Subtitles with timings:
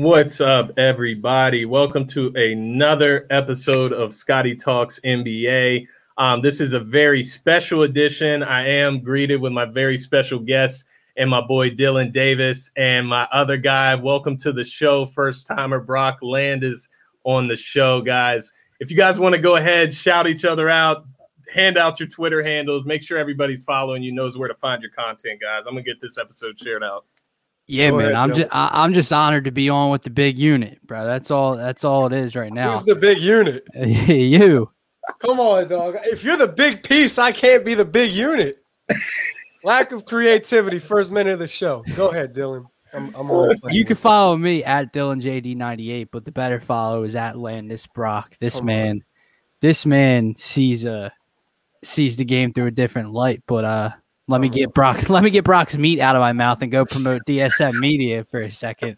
[0.00, 1.66] What's up, everybody?
[1.66, 5.86] Welcome to another episode of Scotty Talks NBA.
[6.16, 8.42] Um, this is a very special edition.
[8.42, 10.86] I am greeted with my very special guest
[11.18, 13.94] and my boy Dylan Davis and my other guy.
[13.94, 16.88] Welcome to the show, first timer Brock Landis
[17.24, 18.50] on the show, guys.
[18.80, 21.04] If you guys want to go ahead, shout each other out,
[21.52, 24.92] hand out your Twitter handles, make sure everybody's following you, knows where to find your
[24.92, 25.66] content, guys.
[25.66, 27.04] I'm gonna get this episode shared out.
[27.70, 28.06] Yeah, Go man.
[28.06, 31.06] Ahead, I'm just I, am just honored to be on with the big unit, bro.
[31.06, 31.56] That's all.
[31.56, 32.72] That's all it is right now.
[32.72, 33.64] Who's the big unit?
[33.74, 34.70] you.
[35.20, 35.96] Come on, dog.
[36.04, 38.56] If you're the big piece, I can't be the big unit.
[39.62, 40.78] Lack of creativity.
[40.78, 41.84] First minute of the show.
[41.94, 42.66] Go ahead, Dylan.
[42.92, 47.38] I'm, I'm You can follow me at Dylan JD98, but the better follow is at
[47.38, 48.36] Landis Brock.
[48.40, 49.04] This Come man, on.
[49.60, 51.10] this man sees uh
[51.84, 53.42] sees the game through a different light.
[53.46, 53.90] But uh,
[54.30, 55.08] let me get Brock.
[55.10, 58.40] Let me get Brock's meat out of my mouth and go promote DSM Media for
[58.40, 58.96] a second.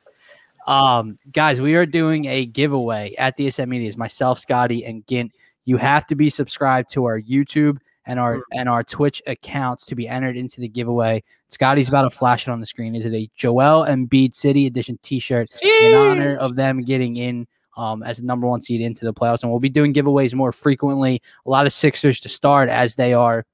[0.67, 3.89] Um, guys, we are doing a giveaway at DSM Media.
[3.89, 5.33] Is myself, Scotty, and Gint.
[5.65, 9.95] You have to be subscribed to our YouTube and our and our Twitch accounts to
[9.95, 11.23] be entered into the giveaway.
[11.49, 12.95] Scotty's about to flash it on the screen.
[12.95, 18.03] Is it a Joel Embiid City Edition T-shirt in honor of them getting in um,
[18.03, 19.43] as the number one seed into the playoffs?
[19.43, 21.23] And we'll be doing giveaways more frequently.
[21.47, 23.47] A lot of Sixers to start as they are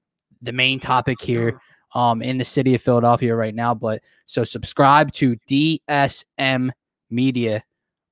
[0.42, 1.60] the main topic here
[1.94, 3.74] um, in the city of Philadelphia right now.
[3.74, 6.70] But so subscribe to DSM
[7.10, 7.62] Media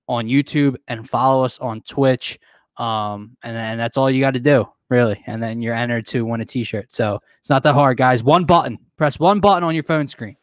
[0.09, 2.39] on YouTube and follow us on Twitch.
[2.77, 5.23] Um, and then that's all you got to do, really.
[5.27, 6.93] And then you're entered to win a T-shirt.
[6.93, 8.23] So it's not that hard, guys.
[8.23, 8.79] One button.
[8.97, 10.37] Press one button on your phone screen.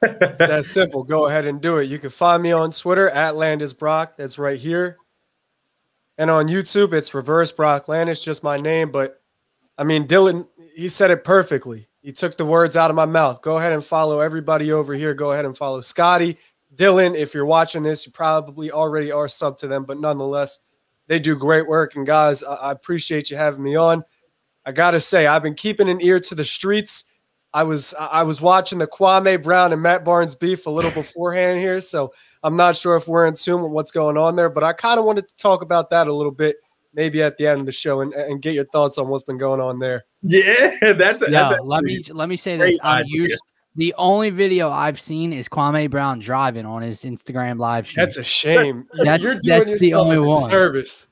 [0.00, 1.02] That's simple.
[1.02, 1.84] Go ahead and do it.
[1.84, 4.16] You can find me on Twitter at Landis Brock.
[4.16, 4.96] That's right here.
[6.16, 8.90] And on YouTube, it's Reverse Brock Landis, just my name.
[8.90, 9.22] But
[9.78, 11.88] I mean, Dylan, he said it perfectly.
[12.02, 13.42] He took the words out of my mouth.
[13.42, 15.12] Go ahead and follow everybody over here.
[15.12, 16.38] Go ahead and follow Scotty,
[16.74, 17.14] Dylan.
[17.14, 20.60] If you're watching this, you probably already are sub to them, but nonetheless,
[21.08, 21.96] they do great work.
[21.96, 24.02] And guys, I appreciate you having me on.
[24.64, 27.04] I gotta say, I've been keeping an ear to the streets.
[27.52, 31.58] I was I was watching the Kwame Brown and Matt Barnes beef a little beforehand
[31.58, 32.12] here, so
[32.42, 34.48] I'm not sure if we're in tune with what's going on there.
[34.48, 36.56] But I kind of wanted to talk about that a little bit,
[36.94, 39.38] maybe at the end of the show, and, and get your thoughts on what's been
[39.38, 40.04] going on there.
[40.22, 41.50] Yeah, that's, a, yeah.
[41.50, 42.78] That's let me let me say this.
[42.82, 43.40] I'm used.
[43.76, 48.04] The only video I've seen is Kwame Brown driving on his Instagram live stream.
[48.04, 48.84] That's a shame.
[49.04, 50.50] that's that's the only one.
[50.50, 51.06] Service.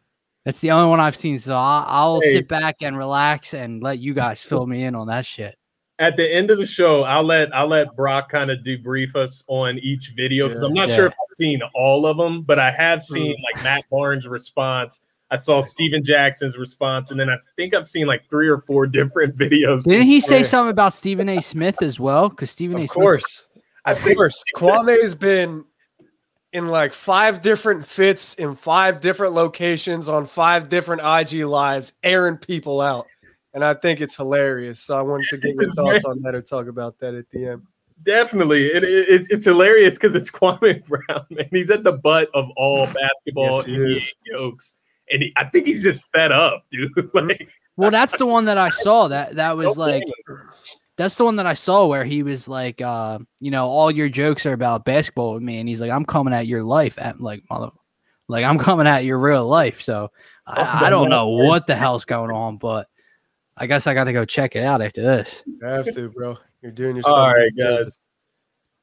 [0.45, 1.39] That's the only one I've seen.
[1.39, 2.33] So I'll, I'll hey.
[2.35, 5.57] sit back and relax and let you guys fill me in on that shit.
[6.01, 9.45] At the end of the show, I'll let I'll let Brock kind of debrief us
[9.47, 10.95] on each video because yeah, I'm not yeah.
[10.97, 13.55] sure if I've seen all of them, but I have seen mm.
[13.55, 15.03] like Matt Barnes' response.
[15.31, 18.87] I saw Stephen Jackson's response, and then I think I've seen like three or four
[18.99, 19.85] different videos.
[19.85, 21.41] Didn't he say something about Stephen A.
[21.41, 22.29] Smith as well?
[22.29, 22.85] Because Stephen of A.
[22.85, 23.25] Of course.
[23.27, 23.49] Smith-
[23.85, 24.45] of course.
[24.55, 25.65] Kwame has been
[26.53, 32.37] in like five different fits in five different locations on five different IG lives, airing
[32.37, 33.07] people out.
[33.55, 34.81] And I think it's hilarious.
[34.81, 37.49] So I wanted to get your thoughts on that or talk about that at the
[37.49, 37.63] end.
[38.03, 38.67] Definitely.
[38.67, 41.49] It, it, it's, it's hilarious because it's Kwame Brown, man.
[41.51, 44.75] He's at the butt of all basketball yes, jokes.
[45.11, 46.93] And he, I think he's just fed up, dude.
[47.15, 49.09] like, well, that's the one that I saw.
[49.09, 50.03] That that was no like
[50.97, 54.09] that's the one that I saw where he was like, uh, you know, all your
[54.09, 57.21] jokes are about basketball with me, and he's like, I'm coming at your life at
[57.21, 57.71] like mother,
[58.27, 59.81] like I'm coming at your real life.
[59.81, 60.11] So
[60.49, 62.89] I, I, don't know what the hell's going on, but
[63.57, 65.43] I guess I got to go check it out after this.
[65.47, 66.37] You have to, bro.
[66.63, 67.17] You're doing yourself.
[67.17, 68.01] All right, guys.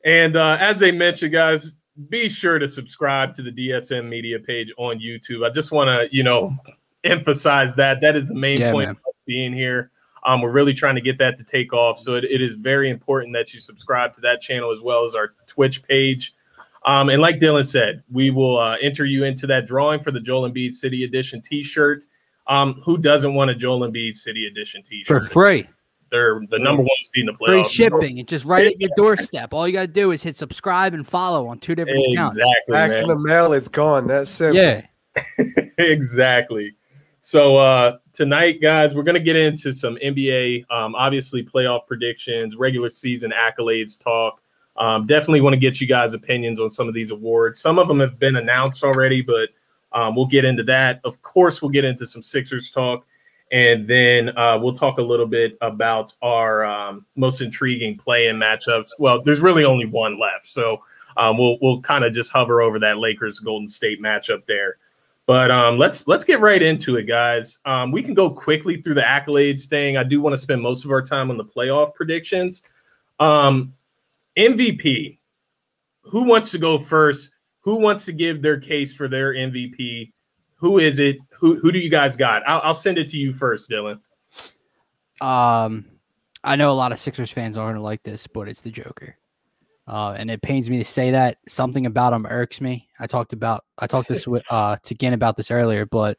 [0.05, 1.73] And uh, as they mentioned, guys,
[2.09, 5.45] be sure to subscribe to the DSM Media page on YouTube.
[5.45, 6.55] I just want to, you know,
[7.03, 8.95] emphasize that that is the main yeah, point man.
[8.95, 9.91] of being here.
[10.23, 11.99] Um, we're really trying to get that to take off.
[11.99, 15.13] So it, it is very important that you subscribe to that channel as well as
[15.13, 16.33] our Twitch page.
[16.83, 20.19] Um, and like Dylan said, we will uh, enter you into that drawing for the
[20.19, 22.05] Joel Embiid City Edition T-shirt.
[22.47, 25.67] Um, who doesn't want a Joel Embiid City Edition T-shirt for free?
[26.11, 27.65] They're the number one seed in the playoffs.
[27.65, 28.17] Free shipping.
[28.19, 29.53] It's just right at your doorstep.
[29.53, 32.37] All you got to do is hit subscribe and follow on two different accounts.
[32.37, 32.71] exactly, accounts.
[32.71, 33.01] Back man.
[33.01, 34.07] in the mail, it's gone.
[34.07, 34.61] That's simple.
[34.61, 34.85] Yeah.
[35.77, 36.75] exactly.
[37.19, 42.55] So uh, tonight, guys, we're going to get into some NBA, um, obviously playoff predictions,
[42.55, 44.41] regular season accolades talk.
[44.77, 47.59] Um, definitely want to get you guys' opinions on some of these awards.
[47.59, 49.49] Some of them have been announced already, but
[49.91, 50.99] um, we'll get into that.
[51.03, 53.07] Of course, we'll get into some Sixers talk,
[53.55, 58.89] and then uh, we'll talk a little bit about our um, most intriguing play-in matchups.
[58.99, 60.83] Well, there's really only one left, so
[61.15, 64.75] um, we'll we'll kind of just hover over that Lakers Golden State matchup there.
[65.25, 67.59] But um, let's let's get right into it, guys.
[67.63, 69.95] Um, we can go quickly through the accolades thing.
[69.95, 72.61] I do want to spend most of our time on the playoff predictions.
[73.21, 73.73] Um,
[74.37, 75.17] MVP.
[76.01, 77.31] Who wants to go first?
[77.61, 80.11] Who wants to give their case for their MVP?
[80.65, 81.17] Who is it?
[81.39, 82.41] Who who do you guys got?
[82.47, 83.99] I'll, I'll send it to you first, Dylan.
[85.21, 85.85] Um,
[86.43, 89.15] I know a lot of Sixers fans aren't like this, but it's the Joker.
[89.87, 92.87] Uh, and it pains me to say that something about him irks me.
[92.99, 96.17] I talked about I talked this with uh to Ginn about this earlier, but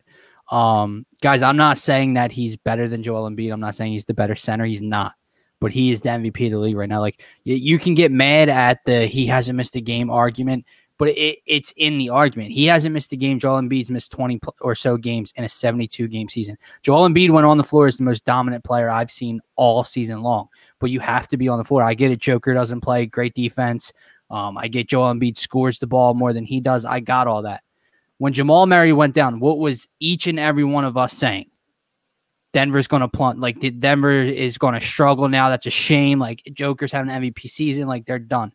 [0.52, 3.52] um guys, I'm not saying that he's better than Joel Embiid.
[3.52, 4.64] I'm not saying he's the better center.
[4.64, 5.14] He's not,
[5.58, 7.00] but he is the MVP of the league right now.
[7.00, 10.66] Like you, you can get mad at the he hasn't missed a game argument,
[10.98, 12.52] but it, it's in the argument.
[12.52, 13.38] He hasn't missed a game.
[13.38, 16.56] Joel Embiid's missed 20 or so games in a 72 game season.
[16.82, 20.22] Joel Embiid went on the floor as the most dominant player I've seen all season
[20.22, 20.48] long
[20.78, 21.82] but you have to be on the floor.
[21.82, 22.18] I get it.
[22.18, 23.92] Joker doesn't play great defense.
[24.30, 26.84] Um, I get Joel Embiid scores the ball more than he does.
[26.84, 27.62] I got all that.
[28.18, 31.46] When Jamal Murray went down, what was each and every one of us saying?
[32.52, 33.38] Denver's going to plummet.
[33.38, 35.50] Like Denver is going to struggle now.
[35.50, 36.18] That's a shame.
[36.18, 37.86] Like Joker's having an MVP season.
[37.86, 38.52] Like they're done,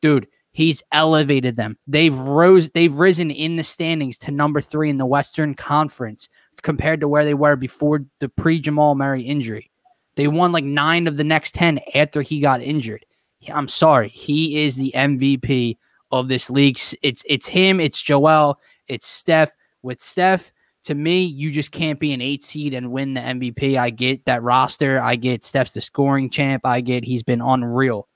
[0.00, 0.28] dude.
[0.52, 1.78] He's elevated them.
[1.86, 2.70] They've rose.
[2.70, 6.28] They've risen in the standings to number three in the Western Conference
[6.60, 9.70] compared to where they were before the pre Jamal Murray injury.
[10.16, 13.06] They won like nine of the next 10 after he got injured.
[13.48, 14.08] I'm sorry.
[14.10, 15.78] He is the MVP
[16.10, 16.78] of this league.
[17.02, 19.52] It's it's him, it's Joel, it's Steph.
[19.82, 20.52] With Steph,
[20.84, 23.76] to me, you just can't be an eight seed and win the MVP.
[23.76, 25.00] I get that roster.
[25.00, 26.64] I get Steph's the scoring champ.
[26.64, 28.06] I get he's been unreal.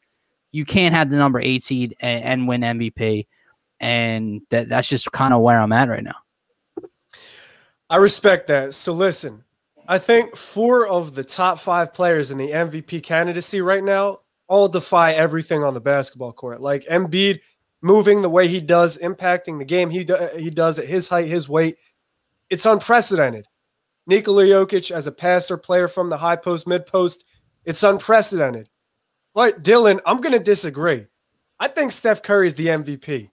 [0.57, 3.27] You can't have the number eight seed and, and win MVP.
[3.79, 6.17] And that, that's just kind of where I'm at right now.
[7.91, 8.73] I respect that.
[8.73, 9.45] So listen,
[9.87, 14.67] I think four of the top five players in the MVP candidacy right now all
[14.67, 16.63] defy everything on the basketball court.
[16.63, 17.41] Like Embiid
[17.83, 21.29] moving the way he does, impacting the game he, do, he does at his height,
[21.29, 21.77] his weight.
[22.49, 23.47] It's unprecedented.
[24.07, 27.27] Nikola Jokic as a passer player from the high post, mid post,
[27.67, 28.71] it's unprecedented.
[29.37, 31.09] But Dylan, I'm going to disagree.
[31.61, 33.29] I think Steph Curry is the MVP.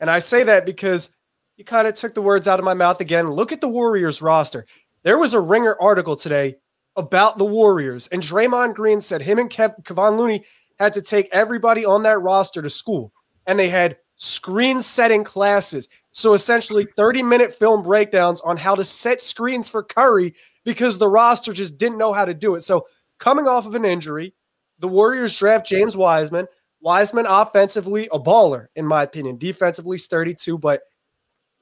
[0.00, 1.10] And I say that because
[1.56, 3.28] you kind of took the words out of my mouth again.
[3.28, 4.66] Look at the Warriors roster.
[5.04, 6.56] There was a ringer article today
[6.96, 10.44] about the Warriors, and Draymond Green said him and Kev- Kevon Looney
[10.80, 13.12] had to take everybody on that roster to school,
[13.46, 15.88] and they had screen setting classes.
[16.10, 20.34] So essentially, 30 minute film breakdowns on how to set screens for Curry
[20.64, 22.62] because the roster just didn't know how to do it.
[22.62, 22.86] So,
[23.20, 24.34] coming off of an injury,
[24.78, 26.46] the Warriors draft James Wiseman.
[26.80, 29.38] Wiseman offensively a baller, in my opinion.
[29.38, 30.82] Defensively sturdy too, but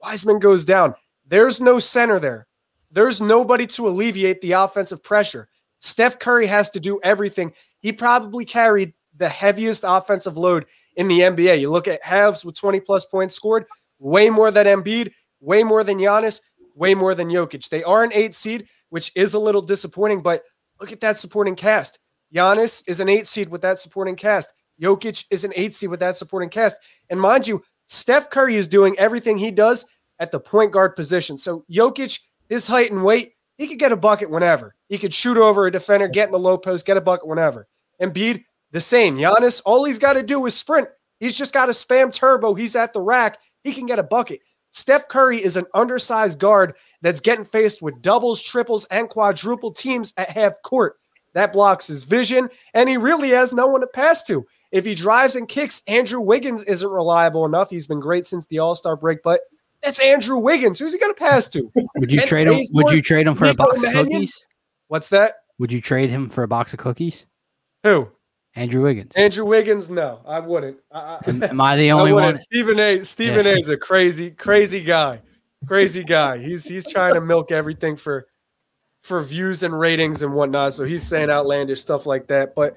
[0.03, 0.95] Wiseman goes down.
[1.27, 2.47] There's no center there
[2.93, 5.49] there's nobody to alleviate the offensive pressure.
[5.79, 7.53] Steph Curry has to do everything.
[7.81, 10.67] He probably carried the heaviest offensive load
[10.97, 11.61] in the NBA.
[11.61, 13.67] You look at halves with 20 plus points scored,
[13.99, 16.41] way more than Embiid, way more than Giannis,
[16.75, 17.69] way more than Jokic.
[17.69, 20.43] They are an eight seed, which is a little disappointing, but
[20.81, 21.99] look at that supporting cast.
[22.35, 24.53] Giannis is an eight seed with that supporting cast.
[24.81, 26.77] Jokic is an eight seed with that supporting cast.
[27.11, 29.87] And mind you, Steph Curry is doing everything he does
[30.19, 31.37] at the point guard position.
[31.37, 32.21] So Jokic
[32.53, 34.75] his height and weight, he could get a bucket whenever.
[34.89, 37.67] He could shoot over a defender, get in the low post, get a bucket whenever.
[37.99, 39.17] And Embiid, the same.
[39.17, 40.89] Giannis, all he's got to do is sprint.
[41.19, 42.55] He's just got to spam turbo.
[42.55, 43.39] He's at the rack.
[43.65, 44.41] He can get a bucket.
[44.71, 50.13] Steph Curry is an undersized guard that's getting faced with doubles, triples, and quadruple teams
[50.17, 50.97] at half court.
[51.35, 54.47] That blocks his vision, and he really has no one to pass to.
[54.71, 57.71] If he drives and kicks, Andrew Wiggins isn't reliable enough.
[57.71, 59.41] He's been great since the All Star break, but
[59.83, 60.79] it's Andrew Wiggins.
[60.79, 61.73] Who's he going to pass to?
[61.97, 62.61] Would you and trade him?
[62.73, 63.99] Would you trade him for Nico a box Mannion?
[63.99, 64.45] of cookies?
[64.89, 65.35] What's that?
[65.59, 67.27] Would you trade him for a box of cookies?
[67.83, 68.09] Who?
[68.55, 69.13] Andrew Wiggins.
[69.17, 69.89] Andrew Wiggins?
[69.89, 70.79] No, I wouldn't.
[70.91, 72.37] I, am, am, I the only I one?
[72.37, 73.03] Stephen A.
[73.05, 73.53] Stephen yeah.
[73.53, 73.59] A.
[73.59, 75.23] is a crazy, crazy guy.
[75.67, 76.39] Crazy guy.
[76.39, 78.27] He's he's trying to milk everything for
[79.03, 80.75] for views and ratings and whatnot.
[80.75, 82.55] So he's saying outlandish stuff like that.
[82.55, 82.77] But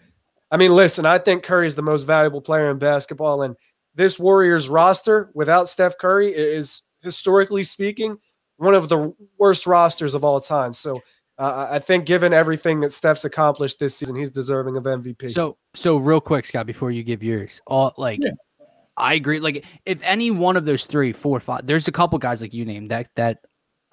[0.51, 3.55] I mean, listen, I think Curry is the most valuable player in basketball, and
[3.95, 8.17] this Warriors roster without Steph Curry is historically speaking,
[8.57, 10.73] one of the worst rosters of all time.
[10.73, 11.01] So
[11.37, 15.31] uh, I think, given everything that Steph's accomplished this season, he's deserving of MVP.
[15.31, 18.19] So, so real quick, Scott, before you give yours, all like.
[18.21, 18.31] Yeah.
[18.97, 19.41] I agree.
[19.41, 22.63] Like, if any one of those three, four, five, there's a couple guys like you
[22.63, 23.39] named that that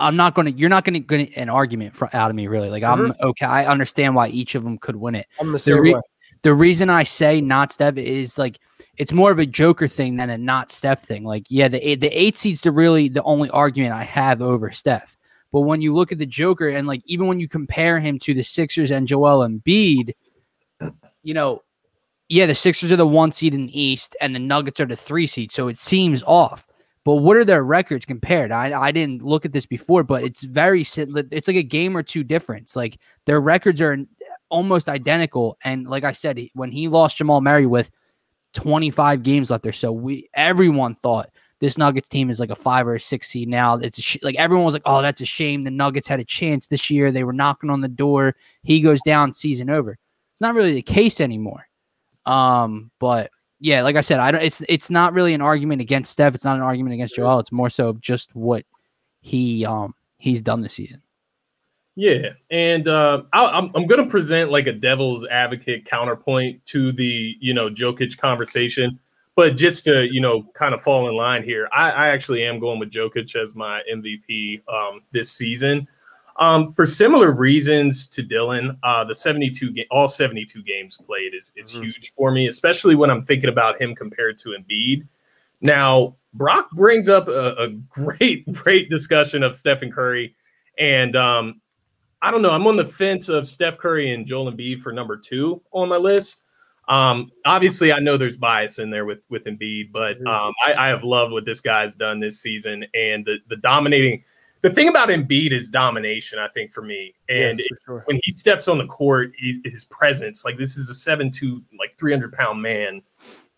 [0.02, 0.52] I'm not going to.
[0.52, 2.70] You're not going to get an argument for, out of me, really.
[2.70, 3.12] Like, mm-hmm.
[3.12, 3.46] I'm okay.
[3.46, 5.26] I understand why each of them could win it.
[5.40, 6.00] I'm the same the re- way.
[6.42, 8.58] The reason I say not Steph is like
[8.96, 11.24] it's more of a Joker thing than a not Steph thing.
[11.24, 15.16] Like, yeah, the the eight seed's the really the only argument I have over Steph.
[15.52, 18.34] But when you look at the Joker and like even when you compare him to
[18.34, 20.14] the Sixers and Joel Embiid,
[21.22, 21.62] you know,
[22.28, 24.96] yeah, the Sixers are the one seed in the East and the Nuggets are the
[24.96, 26.66] three seed, so it seems off.
[27.04, 28.52] But what are their records compared?
[28.52, 32.02] I, I didn't look at this before, but it's very it's like a game or
[32.02, 32.76] two difference.
[32.76, 33.98] Like their records are
[34.50, 35.58] almost identical.
[35.64, 37.90] And like I said, when he lost Jamal Murray with
[38.52, 39.72] 25 games left there.
[39.72, 41.30] So we everyone thought
[41.60, 43.76] this Nuggets team is like a five or a six seed now.
[43.76, 45.64] It's sh- like everyone was like, oh, that's a shame.
[45.64, 47.10] The Nuggets had a chance this year.
[47.10, 48.34] They were knocking on the door.
[48.62, 49.96] He goes down, season over.
[50.32, 51.68] It's not really the case anymore.
[52.26, 53.30] Um, but
[53.62, 54.42] yeah, like I said, I don't.
[54.42, 56.34] It's it's not really an argument against Steph.
[56.34, 57.38] It's not an argument against Joel.
[57.38, 58.66] It's more so just what
[59.20, 61.00] he um he's done this season.
[61.94, 66.90] Yeah, and uh, I, I'm I'm going to present like a devil's advocate counterpoint to
[66.90, 68.98] the you know Jokic conversation,
[69.36, 72.58] but just to you know kind of fall in line here, I, I actually am
[72.58, 75.86] going with Jokic as my MVP um, this season.
[76.42, 81.52] Um, for similar reasons to Dylan, uh, the 72 ga- all 72 games played is
[81.54, 81.84] is Mhm.
[81.84, 85.06] huge for me, especially when I'm thinking about him compared to Embiid.
[85.60, 90.34] Now, Brock brings up a, a great, great discussion of Stephen Curry,
[90.78, 91.60] and um,
[92.22, 92.50] I don't know.
[92.50, 95.96] I'm on the fence of Steph Curry and Joel Embiid for number two on my
[95.96, 96.42] list.
[96.88, 100.26] Um, obviously, I know there's bias in there with with Embiid, but Mhm.
[100.26, 104.24] um, I, I have loved what this guy's done this season, and the the dominating.
[104.62, 106.38] The thing about Embiid is domination.
[106.38, 108.02] I think for me, and Yes, for sure.
[108.06, 112.12] when he steps on the court, his presence, like this is a seven-two, like three
[112.12, 113.02] hundred pound man,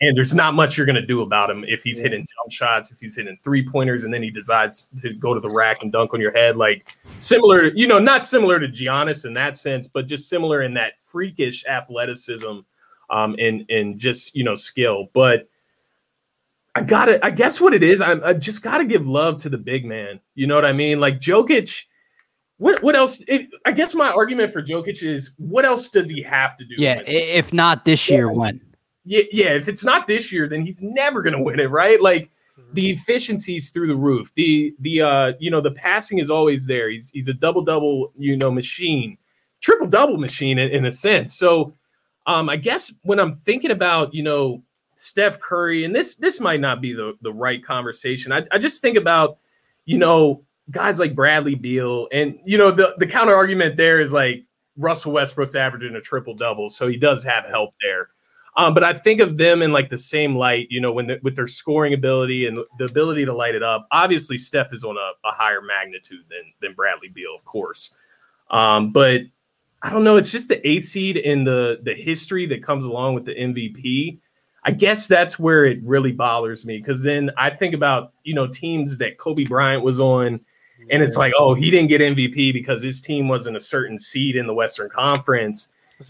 [0.00, 2.04] and there's not much you're gonna do about him if he's Yeah.
[2.04, 5.40] hitting jump shots, if he's hitting three pointers, and then he decides to go to
[5.40, 9.26] the rack and dunk on your head, like similar, you know, not similar to Giannis
[9.26, 12.60] in that sense, but just similar in that freakish athleticism,
[13.10, 15.48] um, and and just you know skill, but.
[16.76, 19.58] I gotta, I guess what it is, I, I just gotta give love to the
[19.58, 20.20] big man.
[20.34, 20.98] You know what I mean?
[20.98, 21.84] Like Jokic,
[22.58, 23.22] what what else?
[23.28, 26.74] It, I guess my argument for Jokic is what else does he have to do?
[26.76, 28.60] Yeah, with if not this year, when?
[29.04, 29.50] yeah, yeah.
[29.54, 32.00] If it's not this year, then he's never gonna win it, right?
[32.00, 32.30] Like
[32.72, 34.32] the efficiency's through the roof.
[34.34, 36.90] The the uh you know the passing is always there.
[36.90, 39.18] He's he's a double double you know machine,
[39.60, 41.34] triple double machine in, in a sense.
[41.34, 41.74] So
[42.26, 44.62] um I guess when I'm thinking about you know
[44.96, 48.32] Steph Curry, and this this might not be the the right conversation.
[48.32, 49.38] I, I just think about
[49.84, 54.12] you know guys like Bradley Beal, and you know the the counter argument there is
[54.12, 54.44] like
[54.76, 58.08] Russell Westbrook's averaging a triple double, so he does have help there.
[58.56, 61.18] Um, but I think of them in like the same light, you know, when the,
[61.22, 63.88] with their scoring ability and the ability to light it up.
[63.90, 67.90] Obviously, Steph is on a, a higher magnitude than than Bradley Beal, of course.
[68.50, 69.22] Um, but
[69.82, 70.16] I don't know.
[70.16, 74.18] It's just the eighth seed and the the history that comes along with the MVP.
[74.64, 78.46] I guess that's where it really bothers me because then I think about you know
[78.46, 80.40] teams that Kobe Bryant was on,
[80.90, 84.36] and it's like, oh, he didn't get MVP because his team wasn't a certain seed
[84.36, 85.68] in the Western Conference.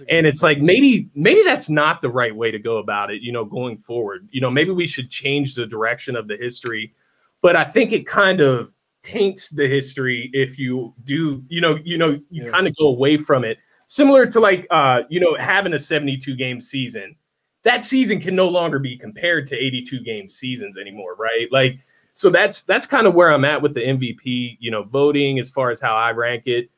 [0.09, 3.31] And it's like maybe maybe that's not the right way to go about it you
[3.33, 4.27] know going forward.
[4.31, 6.95] You know maybe we should change the direction of the history
[7.43, 11.99] but i think it kind of taints the history if you do you know you
[11.99, 12.51] know you Yeah.
[12.51, 13.59] kind of go away from it.
[13.87, 17.15] Similar to like uh you know having a 72 game season
[17.65, 21.81] that season can no longer be compared to 82 game seasons anymore right like
[22.15, 25.51] so that's that's kind of where i'm at with the mvp you know voting as
[25.51, 26.71] far as how i rank it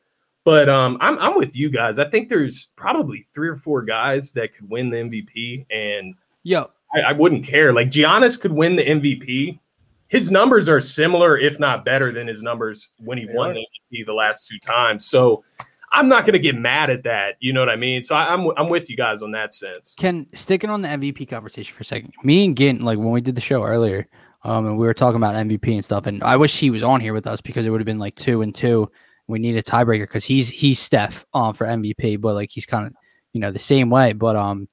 [0.43, 1.99] but um, I'm I'm with you guys.
[1.99, 6.69] I think there's probably three or four guys that could win the MVP, and Yo,
[6.95, 7.73] I, I wouldn't care.
[7.73, 9.59] Like Giannis could win the MVP.
[10.07, 13.53] His numbers are similar, if not better, than his numbers when he They won are.
[13.55, 15.05] the MVP the last two times.
[15.05, 15.43] So
[15.91, 17.35] I'm not going to get mad at that.
[17.39, 18.01] You know what I mean?
[18.01, 19.93] So I, I'm I'm with you guys on that sense.
[19.97, 22.13] Ken, sticking on the MVP conversation for a second.
[22.23, 24.07] Me and Gint, like when we did the show earlier,
[24.43, 26.99] um, and we were talking about MVP and stuff, and I wish he was on
[27.01, 28.91] here with us because it would have been like two and two.
[29.27, 32.87] We need a tiebreaker because he's he's Steph um for MVP, but like he's kind
[32.87, 32.93] of
[33.33, 34.13] you know the same way.
[34.13, 34.67] But um,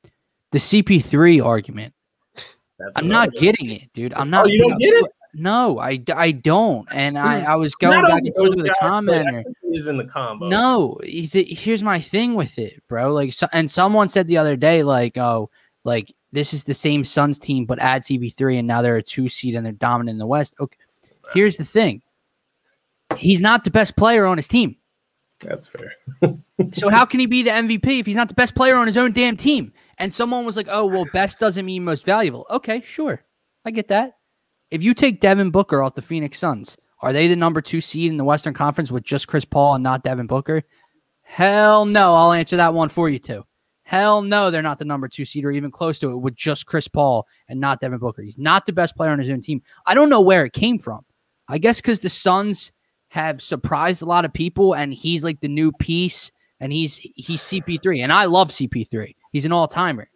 [0.52, 1.94] the CP3 argument,
[2.34, 3.42] That's I'm not one.
[3.42, 4.14] getting it, dude.
[4.14, 4.44] I'm not.
[4.44, 5.06] Oh, you don't get it?
[5.34, 6.88] No, I, I don't.
[6.92, 7.46] And I, mm.
[7.46, 9.44] I was going Not back and forth with a guys, but I commenter.
[9.72, 10.48] is in the combo.
[10.48, 13.12] No, here's my thing with it, bro.
[13.12, 15.50] Like, so, and someone said the other day, like, oh,
[15.84, 19.28] like this is the same Suns team, but add CP3, and now they're a two
[19.28, 20.54] seed and they're dominant in the West.
[20.60, 20.78] Okay,
[21.32, 22.02] here's the thing:
[23.16, 24.76] he's not the best player on his team.
[25.40, 25.94] that's fair.
[26.72, 28.96] So how can he be the MVP if he's not the best player on his
[28.96, 29.72] own damn team?
[29.98, 33.24] And someone was like, "Oh, well, best doesn't mean most valuable." Okay, sure,
[33.64, 34.18] I get that.
[34.70, 38.10] If you take Devin Booker off the Phoenix Suns, are they the number two seed
[38.10, 40.62] in the Western Conference with just Chris Paul and not Devin Booker?
[41.22, 42.14] Hell no.
[42.14, 43.44] I'll answer that one for you too.
[43.82, 46.64] Hell no, they're not the number two seed or even close to it with just
[46.64, 48.22] Chris Paul and not Devin Booker.
[48.22, 49.62] He's not the best player on his own team.
[49.84, 51.04] I don't know where it came from.
[51.48, 52.72] I guess because the Suns
[53.08, 57.42] have surprised a lot of people and he's like the new piece and he's he's
[57.42, 59.14] CP3 and I love CP3.
[59.30, 60.08] He's an all-timer.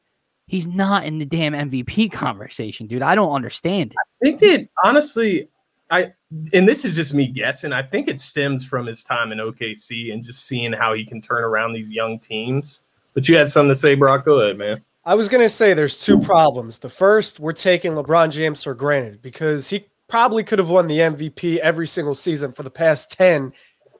[0.48, 3.02] He's not in the damn MVP conversation, dude.
[3.02, 3.96] I don't understand it.
[4.00, 5.48] I think that honestly,
[5.90, 6.12] I
[6.52, 7.72] and this is just me guessing.
[7.72, 11.20] I think it stems from his time in OKC and just seeing how he can
[11.20, 12.80] turn around these young teams.
[13.12, 14.24] But you had something to say, Brock.
[14.24, 14.82] Go ahead, man.
[15.04, 16.78] I was gonna say there's two problems.
[16.78, 20.98] The first, we're taking LeBron James for granted because he probably could have won the
[20.98, 23.52] MVP every single season for the past 10,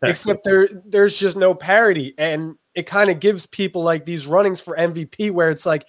[0.03, 2.15] except there there's just no parity.
[2.17, 5.87] And it kind of gives people like these runnings for MVP where it's like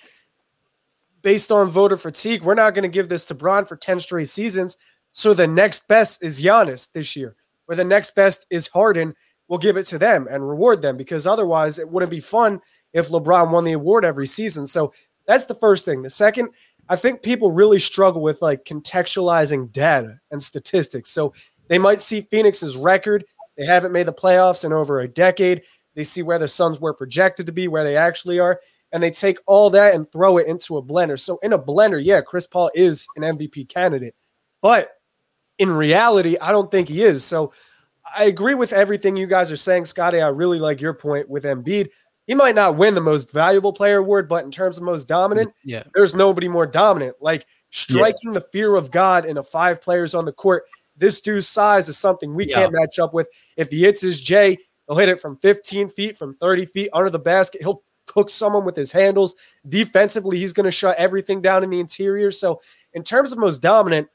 [1.22, 4.28] based on voter fatigue, we're not going to give this to Bron for 10 straight
[4.28, 4.78] seasons.
[5.12, 7.36] So the next best is Giannis this year,
[7.68, 9.16] or the next best is Harden.
[9.48, 12.62] We'll give it to them and reward them because otherwise it wouldn't be fun
[12.94, 14.68] if LeBron won the award every season.
[14.68, 14.94] So
[15.26, 16.04] that's the first thing.
[16.04, 16.50] The second,
[16.88, 21.10] I think people really struggle with like contextualizing data and statistics.
[21.10, 21.34] So
[21.68, 23.26] they might see Phoenix's record.
[23.58, 25.64] They haven't made the playoffs in over a decade.
[25.96, 28.60] They see where the Suns were projected to be, where they actually are,
[28.92, 31.20] and they take all that and throw it into a blender.
[31.20, 34.16] So in a blender, yeah, Chris Paul is an MVP candidate.
[34.62, 34.90] But
[35.58, 37.24] in reality, I don't think he is.
[37.24, 37.54] So
[38.18, 40.22] I agree with everything you guys are saying, Scotty.
[40.22, 41.90] I really like your point with Embiid.
[42.28, 45.50] He might not win the most valuable player award, but in terms of most dominant,
[45.50, 45.84] mm, Yeah.
[45.96, 47.16] there's nobody more dominant.
[47.20, 50.64] Like striking the fear of God in a five players on the court.
[50.98, 52.56] This dude's size is something we Yeah.
[52.56, 53.30] can't match up with.
[53.58, 57.10] If he hits his J, he'll hit it from 15 feet, from 30 feet under
[57.10, 57.62] the basket.
[57.62, 59.36] He'll cook someone with his handles.
[59.68, 62.32] Defensively, he's going to shut everything down in the interior.
[62.32, 62.60] So,
[62.94, 64.10] in terms of most dominant,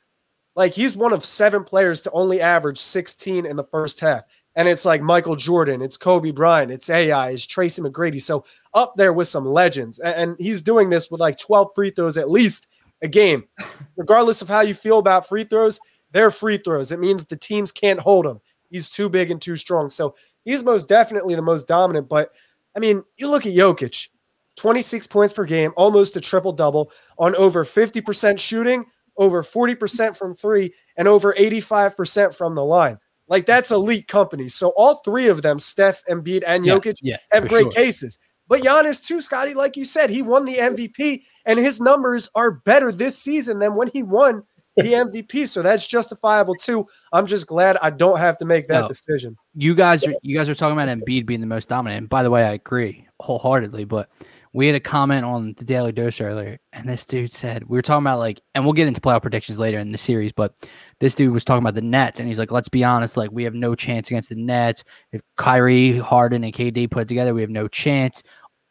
[0.57, 4.25] like he's one of seven players to only average 16 in the first half.
[4.57, 8.21] And it's like Michael Jordan, it's Kobe Bryant, it's AI, it's Tracy McGrady.
[8.21, 9.99] So up there with some legends.
[9.99, 12.69] And he's doing this with like 12 free throws at least
[13.03, 13.45] a game.
[13.97, 15.81] Regardless of how you feel about free throws,
[16.13, 16.93] they're free throws.
[16.93, 18.41] It means the teams can't hold him.
[18.71, 19.91] He's too big and too strong.
[19.91, 22.09] So he's most definitely the most dominant.
[22.09, 22.31] But
[22.77, 24.09] I mean, you look at Jokic,
[24.57, 28.85] 26 points per game, almost a triple double on over 50% shooting,
[29.17, 32.99] over 40% from three, and over 85% from the line.
[33.27, 34.49] Like that's elite company.
[34.49, 37.71] So all three of them, Steph, Embiid, and Yeah, Jokic, yeah, have great sure.
[37.71, 38.19] cases.
[38.47, 42.51] But Giannis too, Scotty, like you said, he won the MVP, and his numbers are
[42.51, 44.43] better this season than when he won
[44.77, 45.47] the MVP.
[45.49, 46.87] So that's justifiable too.
[47.13, 48.89] I'm just glad I don't have to make that No.
[48.89, 49.37] decision.
[49.55, 51.99] you guys are you guys are talking about Embiid being the most dominant.
[51.99, 53.85] And by the way, I agree wholeheartedly.
[53.85, 54.09] But
[54.53, 57.83] we had a comment on the Daily Dose earlier, and this dude said we were
[57.83, 60.33] talking about like, and we'll get into playoff predictions later in the series.
[60.33, 60.55] But
[61.01, 63.43] this dude was talking about the Nets, and he's like, let's be honest, like we
[63.45, 64.85] have no chance against the Nets.
[65.13, 68.23] If Kyrie, Harden, and KD put together, we have no chance.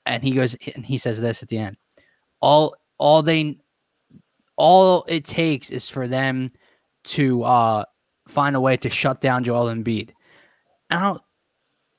[0.05, 1.75] And he goes, and he says this at the end:
[2.41, 3.57] all all they
[4.55, 6.49] all it takes is for them
[7.05, 7.83] to uh
[8.27, 10.11] find a way to shut down Joel Embiid.
[10.89, 11.21] I don't.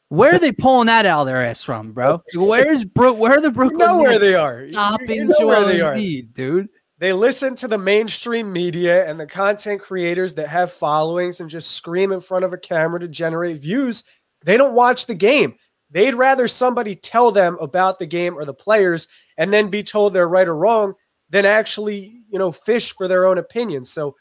[0.08, 2.22] Where are they pulling that out of their ass from, bro?
[2.34, 3.14] Where's Bro?
[3.14, 3.78] Where are the You Brooklyn?
[3.78, 4.62] know where they are.
[4.64, 5.94] You- Stopping you know Joel they are.
[5.94, 6.68] Embiid, dude.
[6.98, 11.72] They listen to the mainstream media and the content creators that have followings and just
[11.72, 14.04] scream in front of a camera to generate views.
[14.44, 15.56] They don't watch the game.
[15.90, 20.14] They'd rather somebody tell them about the game or the players and then be told
[20.14, 20.94] they're right or wrong
[21.30, 23.90] than actually, you know, fish for their own opinions.
[23.90, 24.16] So,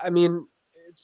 [0.00, 0.46] I mean,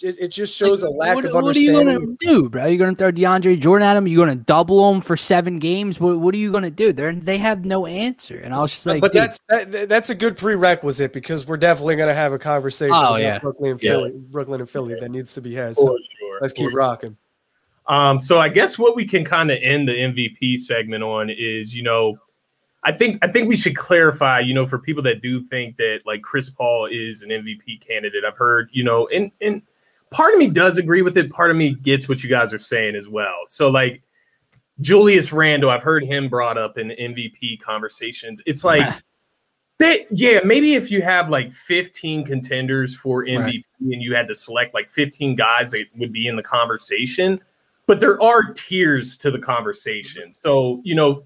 [0.01, 2.67] it, it just shows a lack what, of what are you gonna do, bro?
[2.67, 4.07] You're gonna throw DeAndre Jordan at him?
[4.07, 5.99] You're gonna double him for seven games?
[5.99, 6.93] What, what are you gonna do?
[6.93, 8.39] They they have no answer.
[8.39, 11.57] And I was just like, but dude, that's that, that's a good prerequisite because we're
[11.57, 13.39] definitely going to have a conversation Oh, about yeah.
[13.41, 13.91] Brooklyn and Yeah.
[13.91, 15.75] Philly, Brooklyn and Philly that needs to be had.
[15.75, 16.39] So sure.
[16.41, 17.17] let's keep For rocking.
[17.89, 21.75] Um, so I guess what we can kind of end the MVP segment on is,
[21.75, 22.17] you know,
[22.85, 26.01] I think I think we should clarify, you know, for people that do think that
[26.05, 28.25] like Chris Paul is an MVP candidate.
[28.25, 29.63] I've heard, you know, and and
[30.11, 31.31] part of me does agree with it.
[31.31, 33.41] Part of me gets what you guys are saying as well.
[33.47, 34.03] So like
[34.81, 38.43] Julius Randle, I've heard him brought up in MVP conversations.
[38.47, 38.87] It's like
[39.79, 43.65] that, yeah, maybe if you have like 15 contenders for MVP Right.
[43.81, 47.41] and you had to select like 15 guys that would be in the conversation,
[47.87, 50.33] but there are tiers to the conversation.
[50.33, 51.25] So, you know,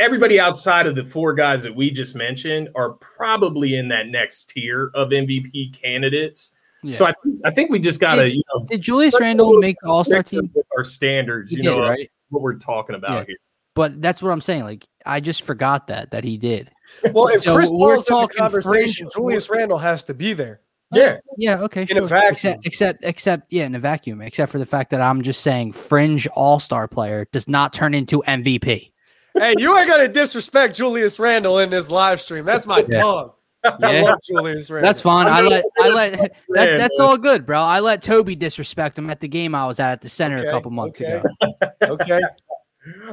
[0.00, 4.48] everybody outside of the four guys that we just mentioned are probably in that next
[4.50, 6.52] tier of MVP candidates.
[6.82, 6.94] Yeah.
[6.94, 7.12] So I,
[7.44, 9.88] I think we just got to, Did- you know, did Julius let's Randle make the
[9.90, 10.50] All Star team?
[10.54, 12.10] it our standards, He you did, know, right?
[12.30, 13.24] what we're talking about Yeah.
[13.26, 13.36] here.
[13.74, 14.64] But that's what I'm saying.
[14.64, 16.70] Like, I just forgot that that he did.
[17.12, 20.14] Well, if So Chris we're Paul's in the talking conversation, fringe- Julius Randle has to
[20.14, 20.60] be there.
[20.92, 21.18] Yeah.
[21.38, 21.86] Yeah, okay.
[21.88, 22.32] In a vacuum.
[22.32, 24.20] Except, except, except, yeah, in a vacuum.
[24.22, 27.94] Except for the fact that I'm just saying, fringe All Star player does not turn
[27.94, 28.90] into MVP.
[29.38, 32.44] Hey, you ain't gonna disrespect Julius Randle in this live stream.
[32.44, 33.00] That's my Yeah.
[33.00, 33.34] dog.
[33.64, 34.02] I Yeah.
[34.02, 34.88] love Julius Randle.
[34.88, 35.26] That's fine.
[35.26, 36.12] I let, I let,
[36.50, 37.60] that, that's all good, bro.
[37.60, 40.48] I let Toby disrespect him at the game I was at at the center Okay,
[40.48, 41.12] a couple months okay.
[41.18, 41.28] ago.
[41.82, 42.20] okay.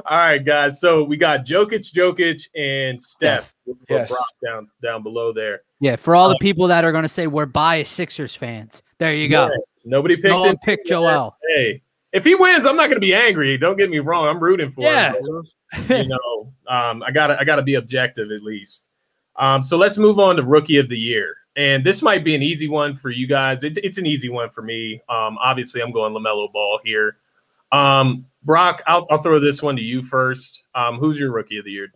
[0.06, 0.80] All right, guys.
[0.80, 3.52] So we got Jokic, Jokic, and Steph.
[3.66, 4.14] with Yes.
[4.42, 5.60] Down down below there.
[5.80, 8.82] Yeah, for all the um, people that are going to say we're biased Sixers fans,
[8.98, 9.46] there you go.
[9.48, 10.58] Yeah, Nobody picked No one him.
[10.62, 11.36] picked Joel.
[11.54, 11.82] Hey,
[12.18, 13.56] if he wins, I'm not going to be angry.
[13.56, 14.26] Don't get me wrong.
[14.28, 15.14] I'm rooting for Yeah.
[15.14, 15.42] him.
[15.88, 18.88] you know, um, I gotta I gotta be objective at least.
[19.36, 21.34] Um, so let's move on to rookie of the year.
[21.56, 23.62] and this might be an easy one for you guys.
[23.64, 25.00] It's it's an easy one for me.
[25.10, 27.16] Um, obviously, I'm going Lamelo Ball here.
[27.72, 30.62] Um, Brock, I'll, I'll throw this one to you first.
[30.74, 31.88] Um, who's your rookie of the year?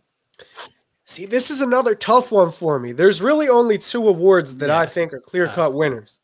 [1.05, 2.91] See, this is another tough one for me.
[2.91, 4.77] There's really only two awards that Yeah.
[4.79, 6.19] I think are clear cut winners.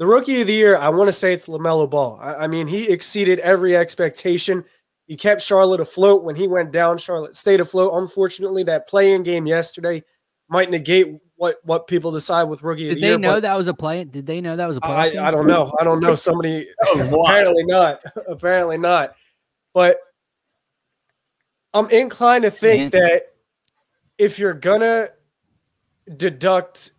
[0.00, 2.18] The rookie of the year, I want to say it's LaMelo Ball.
[2.22, 4.64] I, I mean, he exceeded every expectation.
[5.06, 6.96] He kept Charlotte afloat when he went down.
[6.96, 7.92] Charlotte stayed afloat.
[7.92, 10.02] Unfortunately, that play-in game yesterday
[10.48, 13.10] might negate what what people decide with rookie of the year.
[13.10, 14.04] Did they know that was a play?
[14.04, 15.18] Did they know that was a play?
[15.18, 15.70] I, I don't know.
[15.78, 16.14] I don't know.
[16.14, 17.26] Somebody oh, was wild.
[17.26, 18.00] apparently not.
[18.26, 19.16] apparently not.
[19.74, 19.98] But
[21.74, 23.02] I'm inclined to think Man.
[23.02, 23.22] that
[24.16, 25.08] if you're gonna
[26.16, 26.92] deduct,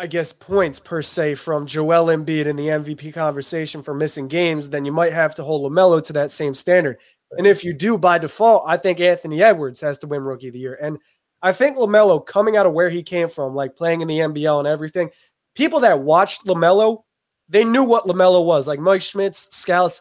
[0.00, 4.70] I guess, points per se from Joel Embiid in the MVP conversation for missing games,
[4.70, 6.96] then you might have to hold Lamelo to that same standard.
[7.32, 10.54] And if you do by default, I think Anthony Edwards has to win Rookie of
[10.54, 10.78] the Year.
[10.80, 10.98] And
[11.42, 14.60] I think Lamelo, coming out of where he came from, like playing in the NBL
[14.60, 15.10] and everything,
[15.54, 17.02] people that watched Lamelo,
[17.50, 18.66] they knew what Lamelo was.
[18.66, 20.00] Like Mike Schmitz, scouts,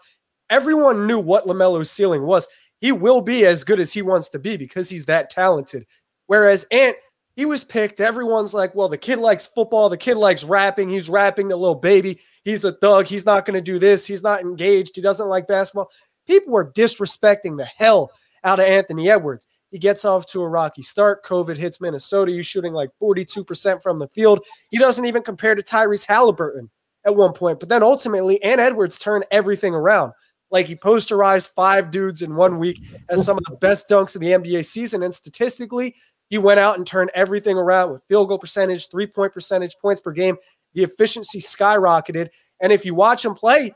[0.50, 2.48] everyone knew what Lamelo's ceiling was.
[2.80, 5.86] He will be as good as he wants to be because he's that talented.
[6.28, 6.96] Whereas Ant,
[7.40, 8.02] he was picked.
[8.02, 9.88] Everyone's like, well, the kid likes football.
[9.88, 10.90] The kid likes rapping.
[10.90, 12.20] He's rapping to Lil Baby.
[12.44, 13.06] He's a thug.
[13.06, 14.06] He's not going to do this.
[14.06, 14.98] He's not engaged.
[14.98, 15.90] He doesn't like basketball.
[16.28, 18.12] People were disrespecting the hell
[18.44, 19.48] out of Anthony Edwards.
[19.72, 21.24] He gets off to a rocky start.
[21.24, 22.34] COVID hits Minnesota.
[22.34, 24.46] He's shooting like 42% from the field.
[24.70, 26.70] He doesn't even compare to Tyrese Halliburton
[27.06, 27.62] at one point.
[27.62, 30.12] But then ultimately, Ant Edwards turned everything around.
[30.52, 34.20] Like he posterized five dudes in one week as some of the best dunks of
[34.20, 35.04] the NBA season.
[35.04, 35.96] And statistically,
[36.30, 40.02] he went out and turned everything around with field goal percentage, three point percentage, points
[40.02, 40.38] per game.
[40.74, 42.30] The efficiency skyrocketed.
[42.62, 43.74] And if you watch him play,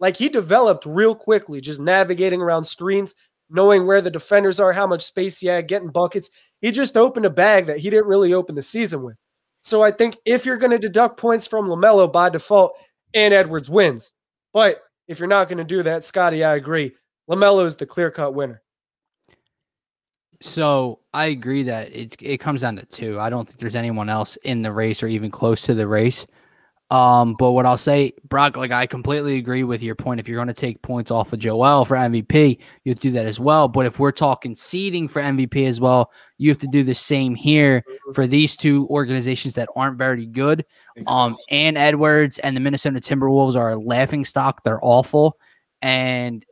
[0.00, 3.14] like he developed real quickly, just navigating around screens,
[3.50, 6.30] knowing where the defenders are, how much space he had, getting buckets.
[6.60, 9.16] He just opened a bag that he didn't really open the season with.
[9.60, 12.74] So I think if you're going to deduct points from LaMelo by default,
[13.14, 14.12] and Edwards wins.
[14.52, 16.94] But if you're not going to do that, Scotty, I agree.
[17.28, 18.62] LaMelo is the clear cut winner.
[20.40, 23.18] So I agree that it it comes down to two.
[23.18, 26.26] I don't think there's anyone else in the race or even close to the race.
[26.90, 30.20] Um, but what I'll say, Brock, like I completely agree with your point.
[30.20, 33.10] If you're going to take points off of Joel for MVP, you have to do
[33.12, 33.68] that as well.
[33.68, 37.34] But if we're talking seeding for MVP as well, you have to do the same
[37.34, 40.64] here for these two organizations that aren't very good.
[41.06, 44.64] Um, and Edwards and the Minnesota Timberwolves are a laughing stock.
[44.64, 45.36] They're awful.
[45.82, 46.44] And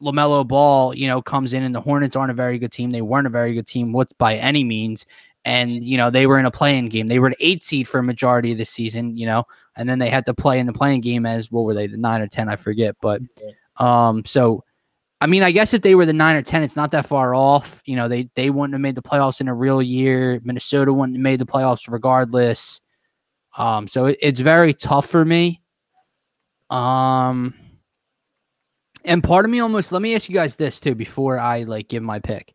[0.00, 2.90] LaMelo Ball, you know, comes in and the Hornets aren't a very good team.
[2.90, 5.06] They weren't a very good team what's by any means.
[5.44, 7.08] And, you know, they were in a play-in game.
[7.08, 9.44] They were an eight seed for a majority of the season, you know,
[9.76, 11.96] and then they had to play in the play-in game as what were they, the
[11.96, 12.96] nine or 10, I forget.
[13.00, 13.22] But,
[13.78, 14.64] um, so,
[15.20, 17.34] I mean, I guess if they were the nine or 10, it's not that far
[17.34, 17.82] off.
[17.84, 20.40] You know, they, they wouldn't have made the playoffs in a real year.
[20.44, 22.80] Minnesota wouldn't have made the playoffs regardless.
[23.56, 25.60] Um, so it, it's very tough for me.
[26.70, 27.54] Um,
[29.04, 31.88] and part of me almost let me ask you guys this too before I like
[31.88, 32.54] give my pick.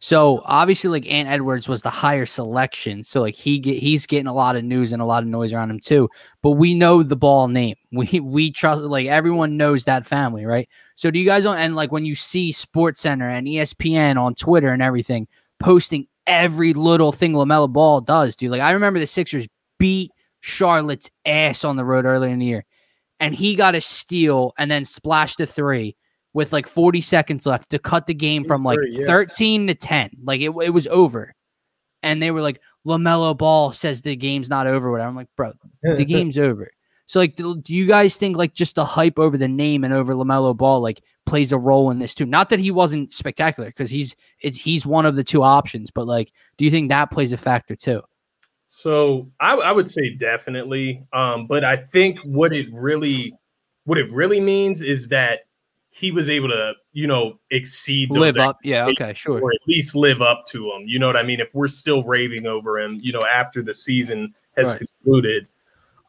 [0.00, 4.28] So obviously, like Ant Edwards was the higher selection, so like he get he's getting
[4.28, 6.08] a lot of news and a lot of noise around him too.
[6.40, 7.74] But we know the ball name.
[7.90, 10.68] We we trust like everyone knows that family, right?
[10.94, 14.68] So do you guys and like when you see Sports Center and ESPN on Twitter
[14.68, 15.26] and everything
[15.58, 18.50] posting every little thing LaMelo Ball does, dude?
[18.52, 22.64] Like I remember the Sixers beat Charlotte's ass on the road earlier in the year,
[23.20, 25.96] and he got a steal and then splashed a three
[26.32, 30.10] with like 40 seconds left to cut the game from like 13 to 10.
[30.22, 31.34] Like it, it was over.
[32.02, 34.90] And they were like, LaMelo Ball says the game's not over.
[34.90, 35.08] Whatever.
[35.08, 35.52] I'm like, bro,
[35.82, 36.70] the game's over.
[37.06, 40.14] So like, do you guys think like just the hype over the name and over
[40.14, 42.26] Lamelo Ball like plays a role in this too?
[42.26, 46.06] Not that he wasn't spectacular because he's it, he's one of the two options, but
[46.06, 48.02] like, do you think that plays a factor too?
[48.68, 51.02] So I, I would say definitely.
[51.12, 53.34] Um, but I think what it really
[53.84, 55.40] what it really means is that
[55.90, 59.40] he was able to, you know, exceed Live up, yeah, okay, sure.
[59.40, 60.84] or at least live up to him.
[60.86, 61.40] You know what I mean?
[61.40, 64.80] If we're still raving over him, you know, after the season has Right.
[64.80, 65.48] concluded.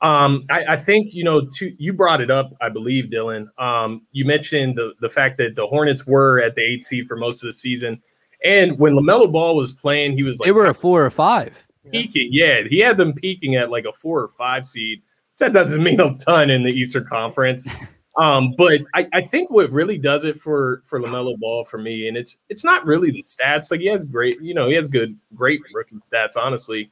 [0.01, 3.47] Um, I, I think, you know, to you brought it up, I believe, Dylan.
[3.57, 7.15] Um, you mentioned the, the fact that the Hornets were at the eight seed for
[7.17, 8.01] most of the season.
[8.43, 11.57] And when LaMelo Ball was playing, he was like they were a four or five.
[11.91, 12.29] Peaking.
[12.31, 15.01] Yeah, he had them peaking at like a four or five seed.
[15.39, 17.67] That doesn't mean a ton in the Eastern Conference.
[18.17, 22.09] Um, but I, I think what really does it for for Lamelo Ball for me,
[22.09, 23.71] and it's it's not really the stats.
[23.71, 26.35] Like he has great, you know, he has good, great rookie stats.
[26.35, 26.91] Honestly,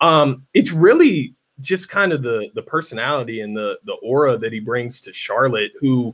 [0.00, 4.58] um, it's really just kind of the the personality and the the aura that he
[4.58, 6.12] brings to Charlotte, who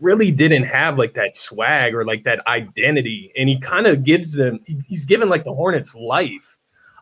[0.00, 4.32] really didn't have like that swag or like that identity, and he kind of gives
[4.32, 4.60] them.
[4.86, 6.55] He's given like the Hornets life.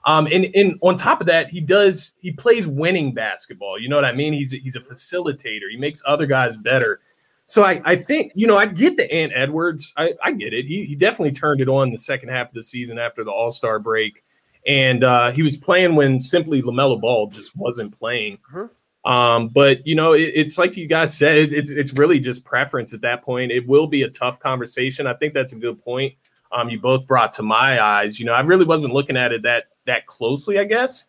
[0.07, 3.79] Um, and, and on top of that, he does he plays winning basketball.
[3.81, 4.33] You know what I mean?
[4.33, 5.71] He's he's a facilitator.
[5.71, 7.01] He makes other guys better.
[7.47, 9.93] So I, I think, you know, I get the Ant Edwards.
[9.99, 10.65] I, I get it.
[10.67, 13.51] He, he definitely turned it on the second half of the season after the All
[13.51, 14.25] Star break.
[14.67, 18.39] And uh, he was playing when simply LaMelo Ball just wasn't playing.
[18.51, 18.71] Mhm.
[19.05, 22.47] Um, but, you know, it, it's like you guys said, it, it's, it's really just
[22.47, 23.53] preference at that point.
[23.53, 25.07] It will be a tough conversation.
[25.07, 26.15] I think that's a good point.
[26.55, 28.19] Um, you both brought to my eyes.
[28.21, 31.07] You know, I really wasn't looking at it that that closely, I guess.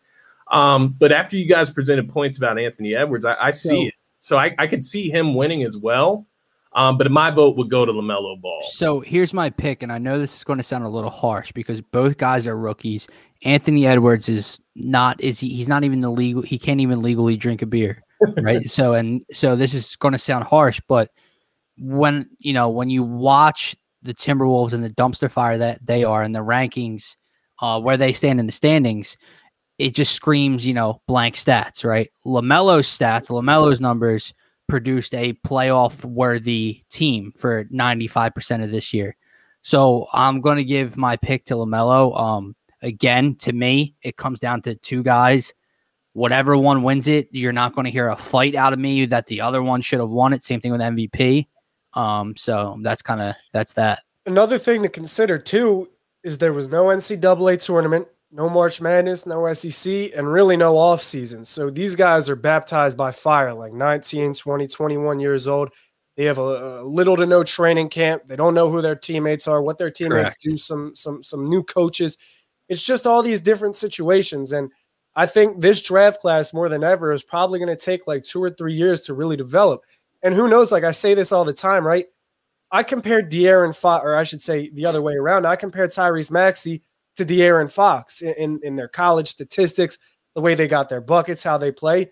[0.50, 3.94] Um, but after you guys presented points about Anthony Edwards, I, I see So- it.
[4.18, 6.26] So I, I could see him winning as well.
[6.72, 8.62] Um, but my vote would go to LaMelo Ball.
[8.70, 11.52] So here's my pick, and I know this is going to sound a little harsh
[11.52, 13.06] because both guys are rookies.
[13.44, 17.36] Anthony Edwards is not is he, he's not even the legal he can't even legally
[17.36, 18.02] drink a beer,
[18.42, 18.68] right?
[18.68, 21.10] so and so this is going to sound harsh, but
[21.78, 26.22] when you know when you watch the Timberwolves and the dumpster fire that they are
[26.22, 27.16] in the rankings,
[27.60, 29.16] uh, where they stand in the standings,
[29.78, 32.10] it just screams you know blank stats, right?
[32.24, 34.32] Lamelo's stats, Lamelo's numbers
[34.68, 39.16] produced a playoff worthy team for 95% of this year.
[39.62, 42.18] So I'm going to give my pick to LaMelo.
[42.18, 45.52] Um, again, to me, it comes down to two guys.
[46.12, 49.26] Whatever one wins it, you're not going to hear a fight out of me that
[49.26, 50.44] the other one should have won it.
[50.44, 51.46] Same thing with MVP.
[51.96, 54.02] Um, so that's kind of that's that.
[54.26, 55.88] Another thing to consider too
[56.22, 61.02] is there was no NCAA tournament, no March Madness, no SEC, and really no off
[61.02, 61.44] season.
[61.44, 65.70] So these guys are baptized by fire, like 19, 20, 21 years old.
[66.16, 68.22] They have a, a little to no training camp.
[68.26, 70.42] They don't know who their teammates are, what their teammates Correct.
[70.42, 72.16] do, some some some new coaches.
[72.68, 74.52] It's just all these different situations.
[74.52, 74.70] And
[75.14, 78.42] I think this draft class more than ever is probably going to take like two
[78.42, 79.84] or three years to really develop.
[80.26, 80.72] And who knows?
[80.72, 82.06] Like I say this all the time, right?
[82.72, 85.46] I compared De'Aaron Fox, or I should say the other way around.
[85.46, 86.82] I compared Tyrese Maxey
[87.14, 89.98] to De'Aaron Fox in, in, in their college statistics,
[90.34, 92.10] the way they got their buckets, how they play.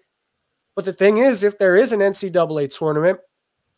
[0.76, 3.18] But the thing is, if there is an NCAA tournament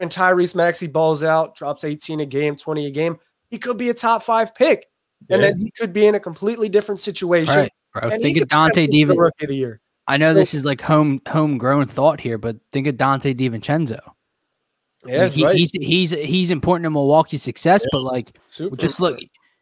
[0.01, 3.17] and Tyrese Maxey balls out, drops 18 a game, 20 a game,
[3.49, 4.85] he could be a top five pick.
[5.31, 7.57] And then he could be in a completely different situation.
[7.57, 8.11] Right, bro.
[8.11, 9.19] And Think of Dante potentially be the Div.
[9.19, 9.81] rookie of the year.
[10.07, 14.01] I know so- this is like home homegrown thought here, but think of Dante DiVincenzo.
[15.09, 15.57] Yeah, he, right.
[15.57, 19.19] he's he's he's important to Milwaukee's success, but like Super just look,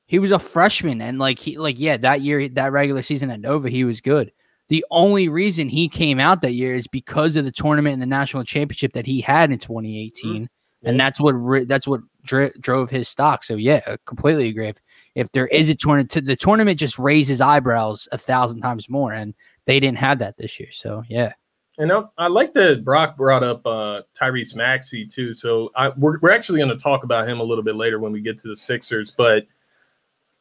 [0.07, 3.41] he was a freshman, and like he like yeah, that year that regular season at
[3.41, 4.33] Nova, he was good.
[4.69, 8.07] The only reason he came out that year is because of the tournament and the
[8.07, 10.89] national championship that he had in 2018, mm-hmm.
[10.89, 13.45] and that's what ri- that's what dri- drove his stock.
[13.45, 14.69] So yeah, I completely agree.
[14.69, 14.77] If,
[15.15, 19.35] if there is a tournament, the tournament just raises eyebrows a thousand times more, and
[19.67, 20.71] they didn't have that this year.
[20.71, 21.35] So yeah,
[21.77, 25.33] And I, I like that Brock brought up uh, Tyrese Maxey too.
[25.33, 28.13] So I, we're, we're actually going to talk about him a little bit later when
[28.13, 29.11] we get to the Sixers.
[29.11, 29.47] But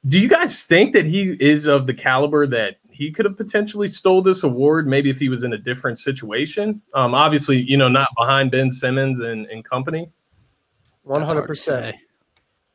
[0.05, 3.87] do you guys think that he is of the caliber that he could have potentially
[3.87, 4.85] stole this award?
[4.85, 6.81] Maybe if he was in a different situation.
[6.93, 10.11] Um, obviously, you know, not behind Ben Simmons and, and company.
[11.01, 11.95] One hundred percent.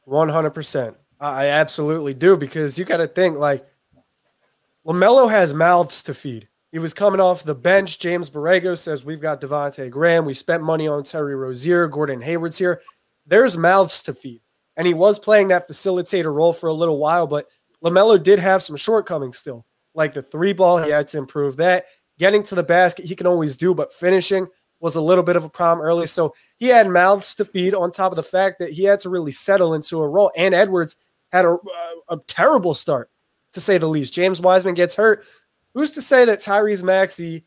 [0.04, 0.96] One hundred percent.
[1.20, 3.64] I I absolutely do because you got to think like
[4.84, 6.48] Lamelo has mouths to feed.
[6.70, 7.98] He was coming off the bench.
[7.98, 10.26] James Borrego says we've got Devonte Graham.
[10.26, 11.88] We spent money on Terry Rozier.
[11.88, 12.82] Gordon Hayward's here.
[13.26, 14.42] There's mouths to feed,
[14.76, 17.26] and he was playing that facilitator role for a little while.
[17.26, 17.46] But
[17.82, 20.78] Lamelo did have some shortcomings still, like the three ball.
[20.78, 21.86] He had to improve that.
[22.18, 24.48] Getting to the basket, he can always do, but finishing
[24.80, 26.06] was a little bit of a problem early.
[26.06, 29.08] So he had mouths to feed on top of the fact that he had to
[29.08, 30.30] really settle into a role.
[30.36, 30.96] And Edwards
[31.30, 31.58] had a, a,
[32.10, 33.10] a terrible start,
[33.52, 34.14] to say the least.
[34.14, 35.24] James Wiseman gets hurt.
[35.74, 37.44] Who's to say that Tyrese Maxey,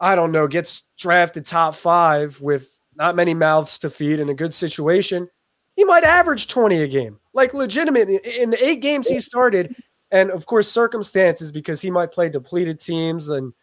[0.00, 4.34] I don't know, gets drafted top five with not many mouths to feed in a
[4.34, 5.28] good situation?
[5.76, 7.18] He might average 20 a game.
[7.32, 9.74] Like legitimate in the eight games he started,
[10.10, 13.54] and of course, circumstances because he might play depleted teams and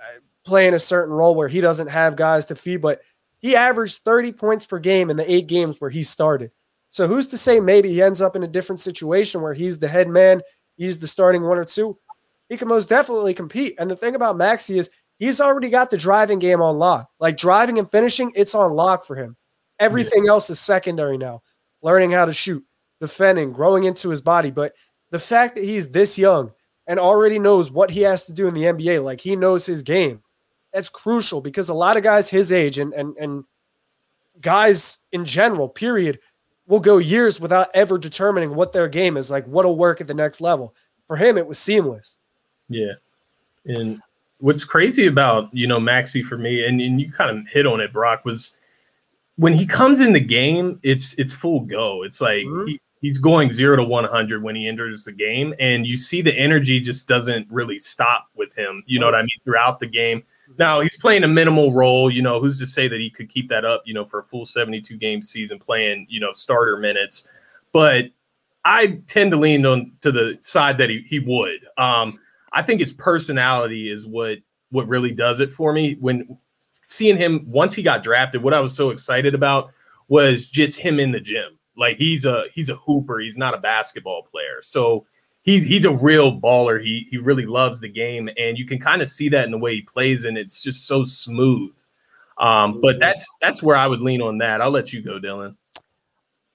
[0.00, 3.02] uh, play in a certain role where he doesn't have guys to feed, but
[3.38, 6.52] he averaged 30 points per game in the eight games where he started.
[6.90, 9.88] So who's to say maybe he ends up in a different situation where he's the
[9.88, 10.42] head man,
[10.76, 11.98] he's the starting one or two?
[12.52, 13.76] He can most definitely compete.
[13.78, 17.08] And the thing about Maxey is he's already got the driving game on lock.
[17.18, 19.38] Like driving and finishing, it's on lock for him.
[19.78, 21.40] Everything else is secondary now.
[21.80, 22.62] Learning how to shoot,
[23.00, 24.50] defending, growing into his body.
[24.50, 24.74] But
[25.08, 26.52] the fact that he's this young
[26.86, 29.82] and already knows what he has to do in the NBA, like he knows his
[29.82, 30.22] game,
[30.74, 33.44] that's crucial because a lot of guys his age and and and
[34.42, 36.20] guys in general, period,
[36.66, 40.12] will go years without ever determining what their game is, like what'll work at the
[40.12, 40.74] next level.
[41.06, 42.18] For him, it was seamless.
[42.72, 42.92] Yeah.
[43.66, 44.00] And
[44.38, 47.80] what's crazy about, you know, Maxey for me, and, and you kind of hit on
[47.80, 48.56] it, Brock, was
[49.36, 52.02] when he comes in the game, it's it's full go.
[52.02, 52.68] It's like Mhm.
[52.68, 55.52] he he's going zero to 100 when he enters the game.
[55.58, 58.84] And you see the energy just doesn't really stop with him.
[58.86, 59.40] You know what I mean?
[59.44, 60.22] Throughout the game.
[60.56, 62.10] Now he's playing a minimal role.
[62.10, 64.24] You know, who's to say that he could keep that up, you know, for a
[64.24, 67.26] full 72 game season playing, you know, starter minutes.
[67.72, 68.10] But
[68.64, 71.66] I tend to lean on to the side that he, he would.
[71.78, 72.20] Um,
[72.52, 74.38] I think his personality is what
[74.70, 75.96] what really does it for me.
[76.00, 76.38] When
[76.82, 79.70] seeing him once he got drafted, what I was so excited about
[80.08, 81.58] was just him in the gym.
[81.76, 83.20] Like he's a he's a hooper.
[83.20, 84.60] He's not a basketball player.
[84.62, 85.06] So
[85.42, 86.82] he's he's a real baller.
[86.82, 89.58] He he really loves the game, and you can kind of see that in the
[89.58, 91.72] way he plays, and it's just so smooth.
[92.38, 94.60] Um, but that's that's where I would lean on that.
[94.60, 95.56] I'll let you go, Dylan.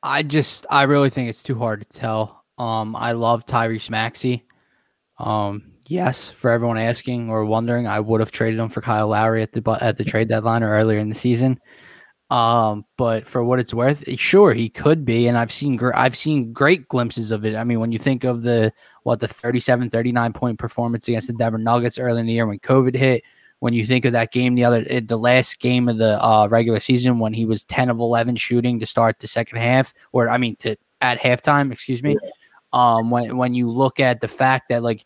[0.03, 2.43] I just I really think it's too hard to tell.
[2.57, 4.45] Um, I love Tyrese Maxey.
[5.19, 9.41] Um, yes, for everyone asking or wondering, I would have traded him for Kyle Lowry
[9.41, 11.59] at the at the trade deadline or earlier in the season.
[12.29, 16.15] Um, but for what it's worth, sure he could be, and I've seen gr- I've
[16.15, 17.55] seen great glimpses of it.
[17.55, 18.73] I mean, when you think of the
[19.03, 22.59] what the 37, 39 point performance against the Denver Nuggets early in the year when
[22.59, 23.23] COVID hit,
[23.59, 26.47] when you think of that game the other eh, the last game of the uh,
[26.49, 30.29] regular season when he was 10 of 11 shooting to start the second half or
[30.29, 32.17] I mean to at halftime, excuse me.
[32.73, 35.05] Um, when when you look at the fact that like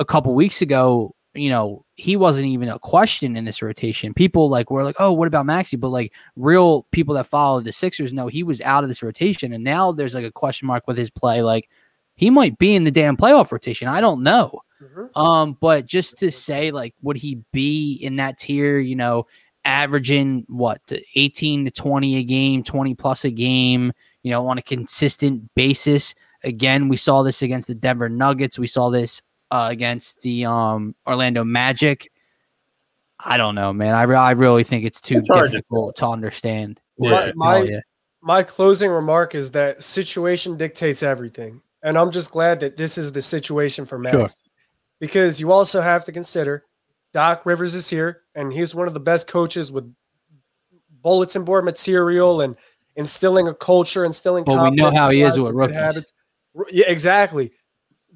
[0.00, 4.14] a couple weeks ago you know, he wasn't even a question in this rotation.
[4.14, 5.76] People like were like, oh, what about Maxey?
[5.76, 9.52] But like real people that follow the Sixers know he was out of this rotation.
[9.52, 11.42] And now there's like a question mark with his play.
[11.42, 11.68] Like
[12.16, 13.86] he might be in the damn playoff rotation.
[13.86, 14.60] I don't know.
[14.82, 15.18] Mm-hmm.
[15.18, 19.26] Um, but just to say, like, would he be in that tier, you know,
[19.64, 20.80] averaging what
[21.14, 26.14] 18 to 20 a game, 20 plus a game, you know, on a consistent basis.
[26.42, 28.58] Again, we saw this against the Denver Nuggets.
[28.58, 32.10] We saw this uh, against the um, Orlando Magic.
[33.24, 33.94] I don't know, man.
[33.94, 36.80] I, re- I really think it's too it's difficult to, to understand.
[36.98, 37.80] My, my,
[38.22, 41.60] my closing remark is that situation dictates everything.
[41.82, 44.14] And I'm just glad that this is the situation for Max.
[44.14, 44.28] Sure.
[45.00, 46.64] Because you also have to consider
[47.12, 49.92] Doc Rivers is here, and he's one of the best coaches with
[51.02, 52.54] bulletin board material and
[52.96, 54.44] instilling a culture, instilling.
[54.44, 55.76] Well, we know how he is with rookies.
[55.76, 56.12] Habits.
[56.70, 57.52] Yeah, exactly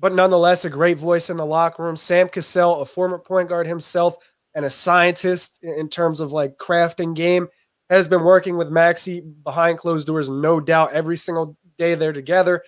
[0.05, 1.97] but nonetheless a great voice in the locker room.
[1.97, 4.19] Sam Cassell, a former point guard himself
[4.55, 7.49] and a scientist in terms of like crafting game,
[7.89, 12.63] has been working with Maxey behind closed doors, no doubt, every single day they're together.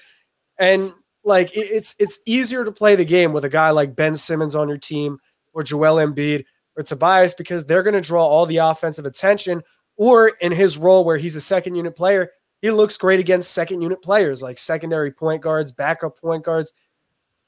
[0.57, 0.95] And
[1.25, 4.71] like it's it's easier to play the game with a guy like Ben Simmons on
[4.71, 5.19] your team
[5.53, 9.63] or Joel Embiid or Tobias because they're going to draw all the offensive attention.
[9.99, 12.31] Or in his role where he's a second unit player,
[12.63, 16.73] he looks great against second unit players like secondary point guards, backup point guards.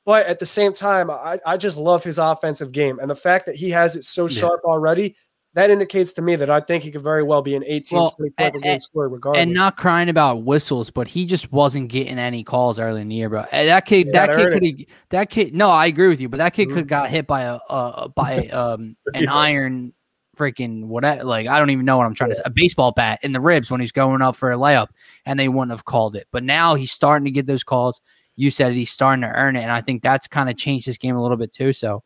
[0.08, 2.98] But at the same time, I, I just love his offensive game.
[2.98, 4.38] And the fact that he has it so yeah.
[4.38, 5.14] sharp already,
[5.52, 8.10] that indicates to me that I think he could very well be an 18 well,
[8.12, 9.42] 20 point game scorer regardless.
[9.42, 13.16] And not crying about whistles, but he just wasn't getting any calls early in the
[13.16, 13.44] year, bro.
[13.52, 15.54] That kid, He's that kid could that kid.
[15.54, 16.78] No, I agree with you, but that kid mm-hmm.
[16.78, 19.34] could got hit by a uh, by um an yeah.
[19.34, 19.92] iron
[20.38, 21.24] freaking whatever.
[21.24, 22.36] Like I don't even know what I'm trying yeah.
[22.36, 22.46] to say.
[22.46, 24.88] A baseball bat in the ribs when he's going up for a layup,
[25.26, 26.28] and they wouldn't have called it.
[26.32, 28.00] But now he's starting to get those calls
[28.38, 30.96] you said he's starting to earn it, and I think that's kind of changed his
[30.96, 31.72] game a little bit too.
[31.72, 32.04] So,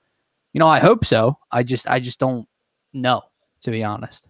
[0.54, 1.36] you know, I hope so.
[1.50, 2.48] I just I just don't
[2.94, 3.20] know
[3.64, 4.28] to be honest.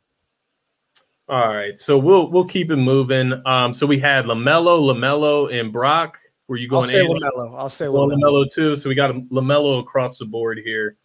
[1.29, 3.41] All right, so we'll we'll keep it moving.
[3.47, 6.19] Um, so we had LaMelo, LaMelo, and Brock.
[6.49, 6.87] Were you going?
[6.87, 7.57] I'll say LaMelo.
[7.57, 8.21] I'll say LaMelo.
[8.21, 8.75] LaMelo too.
[8.75, 10.97] So we got LaMelo across the board here.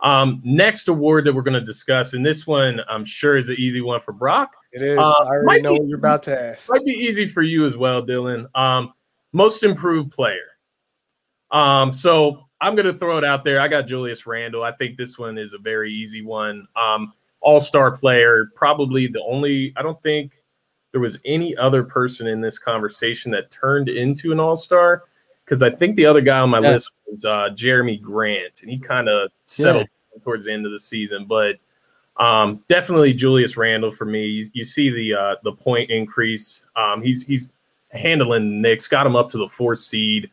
[0.00, 3.56] Um, next award that we're going to discuss, and this one I'm sure is an
[3.58, 4.50] easy one for Brock.
[4.72, 4.98] It is.
[4.98, 6.68] Uh, I already know be, what you're about to ask.
[6.68, 8.46] Might be easy for you as well, Dylan.
[8.54, 8.92] Um,
[9.32, 10.58] most improved player.
[11.50, 13.60] Um, so I'm going to throw it out there.
[13.60, 14.62] I got Julius Randle.
[14.62, 16.66] I think this one is a very easy one.
[16.76, 20.42] Um, All star player, probably the only, I don't think
[20.92, 25.02] there was any other person in this conversation that turned into an all star
[25.44, 26.70] because I think the other guy on my yeah.
[26.70, 30.22] list was uh, Jerami Grant, and he kind of settled yeah.
[30.22, 31.26] towards the end of the season.
[31.26, 31.56] But
[32.16, 34.24] um, definitely Julius Randle for me.
[34.24, 36.64] You, you see the uh, the point increase.
[36.76, 37.48] Um, he's he's
[37.92, 40.30] handling Knicks, got him up to the fourth seed.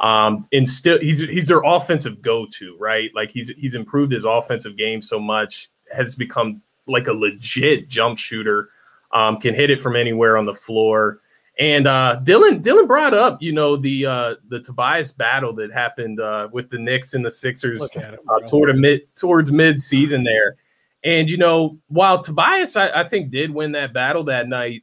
[0.00, 3.10] Um, and still he's he's their offensive go-to, right?
[3.14, 8.18] Like he's he's improved his offensive game so much, has become like a legit jump
[8.18, 8.70] shooter,
[9.12, 11.20] um, can hit it from anywhere on the floor.
[11.58, 16.18] And uh, Dylan Dylan brought up, you know, the uh, the Tobias battle that happened
[16.18, 20.24] uh, with the Knicks and the Sixers him, uh, toward a mid towards mid season
[20.24, 20.56] there.
[21.04, 24.82] And you know, while Tobias I, I, think did win that battle that night,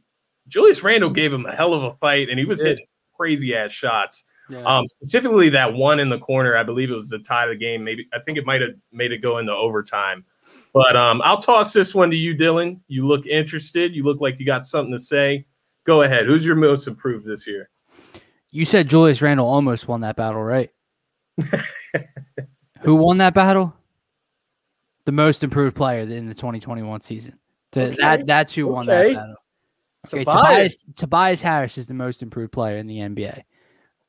[0.49, 2.85] Julius Randle gave him a hell of a fight, and he was hitting
[3.15, 4.25] crazy ass shots.
[4.49, 4.63] Yeah.
[4.63, 7.55] Um, specifically that one in the corner, I believe it was the tie of the
[7.55, 7.83] game.
[7.83, 10.25] Maybe I think it might have made it go into overtime.
[10.73, 12.79] But um, I'll toss this one to you, Dylan.
[12.87, 13.95] You look interested.
[13.95, 15.45] You look like you got something to say.
[15.83, 16.25] Go ahead.
[16.25, 17.69] Who's your most improved this year?
[18.51, 20.71] You said Julius Randle almost won that battle, right?
[22.81, 23.75] Who won that battle?
[25.05, 27.39] The most improved player in the 2021 season.
[27.71, 27.95] The, Okay.
[27.97, 29.35] That that's who won that battle.
[30.07, 30.13] Tobias.
[30.13, 33.43] Okay, Tobias Tobias Harris is the most improved player in the NBA.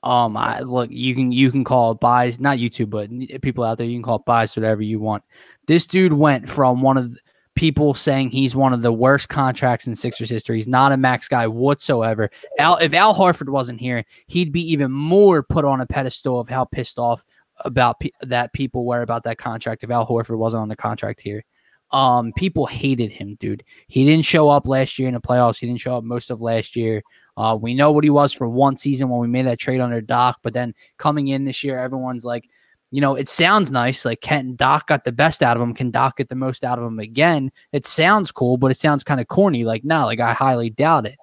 [0.02, 3.10] Um, I look, you can you can call it bias, not YouTube, but
[3.42, 5.24] people out there, you can call it bias, whatever you want.
[5.66, 7.20] This dude went from one of the
[7.54, 10.56] people saying he's one of the worst contracts in Sixers history.
[10.56, 12.30] He's not a max guy whatsoever.
[12.58, 16.48] Al, if Al Horford wasn't here, he'd be even more put on a pedestal of
[16.48, 17.24] how pissed off
[17.64, 19.84] about pe- that people were about that contract.
[19.84, 21.44] If Al Horford wasn't on the contract here,
[21.92, 23.64] um, people hated him, dude.
[23.88, 25.58] He didn't show up last year in the playoffs.
[25.58, 27.02] He didn't show up most of last year.
[27.36, 30.00] Uh, we know what he was for one season when we made that trade under
[30.00, 32.48] Doc, but then coming in this year, everyone's like,
[32.90, 34.04] you know, it sounds nice.
[34.04, 35.74] Like Kent Doc got the best out of him.
[35.74, 37.52] Can Doc get the most out of him again?
[37.72, 39.64] It sounds cool, but it sounds kind of corny.
[39.64, 41.16] Like, no, like I highly doubt it.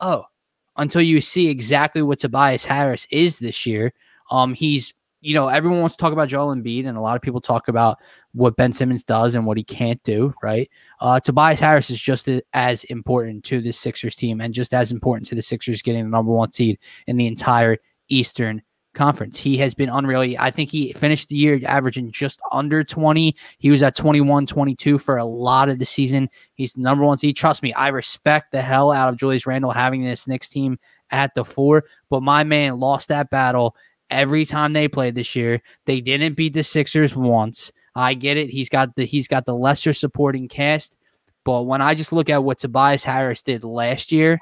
[0.00, 0.24] Oh,
[0.76, 3.92] until you see exactly what Tobias Harris is this year.
[4.30, 4.92] Um, he's
[5.26, 7.66] you know, everyone wants to talk about Joel Embiid, and a lot of people talk
[7.66, 7.98] about
[8.36, 10.70] what Ben Simmons does and what he can't do, right?
[11.00, 15.26] Uh, Tobias Harris is just as important to the Sixers team and just as important
[15.28, 17.78] to the Sixers getting the number one seed in the entire
[18.08, 18.60] Eastern
[18.92, 19.38] Conference.
[19.38, 20.36] He has been unreal.
[20.38, 23.34] I think he finished the year averaging just under 20.
[23.58, 26.28] He was at 21, 22 for a lot of the season.
[26.54, 27.36] He's the number one seed.
[27.36, 30.78] Trust me, I respect the hell out of Julius Randle having this Knicks team
[31.10, 33.76] at the four, but my man lost that battle
[34.10, 35.62] every time they played this year.
[35.86, 37.72] They didn't beat the Sixers once.
[37.96, 38.50] I get it.
[38.50, 40.96] He's got the he's got the lesser supporting cast,
[41.44, 44.38] but when I just look at what Tobias Harris did last year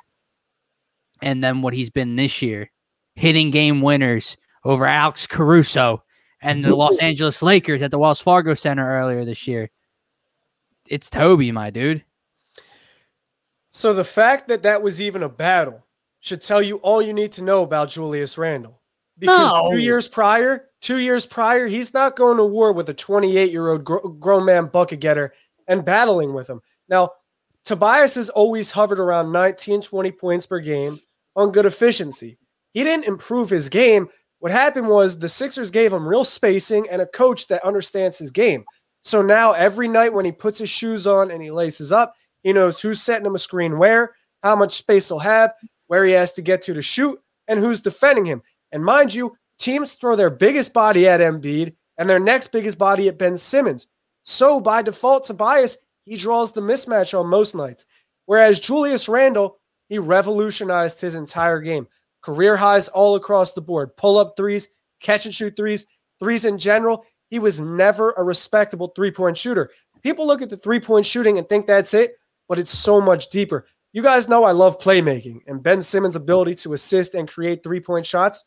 [1.23, 2.71] and then what he's been this year,
[3.15, 6.03] hitting game winners over Alex Caruso
[6.43, 9.71] and the Los Angeles Lakers at the Wells Fargo Center earlier this year.
[10.89, 12.05] It's Toby, my dude.
[13.71, 15.87] So the fact that that was even a battle
[16.21, 18.81] should tell you all you need to know about Julius Randle.
[19.19, 19.71] Because No.
[19.71, 23.71] two years prior, two years prior, he's not going to war with a 28 year
[23.71, 25.33] old gr- grown man bucket getter
[25.67, 26.61] and battling with him.
[26.89, 27.11] Now,
[27.65, 31.01] Tobias has always hovered around 19, 20 points per game
[31.35, 32.39] on good efficiency.
[32.75, 34.09] He didn't improve his game.
[34.41, 38.31] What happened was the Sixers gave him real spacing and a coach that understands his
[38.31, 38.65] game.
[39.01, 42.53] So now every night when he puts his shoes on and he laces up, he
[42.53, 45.55] knows who's setting him a screen where, how much space he'll have,
[45.87, 47.19] where he has to get to to shoot,
[47.49, 48.43] and who's defending him.
[48.71, 53.09] And mind you, teams throw their biggest body at Embiid and their next biggest body
[53.09, 53.89] at Ben Simmons.
[54.23, 57.87] So by default, Tobias, he draws the mismatch on most nights.
[58.27, 61.87] Whereas Julius Randle, he revolutionized his entire game.
[62.23, 63.97] Career highs all across the board.
[63.97, 64.69] Pull up threes,
[65.01, 65.87] catch and shoot threes,
[66.19, 67.05] threes in general.
[67.29, 69.71] He was never a respectable three point shooter.
[70.03, 72.17] People look at the three point shooting and think that's it,
[72.49, 73.67] but it's so much deeper.
[73.93, 77.81] You guys know I love playmaking and Ben Simmons' ability to assist and create three
[77.81, 78.45] point shots.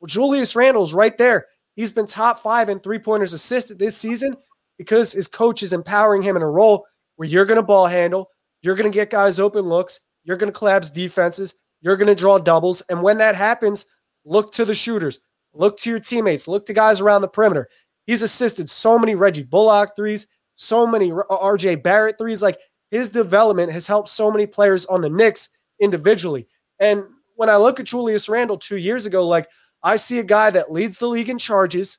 [0.00, 1.46] Well, Julius Randle's right there.
[1.76, 4.36] He's been top five in three pointers assisted this season
[4.78, 6.86] because his coach is empowering him in a role
[7.16, 8.30] where you're going to ball handle,
[8.62, 12.14] you're going to get guys open looks, you're going to collapse defenses, you're going to
[12.14, 12.80] draw doubles.
[12.88, 13.86] And when that happens,
[14.24, 15.20] look to the shooters,
[15.52, 17.68] look to your teammates, look to guys around the perimeter.
[18.06, 22.42] He's assisted so many Reggie Bullock threes, so many RJ uh, Barrett threes.
[22.42, 22.58] Like
[22.90, 25.48] his development has helped so many players on the Knicks
[25.80, 26.48] individually.
[26.78, 27.04] And
[27.36, 29.48] when I look at Julius Randle two years ago, like
[29.82, 31.98] I see a guy that leads the league in charges,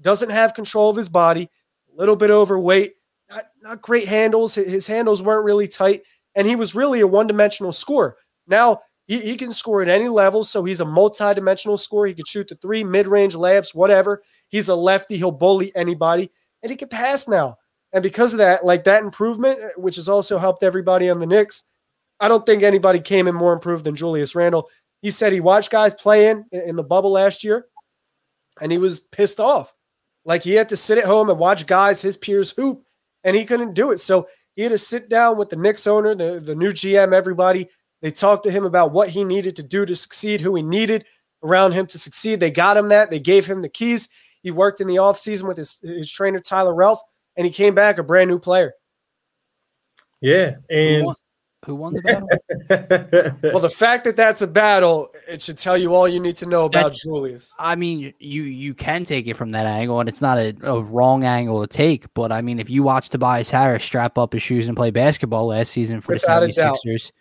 [0.00, 1.50] doesn't have control of his body,
[1.92, 2.94] a little bit overweight,
[3.30, 4.54] not, not great handles.
[4.54, 6.02] His handles weren't really tight,
[6.34, 8.16] and he was really a one dimensional scorer.
[8.46, 12.08] Now he, he can score at any level, so he's a multi dimensional scorer.
[12.08, 14.22] He can shoot the three, mid range layups, whatever.
[14.48, 16.30] He's a lefty, he'll bully anybody,
[16.62, 17.56] and he can pass now.
[17.92, 21.64] And because of that, like that improvement, which has also helped everybody on the Knicks,
[22.18, 24.68] I don't think anybody came in more improved than Julius Randle.
[25.04, 27.66] He said he watched guys playing in in the bubble last year,
[28.58, 29.74] and he was pissed off.
[30.24, 32.82] Like he had to sit at home and watch guys, his peers hoop,
[33.22, 33.98] and he couldn't do it.
[33.98, 34.26] So
[34.56, 37.68] he had to sit down with the Knicks owner, the, the new GM, everybody.
[38.00, 41.04] They talked to him about what he needed to do to succeed, who he needed
[41.42, 42.40] around him to succeed.
[42.40, 43.10] They got him that.
[43.10, 44.08] They gave him the keys.
[44.42, 47.00] He worked in the offseason with his, his trainer, Tyler Ralph,
[47.36, 48.72] and he came back a brand new player.
[50.22, 51.14] Yeah, and won,
[51.64, 52.28] who won the battle?
[53.52, 56.46] Well, the fact that that's a battle, it should tell you all you need to
[56.46, 57.52] know about That- Julius.
[57.58, 60.80] I mean, you you can take it from that angle, and it's not a, a
[60.80, 62.12] wrong angle to take.
[62.14, 65.46] But I mean, if you watch Tobias Harris strap up his shoes and play basketball
[65.46, 66.78] last season for Without the doubt.
[66.86, 67.12] 76ers,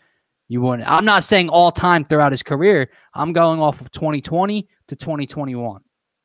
[0.48, 0.90] you wouldn't.
[0.90, 2.90] I'm not saying all time throughout his career.
[3.14, 5.82] I'm going off of 2020 to 2021.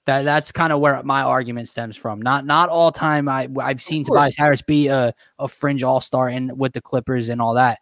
[0.06, 2.22] That that's kind of where my argument stems from.
[2.22, 3.28] Not not all time.
[3.28, 4.04] I I've seen.
[4.04, 7.78] Tobias Harris be a, a fringe all star in with the Clippers and all that.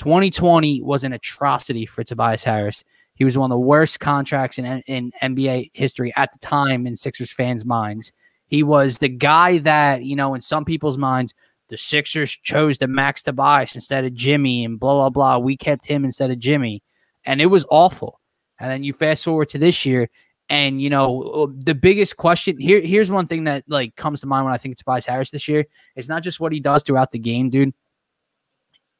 [0.00, 2.84] 2020 was an atrocity for Tobias Harris.
[3.12, 6.96] He was one of the worst contracts in, in NBA history at the time in
[6.96, 8.10] Sixers fans' minds.
[8.46, 11.34] He was the guy that, you know, in some people's minds,
[11.68, 15.36] the Sixers chose to max Tobias instead of Jimmy and blah, blah, blah.
[15.36, 16.82] We kept him instead of Jimmy.
[17.26, 18.20] And it was awful.
[18.58, 20.08] And then you fast forward to this year,
[20.48, 24.26] and you know, uh, the biggest question here, here's one thing that like comes to
[24.26, 25.66] mind when I think Tobias Harris this year.
[25.94, 27.74] It's not just what he does throughout the game, dude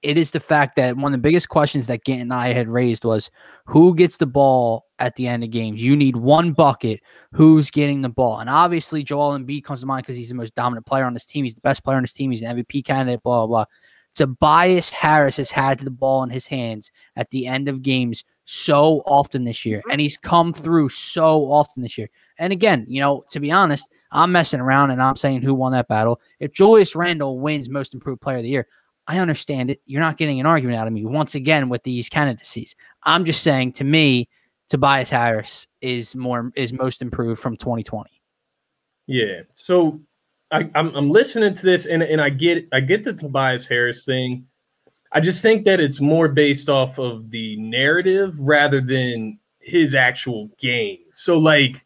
[0.02, 2.68] it is the fact that one of the biggest questions that Gant and I had
[2.68, 3.30] raised was
[3.66, 5.82] who gets the ball at the end of games.
[5.82, 7.00] You need one bucket.
[7.32, 8.38] Who's getting the ball?
[8.38, 11.26] And obviously, Joel Embiid comes to mind because he's the most dominant player on this
[11.26, 11.44] team.
[11.44, 12.30] He's the best player on this team.
[12.30, 13.22] He's an MVP candidate.
[13.22, 13.64] Blah blah.
[13.64, 13.64] blah.
[14.14, 19.02] Tobias Harris has had the ball in his hands at the end of games so
[19.06, 22.08] often this year, and he's come through so often this year.
[22.38, 25.72] And again, you know, to be honest, I'm messing around and I'm saying who won
[25.72, 26.20] that battle.
[26.40, 28.66] If Julius Randle wins Most Improved Player of the Year,
[29.10, 29.80] I understand it.
[29.86, 32.76] You're not getting an argument out of me once again with these candidacies.
[33.02, 34.28] I'm just saying to me,
[34.68, 38.08] Tobias Harris is more is most improved from 2020.
[39.08, 39.40] Yeah.
[39.52, 40.00] So
[40.52, 44.04] I, I'm, I'm listening to this and, and I get I get the Tobias Harris
[44.04, 44.46] thing.
[45.10, 50.50] I just think that it's more based off of the narrative rather than his actual
[50.60, 50.98] game.
[51.14, 51.84] So like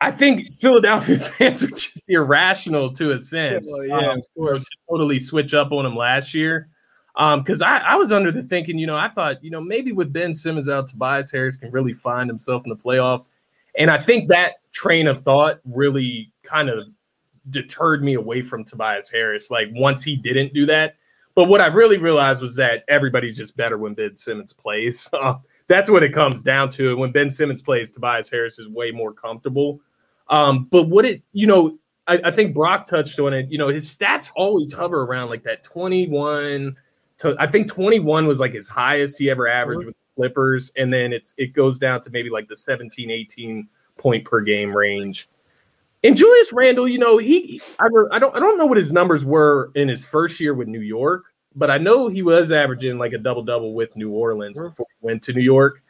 [0.00, 3.68] I think Philadelphia fans are just irrational to a sense.
[3.70, 4.66] Well, yeah, um, of course.
[4.88, 6.68] Totally switch up on him last year.
[7.14, 9.92] Because um, I, I was under the thinking, you know, I thought, you know, maybe
[9.92, 13.30] with Ben Simmons out, Tobias Harris can really find himself in the playoffs.
[13.76, 16.86] And I think that train of thought really kind of
[17.50, 19.50] deterred me away from Tobias Harris.
[19.50, 20.96] Like once he didn't do that.
[21.34, 25.08] But what I really realized was that everybody's just better when Ben Simmons plays.
[25.68, 26.90] that's what it comes down to.
[26.90, 29.80] And when Ben Simmons plays, Tobias Harris is way more comfortable.
[30.30, 33.50] Um, but what it, you know, I, I, think Brock touched on it.
[33.50, 36.76] You know, his stats always hover around like that 21
[37.18, 39.88] to I think 21 was like his highest he ever averaged mm-hmm.
[39.88, 40.72] with the Clippers.
[40.76, 43.68] And then it's it goes down to maybe like the 17, 18
[43.98, 45.28] point per game range.
[46.02, 49.24] And Julius Randle, you know, he I, I don't I don't know what his numbers
[49.24, 51.24] were in his first year with New York,
[51.54, 54.68] but I know he was averaging like a double double with New Orleans mm-hmm.
[54.68, 55.82] before he went to New York.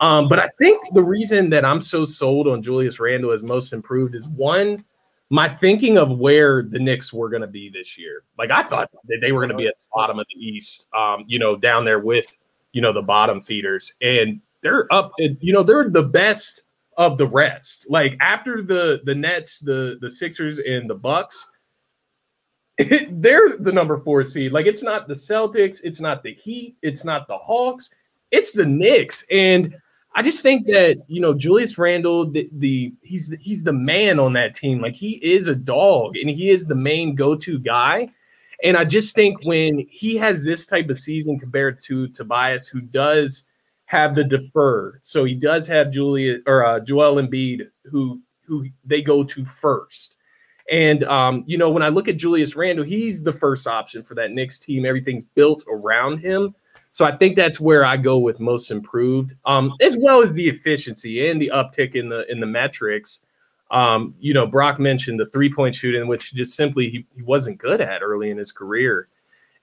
[0.00, 3.72] Um, but I think the reason that I'm so sold on Julius Randle as most
[3.72, 4.84] improved is one,
[5.30, 8.22] my thinking of where the Knicks were going to be this year.
[8.38, 10.86] Like I thought that they were going to be at the bottom of the East,
[10.96, 12.36] um, you know, down there with,
[12.72, 13.92] you know, the bottom feeders.
[14.00, 16.62] And they're up, you know, they're the best
[16.96, 17.86] of the rest.
[17.88, 21.46] Like after the the Nets, the the Sixers and the Bucks,
[23.10, 24.52] they're the number four seed.
[24.52, 27.90] Like it's not the Celtics, it's not the Heat, it's not the Hawks,
[28.30, 29.24] it's the Knicks.
[29.30, 29.76] And
[30.14, 34.32] I just think that you know Julius Randle, the, the he's he's the man on
[34.32, 34.80] that team.
[34.80, 38.08] Like he is a dog, and he is the main go-to guy.
[38.64, 42.80] And I just think when he has this type of season compared to Tobias, who
[42.80, 43.44] does
[43.84, 49.02] have the defer, so he does have Julia or uh, Joel Embiid, who who they
[49.02, 50.16] go to first.
[50.70, 54.14] And um, you know, when I look at Julius Randle, he's the first option for
[54.16, 54.84] that Knicks team.
[54.84, 56.54] Everything's built around him.
[56.98, 60.48] So I think that's where I go with most improved, um, as well as the
[60.48, 63.20] efficiency and the uptick in the in the metrics.
[63.70, 67.58] Um, you know, Brock mentioned the three point shooting, which just simply he, he wasn't
[67.58, 69.06] good at early in his career.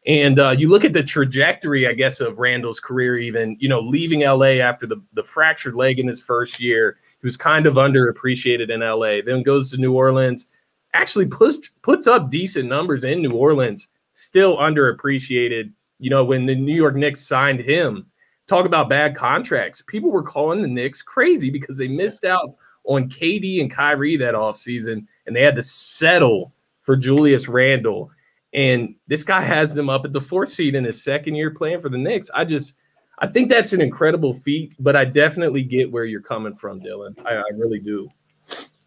[0.07, 3.81] And uh, you look at the trajectory, I guess, of Randle's career, even, you know,
[3.81, 6.95] leaving LA after the, the fractured leg in his first year.
[7.19, 10.47] He was kind of underappreciated in LA, then goes to New Orleans,
[10.93, 16.55] actually puts, puts up decent numbers in New Orleans, still underappreciated you know, when the
[16.55, 18.07] New York Knicks signed him,
[18.47, 19.81] talk about bad contracts.
[19.81, 24.35] People were calling the Knicks crazy because they missed out on KD and Kyrie that
[24.35, 28.11] offseason and they had to settle for Julius Randle.
[28.53, 31.81] And this guy has them up at the fourth seed in his second year playing
[31.81, 32.29] for the Knicks.
[32.33, 32.75] I just,
[33.19, 37.17] I think that's an incredible feat, but I definitely get where you're coming from, Dylan.
[37.25, 38.07] I, I really do.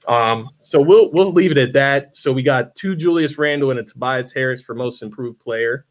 [0.07, 2.17] Um, so we'll we'll leave it at that.
[2.17, 5.85] So we got two Julius Randle and a Tobias Harris for most improved player.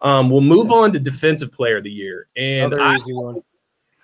[0.00, 3.42] Um, we'll move on to defensive player of the year, and Another I, easy one.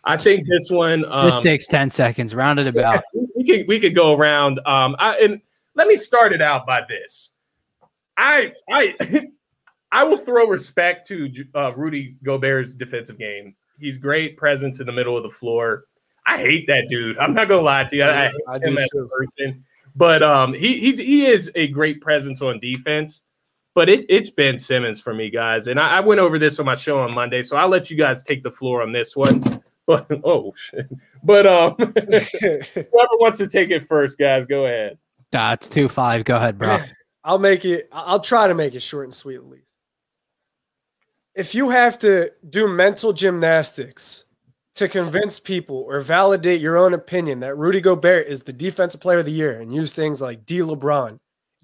[0.02, 1.04] I think this one.
[1.06, 2.34] Um, this takes ten seconds.
[2.34, 3.02] Round it about.
[3.36, 4.60] we could we could go around.
[4.66, 5.40] Um, I, and
[5.74, 7.30] let me start it out by this.
[8.16, 8.94] I I
[9.92, 13.54] I will throw respect to uh, Rudy Gobert's defensive game.
[13.78, 15.84] He's great presence in the middle of the floor.
[16.26, 17.18] I hate that dude.
[17.18, 18.02] I'm not gonna lie to you.
[18.02, 19.64] I, I hate him as a person,
[19.94, 23.22] but um, he he's he is a great presence on defense
[23.74, 25.66] but it, it's Ben Simmons for me, guys.
[25.66, 27.96] And I, I, went over this on my show on Monday, so I'll let you
[27.96, 29.42] guys take the floor on this one.
[29.86, 30.88] But oh shit.
[31.22, 34.96] But um whoever wants to take it first, guys, go ahead.
[35.30, 36.24] That's two five.
[36.24, 36.78] Go ahead, bro.
[37.24, 39.78] I'll make it, I'll try to make it short and sweet at least.
[41.34, 44.24] If you have to do mental gymnastics
[44.76, 49.18] to convince people or validate your own opinion that Rudy Gobert is the defensive player
[49.18, 51.18] of the year and use things like D LeBron,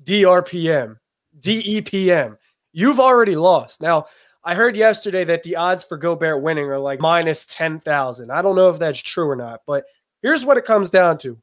[0.05, 0.97] DRPM,
[1.39, 2.37] DEPM,
[2.73, 3.81] you've already lost.
[3.81, 4.07] Now,
[4.43, 8.31] I heard yesterday that the odds for Gobert winning are like minus 10,000.
[8.31, 9.85] I don't know if that's true or not, but
[10.23, 11.39] here's what it comes down to.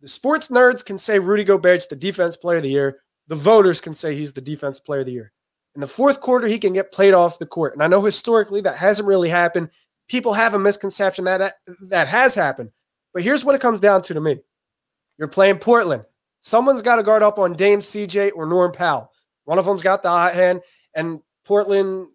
[0.00, 3.00] The sports nerds can say Rudy Gobert's the defense player of the year.
[3.28, 5.32] The voters can say he's the defense player of the year.
[5.74, 7.74] In the fourth quarter, he can get played off the court.
[7.74, 9.70] And I know historically that hasn't really happened.
[10.08, 11.54] People have a misconception that that,
[11.88, 12.70] that has happened.
[13.12, 14.40] But here's what it comes down to to me.
[15.18, 16.04] You're playing Portland.
[16.44, 19.10] Someone's got to guard up on Dame CJ or Norm Powell.
[19.44, 20.60] One of them's got the hot hand,
[20.94, 22.08] and Portland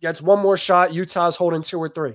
[0.00, 0.94] gets one more shot.
[0.94, 2.14] Utah's holding two or three.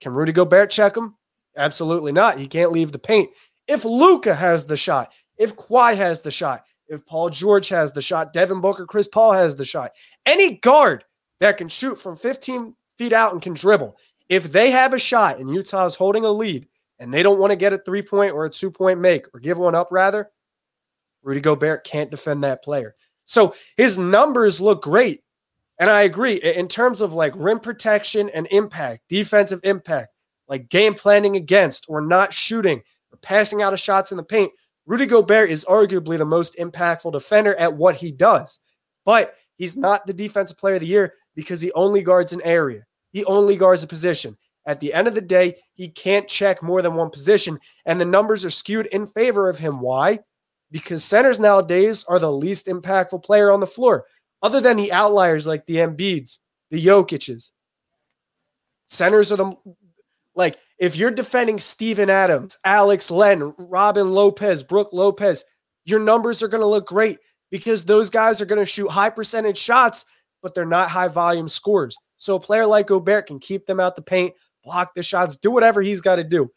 [0.00, 1.14] Can Rudy Gobert check him?
[1.54, 2.38] Absolutely not.
[2.38, 3.28] He can't leave the paint.
[3.68, 8.00] If Luka has the shot, if Kawhi has the shot, if Paul George has the
[8.00, 9.92] shot, Devin Booker, Chris Paul has the shot,
[10.24, 11.04] any guard
[11.40, 13.98] that can shoot from 15 feet out and can dribble,
[14.30, 16.66] if they have a shot and Utah's holding a lead
[16.98, 19.40] and they don't want to get a three point or a two point make or
[19.40, 20.30] give one up, rather,
[21.26, 22.94] Rudy Gobert can't defend that player.
[23.24, 25.22] So his numbers look great.
[25.78, 30.14] And I agree in terms of like rim protection and impact, defensive impact,
[30.48, 32.80] like game planning against or not shooting
[33.12, 34.52] or passing out of shots in the paint.
[34.86, 38.60] Rudy Gobert is arguably the most impactful defender at what he does,
[39.04, 42.86] but he's not the defensive player of the year because he only guards an area.
[43.10, 44.38] He only guards a position.
[44.64, 48.04] At the end of the day, he can't check more than one position, and the
[48.04, 49.80] numbers are skewed in favor of him.
[49.80, 50.20] Why?
[50.70, 54.06] Because centers nowadays are the least impactful player on the floor,
[54.42, 56.40] other than the outliers like the Embiids,
[56.70, 57.52] the Jokic's.
[58.86, 59.54] Centers are the
[60.34, 65.44] like if you're defending Steven Adams, Alex Len, Robin Lopez, Brook Lopez,
[65.84, 67.18] your numbers are going to look great
[67.50, 70.04] because those guys are going to shoot high percentage shots,
[70.42, 71.96] but they're not high volume scores.
[72.18, 75.50] So a player like Gobert can keep them out the paint, block the shots, do
[75.50, 76.50] whatever he's got to do.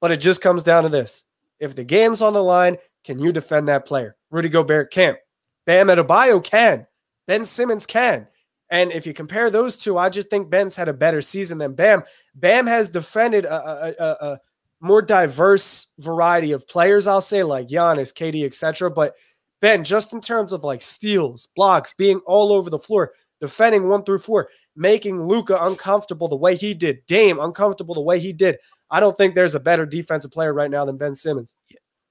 [0.00, 1.24] But it just comes down to this.
[1.58, 4.16] If the game's on the line, can you defend that player?
[4.30, 5.18] Rudy Gobert can't.
[5.66, 6.86] Bam Adebayo can.
[7.26, 8.26] Ben Simmons can.
[8.70, 11.74] And if you compare those two, I just think Ben's had a better season than
[11.74, 12.02] Bam.
[12.34, 14.40] Bam has defended a, a, a, a
[14.80, 18.90] more diverse variety of players, I'll say, like Giannis, KD, etc.
[18.90, 19.14] But
[19.60, 24.04] Ben, just in terms of like steals, blocks, being all over the floor, defending one
[24.04, 28.58] through four, making Luka uncomfortable the way he did, Dame uncomfortable the way he did.
[28.90, 31.54] I don't think there's a better defensive player right now than Ben Simmons.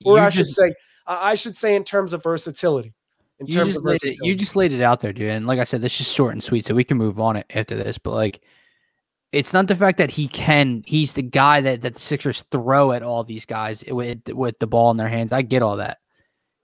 [0.06, 0.74] Or I should say,
[1.08, 2.94] I should say in terms of versatility.
[3.40, 5.30] In you just, laid it, you just laid it out there, dude.
[5.30, 7.46] And like I said, this is short and sweet, so we can move on it
[7.50, 7.98] after this.
[7.98, 8.42] But like,
[9.32, 10.84] it's not the fact that he can.
[10.86, 14.68] He's the guy that that the Sixers throw at all these guys with with the
[14.68, 15.32] ball in their hands.
[15.32, 15.98] I get all that.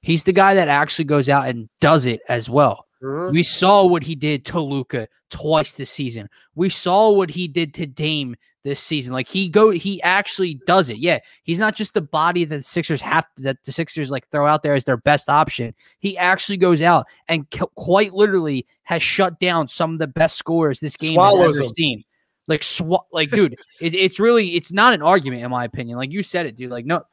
[0.01, 2.85] He's the guy that actually goes out and does it as well.
[3.03, 3.33] Mm-hmm.
[3.33, 6.29] We saw what he did to Luka twice this season.
[6.55, 9.13] We saw what he did to Dame this season.
[9.13, 10.97] Like he go, he actually does it.
[10.97, 14.45] Yeah, he's not just the body that the Sixers have that the Sixers like throw
[14.45, 15.73] out there as their best option.
[15.99, 20.79] He actually goes out and quite literally has shut down some of the best scorers
[20.79, 21.73] this game Swallows has ever him.
[21.73, 22.03] seen.
[22.47, 25.97] Like sw- like dude, it, it's really it's not an argument in my opinion.
[25.97, 26.71] Like you said it, dude.
[26.71, 27.03] Like no,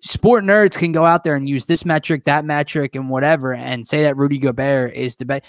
[0.00, 3.86] sport nerds can go out there and use this metric, that metric, and whatever, and
[3.86, 5.44] say that Rudy Gobert is the best.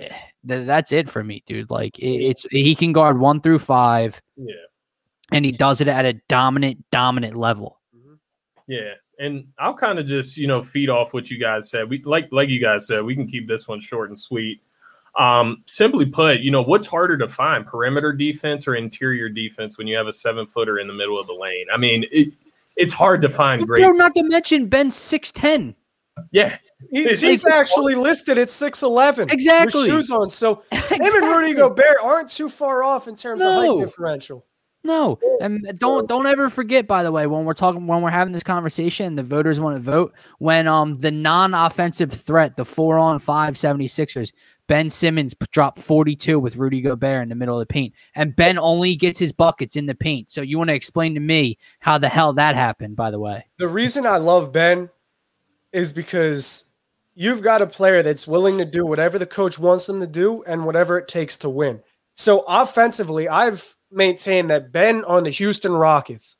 [0.44, 1.70] That's it for me, dude.
[1.70, 4.54] Like it's he can guard one through five, yeah,
[5.30, 7.80] and he does it at a dominant, dominant level.
[7.96, 8.14] Mm-hmm.
[8.66, 11.88] Yeah, and I'll kind of just you know feed off what you guys said.
[11.88, 14.62] We like like you guys said, we can keep this one short and sweet.
[15.18, 19.86] Um, simply put, you know, what's harder to find, perimeter defense or interior defense when
[19.86, 21.66] you have a seven footer in the middle of the lane?
[21.70, 22.32] I mean, it,
[22.76, 23.82] it's hard to find great.
[23.82, 25.74] Not to mention Ben six ten.
[26.30, 26.56] Yeah,
[26.90, 29.30] he's, he's actually listed at six eleven.
[29.30, 30.30] Exactly, With shoes on.
[30.30, 30.98] So exactly.
[31.06, 33.50] him and Rudy Gobert aren't too far off in terms no.
[33.50, 34.46] of height differential.
[34.84, 36.88] No, and don't don't ever forget.
[36.88, 39.80] By the way, when we're talking, when we're having this conversation, the voters want to
[39.80, 40.12] vote.
[40.38, 44.32] When um the non-offensive threat, the four on five 76ers,
[44.66, 48.58] Ben Simmons dropped 42 with Rudy Gobert in the middle of the paint, and Ben
[48.58, 50.32] only gets his buckets in the paint.
[50.32, 52.96] So you want to explain to me how the hell that happened?
[52.96, 54.90] By the way, the reason I love Ben
[55.72, 56.64] is because
[57.14, 60.42] you've got a player that's willing to do whatever the coach wants them to do
[60.44, 61.82] and whatever it takes to win.
[62.14, 66.36] So offensively, I've maintained that Ben on the Houston Rockets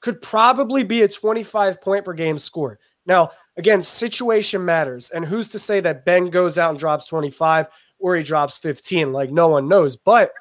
[0.00, 2.78] could probably be a 25 point per game score.
[3.06, 5.10] Now, again, situation matters.
[5.10, 9.12] And who's to say that Ben goes out and drops 25 or he drops 15?
[9.12, 9.96] Like, no one knows.
[9.96, 10.32] But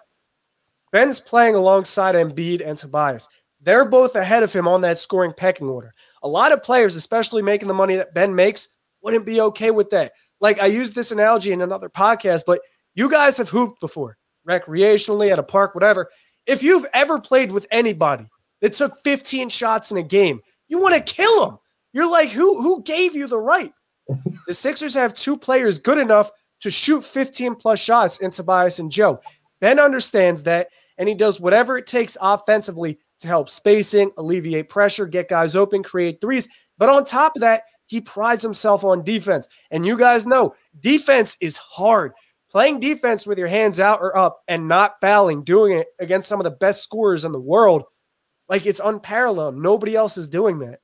[0.92, 3.28] Ben's playing alongside Embiid and Tobias.
[3.62, 5.94] They're both ahead of him on that scoring pecking order.
[6.22, 8.70] A lot of players, especially making the money that Ben makes,
[9.06, 10.14] wouldn't be okay with that.
[10.42, 12.60] Like, I used this analogy in another podcast, but
[12.96, 16.10] you guys have hooped before, recreationally, at a park, whatever.
[16.46, 18.26] If you've ever played with anybody
[18.62, 21.60] that took 15 shots in a game, you want to kill them.
[21.94, 23.72] You're like, who who gave you the right?
[24.48, 26.32] the Sixers have two players good enough
[26.62, 29.22] to shoot 15 plus shots in Tobias and Joe.
[29.62, 35.06] Ben understands that, and he does whatever it takes offensively to help spacing, alleviate pressure,
[35.06, 36.50] get guys open, create threes.
[36.78, 39.48] But on top of that, he prides himself on defense.
[39.72, 42.14] And you guys know defense is hard.
[42.50, 46.40] Playing defense with your hands out or up and not fouling, doing it against some
[46.40, 47.84] of the best scorers in the world,
[48.48, 49.58] like it's unparalleled.
[49.58, 50.80] Nobody else is doing that.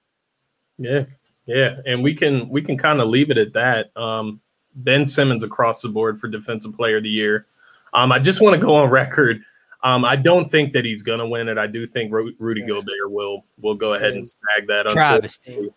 [0.78, 1.06] Yeah.
[1.46, 1.78] Yeah.
[1.86, 3.96] And we can we can kind of leave it at that.
[3.96, 4.42] Um,
[4.76, 7.46] Ben Simmons across the board for defensive player of the year.
[7.94, 9.42] Um, I just want to go on record.
[9.84, 11.58] Um, I don't think that he's going to win it.
[11.58, 12.68] I do think Ru- Rudy yeah.
[12.68, 14.88] Gobert will will go ahead and snag that.
[14.90, 15.70] Travesty.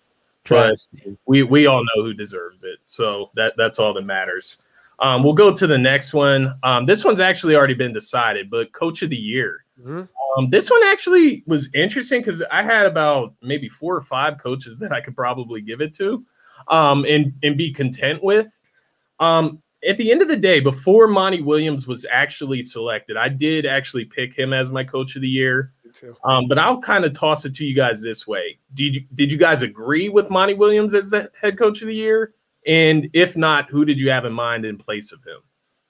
[1.05, 4.59] But we we all know who deserves it, so that that's all that matters.
[5.01, 6.55] Um, we'll go to the next one.
[6.63, 9.65] Um, this one's actually already been decided, but Coach of the Year.
[9.81, 10.03] Mm-hmm.
[10.39, 14.79] Um, this one actually was interesting because I had about maybe four or five coaches
[14.79, 16.25] that I could probably give it to,
[16.69, 18.49] um, and and be content with.
[19.21, 23.67] Um, at the end of the day, before Monty Williams was actually selected, I did
[23.67, 25.73] actually pick him as my coach of the year.
[26.25, 29.31] Um, but I'll kind of toss it to you guys this way: Did you did
[29.31, 32.35] you guys agree with Monty Williams as the head coach of the year?
[32.67, 35.41] And if not, who did you have in mind in place of him?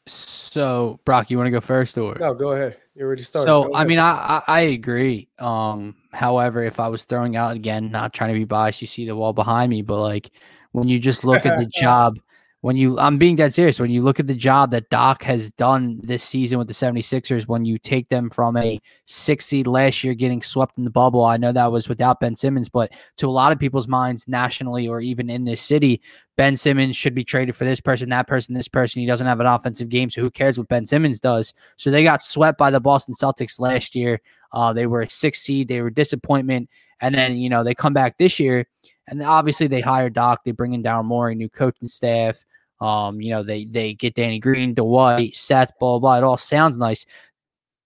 [0.07, 2.35] So, Brock, you want to go first, or no?
[2.35, 2.77] Go ahead.
[2.95, 3.49] You already started.
[3.49, 5.29] So, I mean, I, I, I agree.
[5.39, 9.07] Um, however, if I was throwing out again, not trying to be biased, you see
[9.07, 10.31] the wall behind me, but like
[10.73, 12.19] when you just look at the job
[12.65, 13.79] when you I'm being dead serious.
[13.79, 17.47] When you look at the job that Doc has done this season with the 76ers
[17.47, 21.27] when you take them from a 6 seed last year getting swept in the bubble
[21.27, 24.89] I know that was without Ben Simmons but to a lot of people's minds nationally
[24.89, 26.01] or even in this city
[26.39, 29.01] Ben Simmons should be traded for this person that person this person.
[29.01, 31.53] He doesn't have an offensive game so who cares what Ben Simmons does?
[31.77, 34.23] So they got swept by the Boston Celtics last year.
[34.53, 35.69] Uh, they were a 6 seed.
[35.69, 36.71] They were disappointment.
[37.03, 38.67] And then you know they come back this year
[39.07, 40.45] and obviously they hire Doc.
[40.47, 42.43] They bring in Daryl Morey new coaching staff
[42.85, 46.19] um, you know, they they get Danny Green, Dwight, Seth, blah, blah, blah.
[46.19, 47.07] It all sounds nice.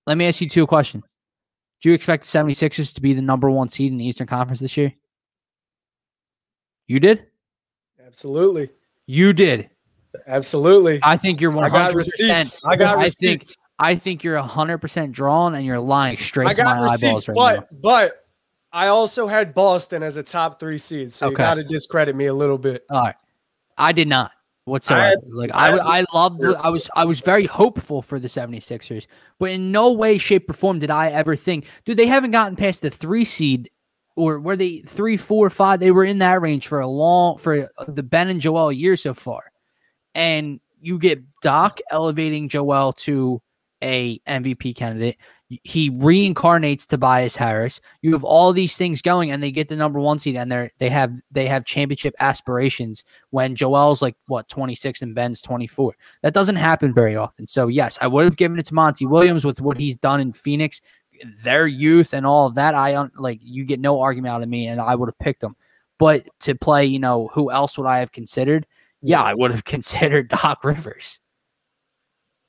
[0.08, 1.04] Let me ask you two questions.
[1.80, 4.58] Do you expect the 76ers to be the number one seed in the Eastern Conference
[4.58, 4.92] this year?
[6.88, 7.26] You did?
[8.04, 8.70] Absolutely.
[9.06, 9.70] You did.
[10.26, 10.98] Absolutely.
[11.04, 11.62] I think you're 100%.
[11.62, 12.56] I got receipts.
[12.64, 13.56] I got receipts.
[13.78, 17.04] I think, I think you're 100% drawn and you're lying straight I to my receipts,
[17.04, 17.78] eyeballs right but, now.
[17.80, 18.26] But
[18.72, 21.32] I also had Boston as a top three seed, so okay.
[21.32, 22.84] you got to discredit me a little bit.
[22.90, 23.14] All right.
[23.76, 24.32] I did not
[24.68, 25.16] whatsoever.
[25.16, 29.06] I, like I, I, I loved I was I was very hopeful for the 76ers,
[29.38, 32.56] but in no way, shape, or form did I ever think, dude, they haven't gotten
[32.56, 33.70] past the three seed
[34.18, 35.78] or were they three, four, five?
[35.78, 39.14] They were in that range for a long for the Ben and Joel year so
[39.14, 39.52] far.
[40.14, 43.40] And you get Doc elevating Joel to
[43.80, 45.16] a MVP candidate
[45.48, 47.80] he reincarnates Tobias Harris.
[48.02, 50.70] You have all these things going, and they get the number one seed, and they're
[50.78, 53.04] they have they have championship aspirations.
[53.30, 57.46] When Joel's like what twenty six and Ben's twenty four, that doesn't happen very often.
[57.46, 60.34] So yes, I would have given it to Monty Williams with what he's done in
[60.34, 60.82] Phoenix,
[61.42, 62.74] their youth and all of that.
[62.74, 65.56] I like you get no argument out of me, and I would have picked him.
[65.98, 68.66] But to play, you know, who else would I have considered?
[69.00, 71.20] Yeah, I would have considered Doc Rivers.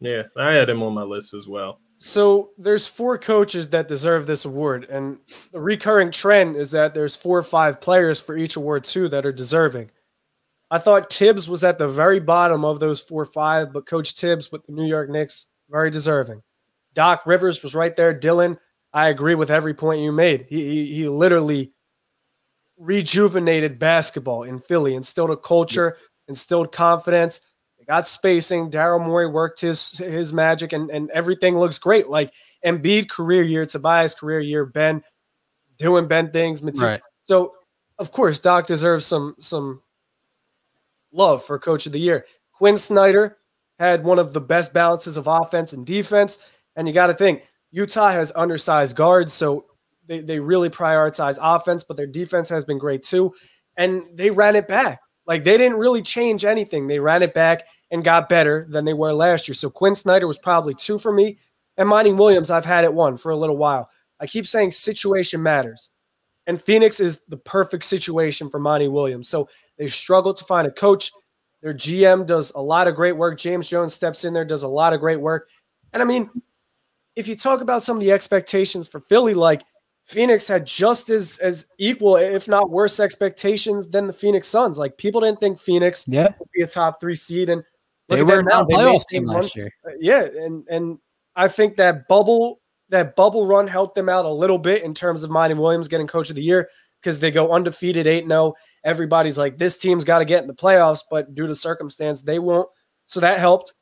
[0.01, 1.79] Yeah, I had him on my list as well.
[1.99, 5.17] So there's four coaches that deserve this award, and
[5.51, 9.25] the recurring trend is that there's four or five players for each award too that
[9.25, 9.91] are deserving.
[10.71, 14.13] I thought Thibs was at the very bottom of those four or five, but Coach
[14.13, 16.41] Thibs with the New York Knicks very deserving.
[16.93, 18.17] Doc Rivers was right there.
[18.17, 18.57] Dylan,
[18.93, 20.45] I agree with every point you made.
[20.47, 21.73] He he, he literally
[22.77, 25.97] rejuvenated basketball in Philly, instilled a culture,
[26.29, 27.41] instilled confidence
[27.89, 28.69] got spacing.
[28.69, 32.07] Daryl Morey worked his his magic, and and everything looks great.
[32.07, 32.31] Like
[32.63, 35.03] Embiid career year, Tobias career year, Ben
[35.79, 36.61] doing Ben things.
[36.61, 37.01] Right.
[37.23, 37.55] So
[37.97, 39.81] of course, Doc deserves some some
[41.11, 42.25] love for Coach of the Year.
[42.53, 43.37] Quin Snyder
[43.79, 46.37] had one of the best balances of offense and defense,
[46.75, 49.65] and you got to think Utah has undersized guards, so
[50.05, 53.33] they they really prioritize offense, but their defense has been great too,
[53.77, 54.99] and they ran it back.
[55.29, 56.87] Like they didn't really change anything.
[56.87, 59.53] They ran it back and got better than they were last year.
[59.53, 61.37] So Quin Snyder was probably two for me.
[61.77, 63.91] And Monty Williams, I've had it one for a little while.
[64.19, 65.91] I keep saying situation matters.
[66.47, 69.29] And Phoenix is the perfect situation for Monty Williams.
[69.29, 71.11] So they struggle to find a coach.
[71.61, 73.37] Their GM does a lot of great work.
[73.37, 75.47] James Jones steps in there, does a lot of great work.
[75.93, 76.31] And I mean,
[77.15, 79.61] if you talk about some of the expectations for Philly, like
[80.09, 84.79] Phoenix had just as as equal, if not worse, expectations than the Phoenix Suns.
[84.79, 86.29] Like people didn't think Phoenix yeah.
[86.39, 87.63] would be a top three seed, and
[88.07, 88.63] they were now.
[88.63, 89.71] They playoff team last year.
[89.85, 90.97] Uh, yeah, and and
[91.35, 95.23] I think that bubble that bubble run helped them out a little bit in terms
[95.23, 96.67] of Monty Williams getting coach of the year
[96.99, 98.55] because they go undefeated 8 0.
[98.83, 102.39] Everybody's like, this team's got to get in the playoffs, but due to circumstance, they
[102.39, 102.67] won't.
[103.05, 103.75] So that helped.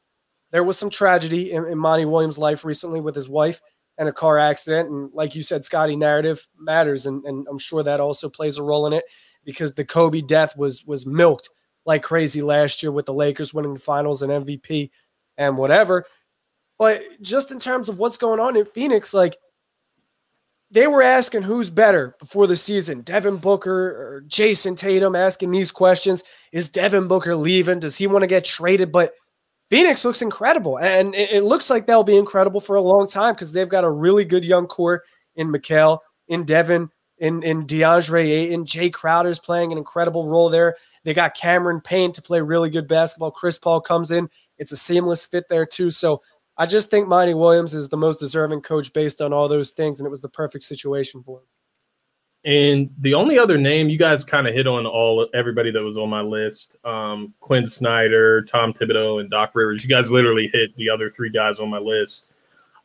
[0.51, 3.61] There was some tragedy in, in Monty Williams' life recently with his wife
[3.97, 4.89] and a car accident.
[4.89, 7.05] And like you said, Scotty, narrative matters.
[7.05, 9.05] And, and I'm sure that also plays a role in it
[9.43, 11.49] because the Kobe death was was milked
[11.85, 14.91] like crazy last year with the Lakers winning the finals and MVP
[15.37, 16.05] and whatever.
[16.77, 19.37] But just in terms of what's going on in Phoenix, like
[20.69, 25.71] they were asking who's better before the season, Devin Booker or Jayson Tatum, asking these
[25.71, 26.23] questions.
[26.51, 27.79] Is Devin Booker leaving?
[27.79, 28.91] Does he want to get traded?
[28.91, 29.13] But
[29.69, 30.79] Phoenix looks incredible.
[30.79, 33.83] And it, it looks like they'll be incredible for a long time because they've got
[33.83, 35.03] a really good young core
[35.35, 38.65] in Mikal, in Devin, in, in DeAndre Ayton.
[38.65, 40.75] Jae Crowder's playing an incredible role there.
[41.03, 43.31] They got Cameron Payne to play really good basketball.
[43.31, 44.29] Chris Paul comes in.
[44.57, 45.91] It's a seamless fit there, too.
[45.91, 46.21] So
[46.57, 49.99] I just think Monty Williams is the most deserving coach based on all those things,
[49.99, 51.45] and it was the perfect situation for him.
[52.45, 55.97] And the only other name you guys kind of hit on all everybody that was
[55.97, 59.83] on my list, um, Quin Snyder, Tom Thibodeau, and Doc Rivers.
[59.83, 62.29] You guys literally hit the other three guys on my list.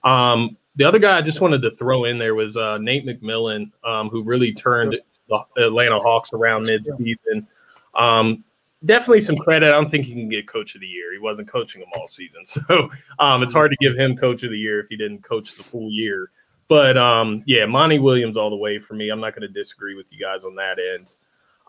[0.04, 3.70] Um, the other guy I just wanted to throw in there was uh, Nate McMillan,
[3.84, 4.96] um, who really turned
[5.28, 7.46] the Atlanta Hawks around mid-season.
[7.94, 8.42] Um,
[8.84, 9.68] definitely some credit.
[9.68, 11.12] I don't think he can get coach of the year.
[11.12, 12.42] He wasn't coaching them all season.
[12.52, 15.54] So um, it's hard to give him coach of the year if he didn't coach
[15.54, 16.30] the full year.
[16.68, 19.10] But um, yeah, Monty Williams all the way for me.
[19.10, 21.14] I'm not going to disagree with you guys on that end.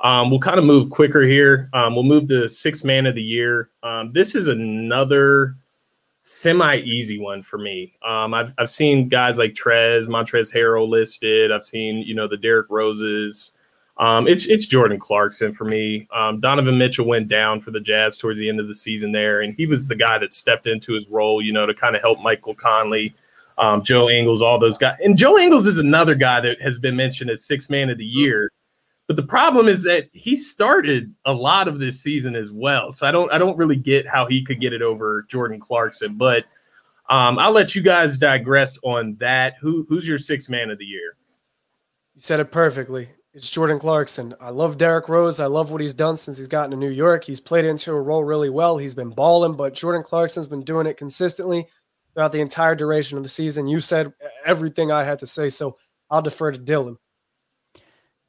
[0.02, 1.70] Um, we'll kind of move quicker here.
[1.74, 3.70] Um, we'll move to six man of the year.
[3.84, 5.56] Um, this is another
[6.24, 7.94] semi easy one for me.
[8.06, 11.52] Um, I've, I've seen guys like Trez, Montrezl Harrell listed.
[11.52, 13.54] I've seen, you know, the Derrick Roses.
[13.98, 16.08] Um, it's it's Jordan Clarkson for me.
[16.12, 19.42] Um, Donovan Mitchell went down for the Jazz towards the end of the season there,
[19.42, 22.02] and he was the guy that stepped into his role, you know, to kind of
[22.02, 23.14] help Michael Conley,
[23.58, 24.98] um, Joe Ingles, all those guys.
[25.04, 28.06] And Joe Ingles is another guy that has been mentioned as six man of the
[28.06, 28.52] year.
[29.08, 32.92] But the problem is that he started a lot of this season as well.
[32.92, 36.16] So I don't I don't really get how he could get it over Jordan Clarkson.
[36.16, 36.46] But
[37.10, 39.56] um, I'll let you guys digress on that.
[39.60, 41.16] Who who's your six man of the year?
[42.16, 43.10] You said it perfectly.
[43.34, 44.36] It's Jordan Clarkson.
[44.40, 45.40] I love Derrick Rose.
[45.40, 47.24] I love what he's done since he's gotten to New York.
[47.24, 48.78] He's played into a role really well.
[48.78, 51.68] He's been balling, but Jordan Clarkson's been doing it consistently
[52.14, 53.68] throughout the entire duration of the season.
[53.68, 54.14] You said
[54.46, 55.78] everything I had to say, so
[56.10, 56.98] I'll defer to Dylan.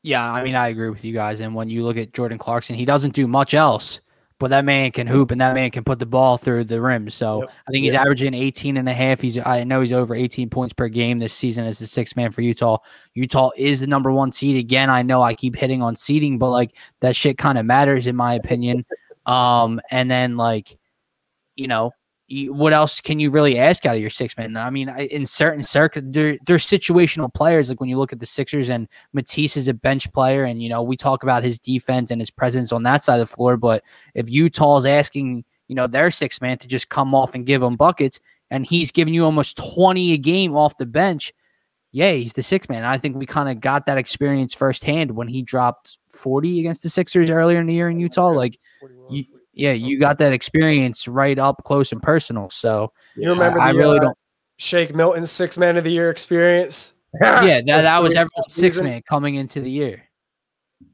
[0.03, 1.41] Yeah, I mean, I agree with you guys.
[1.41, 4.01] And when you look at Jordan Clarkson, he doesn't do much else
[4.39, 7.09] but that man can hoop and that man can put the ball through the rim.
[7.09, 7.51] So yep.
[7.69, 8.03] I think he's yep.
[8.03, 9.21] averaging 18 and a half.
[9.21, 12.33] He's I know he's over 18 points per game this season as the sixth man
[12.33, 12.79] for Utah.
[13.15, 14.57] Utah is the number one seed.
[14.57, 18.07] Again, I know I keep hitting on seeding, but like that shit kind of matters
[18.07, 18.85] in my opinion.
[19.25, 20.77] Um, and then like,
[21.55, 21.93] you know,
[22.31, 24.57] what else can you really ask out of your six man?
[24.57, 27.69] I mean, in certain circuits, they're, they're situational players.
[27.69, 30.71] Like when you look at the Sixers and Matisse is a bench player, and you
[30.71, 33.59] know we talk about his defense and his presence on that side of the floor.
[33.59, 37.61] But if Utah's asking, you know, their six man to just come off and give
[37.61, 38.21] them buckets,
[38.51, 41.31] and he's giving you almost twenty a game off the bench,
[41.93, 42.85] yeah, he's the six man.
[42.85, 46.89] I think we kind of got that experience firsthand when he dropped forty against the
[46.89, 48.29] Sixers earlier in the year in Utah.
[48.29, 48.59] Like.
[49.55, 52.51] Yeah, you got that experience right up close and personal.
[52.51, 54.19] So you remember I, the, I really uh, don't
[54.57, 56.93] Shake Milton's six man of the year experience.
[57.23, 60.05] yeah, that, that was everyone's six man coming into the year.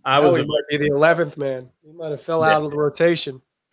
[0.05, 1.71] I was might be the eleventh man.
[1.85, 3.43] He might have fell out of the rotation.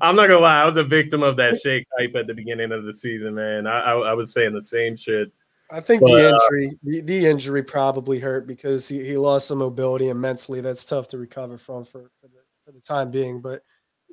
[0.00, 2.72] I'm not gonna lie, I was a victim of that shake hype at the beginning
[2.72, 3.66] of the season, man.
[3.66, 5.30] I, I, I was saying the same shit.
[5.70, 9.16] I think but, the uh, injury, uh, the, the, injury probably hurt because he, he
[9.16, 12.80] lost some mobility and mentally that's tough to recover from for, for the for the
[12.80, 13.40] time being.
[13.40, 13.62] But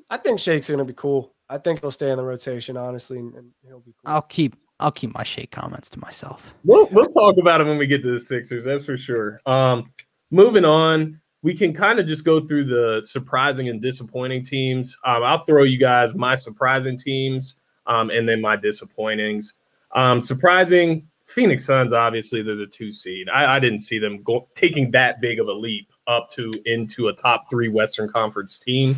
[0.09, 1.33] I think Shake's gonna be cool.
[1.49, 4.13] I think he'll stay in the rotation, honestly, and, and he'll be cool.
[4.13, 6.53] I'll keep I'll keep my Shake comments to myself.
[6.63, 9.41] We'll we'll talk about it when we get to the Sixers, that's for sure.
[9.45, 9.91] Um,
[10.31, 14.97] moving on, we can kind of just go through the surprising and disappointing teams.
[15.05, 17.55] Um, I'll throw you guys my surprising teams,
[17.87, 19.55] um, and then my disappointings.
[19.95, 23.29] Um, surprising Phoenix Suns, obviously they're the two seed.
[23.29, 27.07] I, I didn't see them go, taking that big of a leap up to into
[27.07, 28.97] a top three Western Conference team.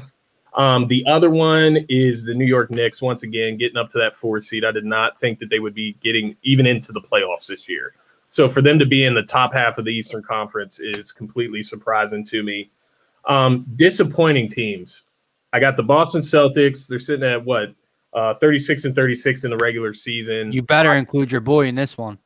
[0.56, 4.16] Um, the other one is the New York Knicks, once again, getting up to that
[4.16, 4.64] four seed.
[4.64, 7.94] I did not think that they would be getting even into the playoffs this year.
[8.30, 11.62] So for them to be in the top half of the Eastern Conference is completely
[11.62, 12.72] surprising to me.
[13.26, 15.04] Um, disappointing teams.
[15.52, 16.88] I got the Boston Celtics.
[16.88, 17.74] They're sitting at what,
[18.14, 20.52] uh, 36 and 36 in the regular season.
[20.52, 22.18] You better include your boy in this one.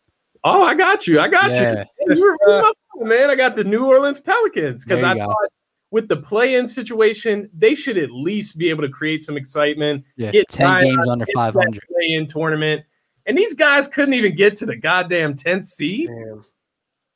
[0.44, 1.20] Oh, I got you.
[1.20, 1.84] I got yeah.
[2.08, 2.16] you.
[2.16, 3.30] You were Oh, man.
[3.30, 5.26] I got the New Orleans Pelicans because I go.
[5.26, 5.50] thought
[5.92, 10.04] with the play-in situation, they should at least be able to create some excitement.
[10.18, 12.84] Yeah, get ten games under five hundred play-in tournament,
[13.26, 16.10] and these guys couldn't even get to the goddamn 10th seed.
[16.10, 16.46] Damn.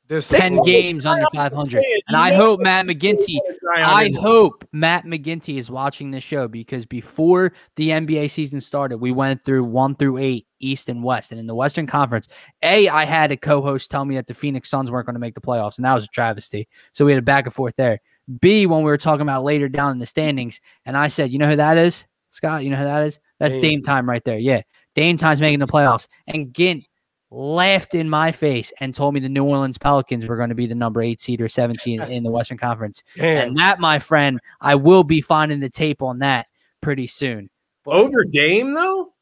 [0.06, 1.82] This 10 games under 500.
[2.08, 3.38] And I hope Matt McGinty,
[3.74, 9.12] I hope Matt McGinty is watching this show because before the NBA season started, we
[9.12, 11.30] went through one through eight, East and West.
[11.30, 12.28] And in the Western Conference,
[12.62, 15.20] A, I had a co host tell me that the Phoenix Suns weren't going to
[15.20, 16.68] make the playoffs, and that was a travesty.
[16.92, 18.00] So we had a back and forth there.
[18.40, 21.38] B, when we were talking about later down in the standings, and I said, you
[21.38, 22.04] know who that is?
[22.30, 23.18] Scott, you know who that is?
[23.38, 24.38] That's Dame, Dame time right there.
[24.38, 24.62] Yeah.
[24.94, 26.08] Dame time's making the playoffs.
[26.26, 26.84] And Gint
[27.30, 30.66] laughed in my face and told me the New Orleans Pelicans were going to be
[30.66, 33.02] the number eight seed or seven seed in the Western Conference.
[33.16, 33.48] Damn.
[33.48, 36.46] And that, my friend, I will be finding the tape on that
[36.80, 37.50] pretty soon.
[37.86, 39.12] Over Dame though?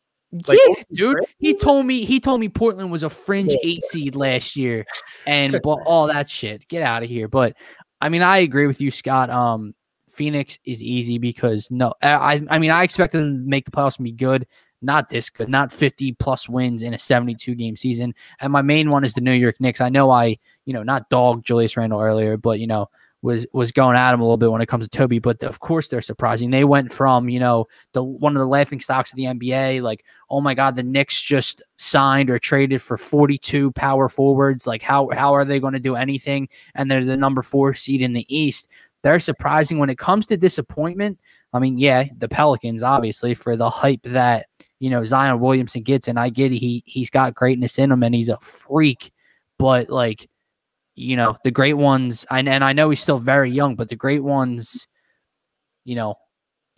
[0.47, 1.19] Like, yeah, dude.
[1.39, 4.85] He told me he told me Portland was a fringe eight seed last year,
[5.27, 6.67] and but all that shit.
[6.69, 7.29] Get out of here.
[7.29, 7.55] But
[8.01, 9.29] I mean, I agree with you, Scott.
[9.29, 9.75] Um,
[10.09, 13.99] Phoenix is easy because no, I I mean I expected them to make the playoffs
[13.99, 14.47] and be good
[14.83, 18.15] not this good, not 50 plus wins in a 72 game season.
[18.41, 19.81] And my main one is the New York Knicks.
[19.81, 22.89] I know I, you know, not dog Julius Randle earlier, but you know,
[23.23, 25.61] was was going at him a little bit when it comes to Toby, but of
[25.61, 26.51] course they're surprising.
[26.51, 30.05] They went from you know the one of the laughing stocks of the NBA, like
[30.29, 34.67] oh my god, the Knicks just signed or traded for 42 power forwards.
[34.67, 36.49] Like how how are they going to do anything?
[36.75, 38.69] And they're the number four seed in the East.
[39.03, 41.19] They're surprising when it comes to disappointment.
[41.53, 44.47] I mean, yeah, the Pelicans obviously for the hype that
[44.83, 48.13] you know Zion Williamson gets, and I get he he's got greatness in him and
[48.13, 49.13] he's a freak,
[49.57, 50.29] but like
[50.97, 53.95] you know the great ones, and and I know he's still very young, but the
[53.95, 54.89] great ones,
[55.85, 56.17] you know,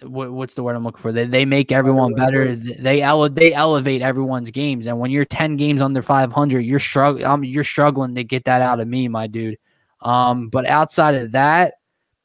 [0.03, 1.13] what, what's the word I'm looking for?
[1.13, 2.55] They they make everyone better.
[2.55, 7.25] They ele- they elevate everyone's games, and when you're ten games under 500, you're struggling.
[7.25, 9.57] Um, you're struggling to get that out of me, my dude.
[10.03, 11.77] Um, but outside of that,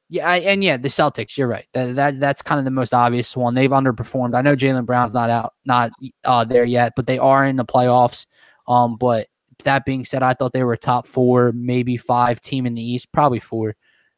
[0.09, 1.37] yeah, I, and yeah, the Celtics.
[1.37, 1.67] You're right.
[1.73, 3.53] That, that that's kind of the most obvious one.
[3.53, 4.35] They've underperformed.
[4.35, 5.91] I know Jaylen Brown's not out, not
[6.25, 8.25] uh, there yet, but they are in the playoffs.
[8.67, 9.27] Um, but
[9.63, 12.81] that being said, I thought they were a top four, maybe five team in the
[12.81, 13.75] East, probably four.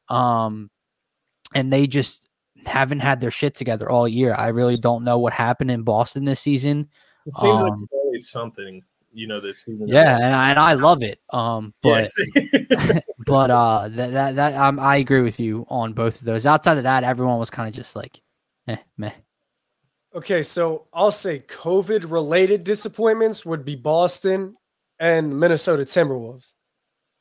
[0.08, 0.70] Um,
[1.54, 2.28] and they just
[2.66, 4.34] haven't had their shit together all year.
[4.34, 6.90] I really don't know what happened in Boston this season.
[7.26, 8.82] It seems um, like always something
[9.14, 9.88] you know this season.
[9.88, 11.20] Yeah, and I, and I love it.
[11.32, 13.04] Um, but yes.
[13.26, 16.46] but uh, that that, that um, I agree with you on both of those.
[16.46, 18.22] Outside of that, everyone was kind of just like,
[18.68, 19.12] eh, meh.
[20.14, 24.56] Okay, so I'll say COVID related disappointments would be Boston
[25.00, 26.56] and Minnesota Timberwolves.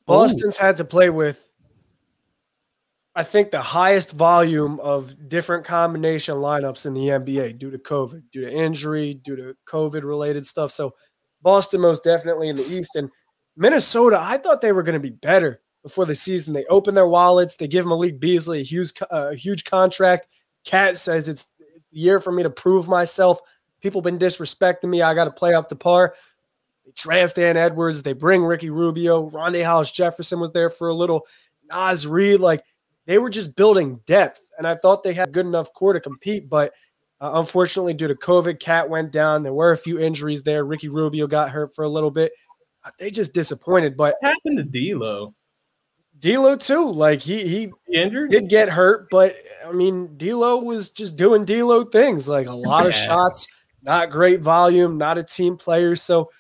[0.07, 0.64] Boston's Ooh.
[0.64, 1.51] had to play with
[3.14, 8.22] I think the highest volume of different combination lineups in the NBA due to COVID,
[8.32, 10.70] due to injury, due to COVID related stuff.
[10.70, 10.95] So
[11.43, 12.97] Boston most definitely in the East.
[12.97, 13.11] And
[13.57, 16.55] Minnesota, I thought they were going to be better before the season.
[16.55, 17.57] They open their wallets.
[17.57, 20.28] They give Malik Beasley a huge, uh, huge contract.
[20.64, 23.41] KAT says it's the year for me to prove myself.
[23.80, 25.03] People been disrespecting me.
[25.03, 26.14] I got to play up to par.
[26.84, 28.03] They draft Ant Edwards.
[28.03, 29.30] They bring Ricky Rubio.
[29.30, 31.26] Rondae Hollis Jefferson was there for a little.
[31.70, 32.62] Naz Reid, like
[33.07, 36.49] they were just building depth, and I thought they had good enough core to compete.
[36.49, 36.74] But
[37.20, 39.42] uh, unfortunately, due to COVID, KAT went down.
[39.42, 40.64] There were a few injuries there.
[40.64, 42.32] Ricky Rubio got hurt for a little bit.
[42.84, 43.96] Uh, they just disappointed.
[43.96, 45.34] But what happened to D'Lo?
[46.18, 46.90] D'Lo too.
[46.90, 51.84] Like he he, injured, did get hurt, but I mean, D'Lo was just doing D'Lo
[51.84, 52.28] things.
[52.28, 53.46] Like a lot of shots,
[53.82, 55.96] not great volume, not a team player.
[55.96, 56.30] So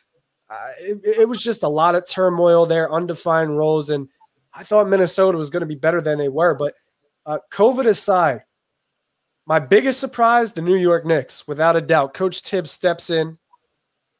[0.48, 4.08] uh, it, it was just a lot of turmoil there, undefined roles, and
[4.52, 6.54] I thought Minnesota was going to be better than they were.
[6.54, 6.74] But
[7.24, 8.42] uh, COVID aside,
[9.50, 12.14] my biggest surprise, the New York Knicks, without a doubt.
[12.14, 13.36] Coach Thibs steps in.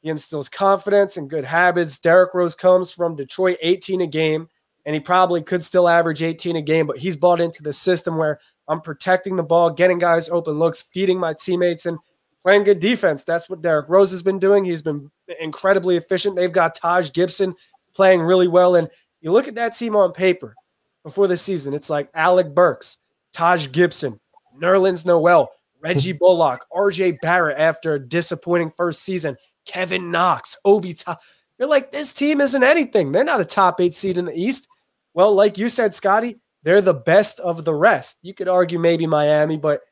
[0.01, 1.99] He instills confidence and good habits.
[1.99, 4.49] Derrick Rose comes from Detroit, 18 a game,
[4.85, 8.16] and he probably could still average 18 a game, but he's bought into the system
[8.16, 12.01] where I'm protecting the ball, getting guys open looks, feeding my teammates, and
[12.43, 13.22] playing good defense.
[13.22, 14.64] That's what Derrick Rose has been doing.
[14.64, 16.35] He's been incredibly efficient.
[16.35, 17.55] They've got Taj Gibson
[17.95, 18.74] playing really well.
[18.74, 18.89] And
[19.20, 20.57] you look at that team on paper
[21.05, 22.99] before the season, it's like Alec Burks,
[23.33, 24.18] Taj Gibson,
[24.61, 25.50] Nerlens Noel,
[25.80, 31.20] Reggie Bullock, RJ Barrett after a disappointing first season, Kevin Knox, Obi Top.
[31.58, 33.12] You're like, this team isn't anything.
[33.12, 34.68] They're not a top eight seed in the East.
[35.12, 38.18] Well, like you said, Scotty, they're the best of the rest.
[38.22, 39.82] You could argue maybe Miami, but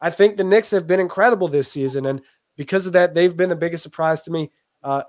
[0.00, 2.06] I think the Knicks have been incredible this season.
[2.06, 2.22] And
[2.56, 4.50] because of that, they've been the biggest surprise to me.
[4.82, 5.02] Uh,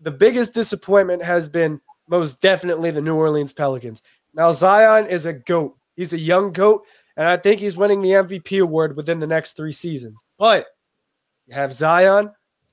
[0.00, 4.02] the biggest disappointment has been most definitely the New Orleans Pelicans.
[4.34, 5.76] Now, Zion is a GOAT.
[5.96, 6.84] He's a young GOAT.
[7.16, 10.22] And I think he's winning the MVP award within the next three seasons.
[10.38, 10.66] But
[11.46, 12.30] you have Zion,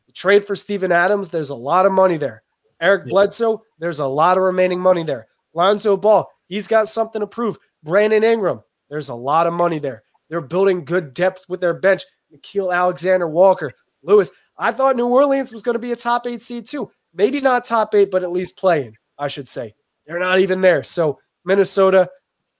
[0.07, 2.43] you trade for Steven Adams, there's a lot of money there.
[2.81, 5.27] Eric Bledsoe, there's a lot of remaining money there.
[5.53, 7.57] Lonzo Ball, he's got something to prove.
[7.83, 10.03] Brandon Ingram, there's a lot of money there.
[10.29, 12.03] They're building good depth with their bench.
[12.33, 13.71] Nickeil Alexander Walker,
[14.01, 14.31] Lewis.
[14.57, 16.91] I thought New Orleans was going to be a top eight seed too.
[17.13, 19.75] maybe not top eight, but at least playing, I should say.
[20.05, 20.83] They're not even there.
[20.83, 22.09] So Minnesota,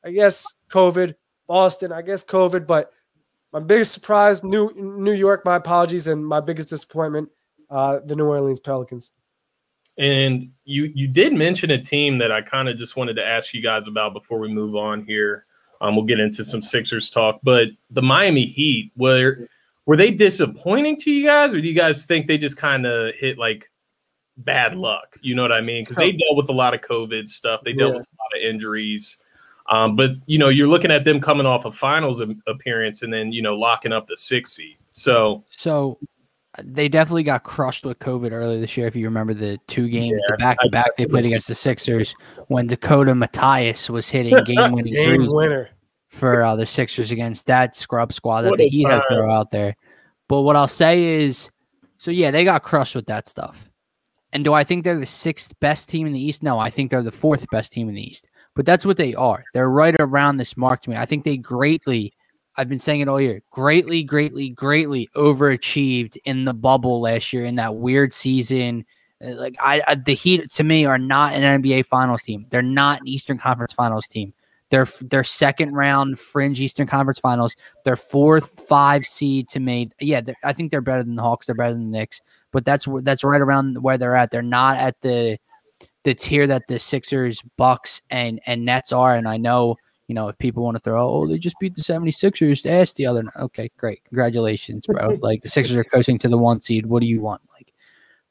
[0.06, 1.16] I guess COVID,
[1.48, 2.92] Boston, I guess COVID, but
[3.52, 7.30] my biggest surprise, New New York, my apologies, and my biggest disappointment,
[7.70, 9.12] uh, the New Orleans Pelicans.
[9.98, 13.54] And you you did mention a team that I kind of just wanted to ask
[13.54, 15.46] you guys about before we move on here.
[15.82, 19.48] Um, we'll get into some Sixers talk, but the Miami Heat were
[19.86, 23.14] were they disappointing to you guys, or do you guys think they just kind of
[23.16, 23.70] hit like
[24.38, 25.16] bad luck?
[25.22, 25.84] You know what I mean?
[25.84, 27.98] Because they dealt with a lot of COVID stuff, they dealt Yeah.
[27.98, 29.18] with a lot of injuries.
[29.70, 33.32] Um, but you know, you're looking at them coming off a finals appearance and then
[33.32, 34.78] you know locking up the six seed.
[34.92, 36.00] So So
[36.62, 38.86] they definitely got crushed with COVID earlier this year.
[38.88, 42.14] If you remember the two games, the back to back they played against the Sixers
[42.48, 45.70] when Dakota Mathias was hitting game winning Game threes winner.
[46.10, 49.04] for uh, the Sixers against that scrub squad that What the Heat had time.
[49.10, 49.76] throw out there.
[50.28, 51.50] But what I'll say is,
[51.98, 53.70] so yeah, they got crushed with that stuff.
[54.32, 56.44] And do I think they're the sixth best team in the East?
[56.44, 58.28] No, I think they're the fourth best team in the East.
[58.56, 59.44] But that's what they are.
[59.54, 60.96] They're right around this mark to me.
[60.96, 62.14] I think they greatly,
[62.56, 67.46] I've been saying it all year, greatly, greatly, greatly overachieved in the bubble last year
[67.46, 68.86] in that weird season.
[69.24, 72.46] Uh, Like I, I the Heat to me are not an NBA Finals team.
[72.50, 74.34] They're not an Eastern Conference Finals team.
[74.70, 77.56] They're they're second round fringe Eastern Conference Finals.
[77.86, 79.90] They're fourth, five seed to me.
[80.00, 81.46] Yeah, I think they're better than the Hawks.
[81.46, 84.32] They're better than the Knicks, but that's that's right around where they're at.
[84.32, 85.38] They're not at the
[86.04, 89.16] the tier that the Sixers, Bucks, and and Nets are.
[89.16, 89.76] And I know
[90.08, 92.66] you know if people want to throw, oh, they just beat the 76ers.
[92.70, 93.20] Ask the other.
[93.20, 95.18] n- Okay, great, congratulations, bro.
[95.22, 96.86] like the Sixers are coasting to the one seed.
[96.86, 97.42] What do you want?
[97.54, 97.74] Like,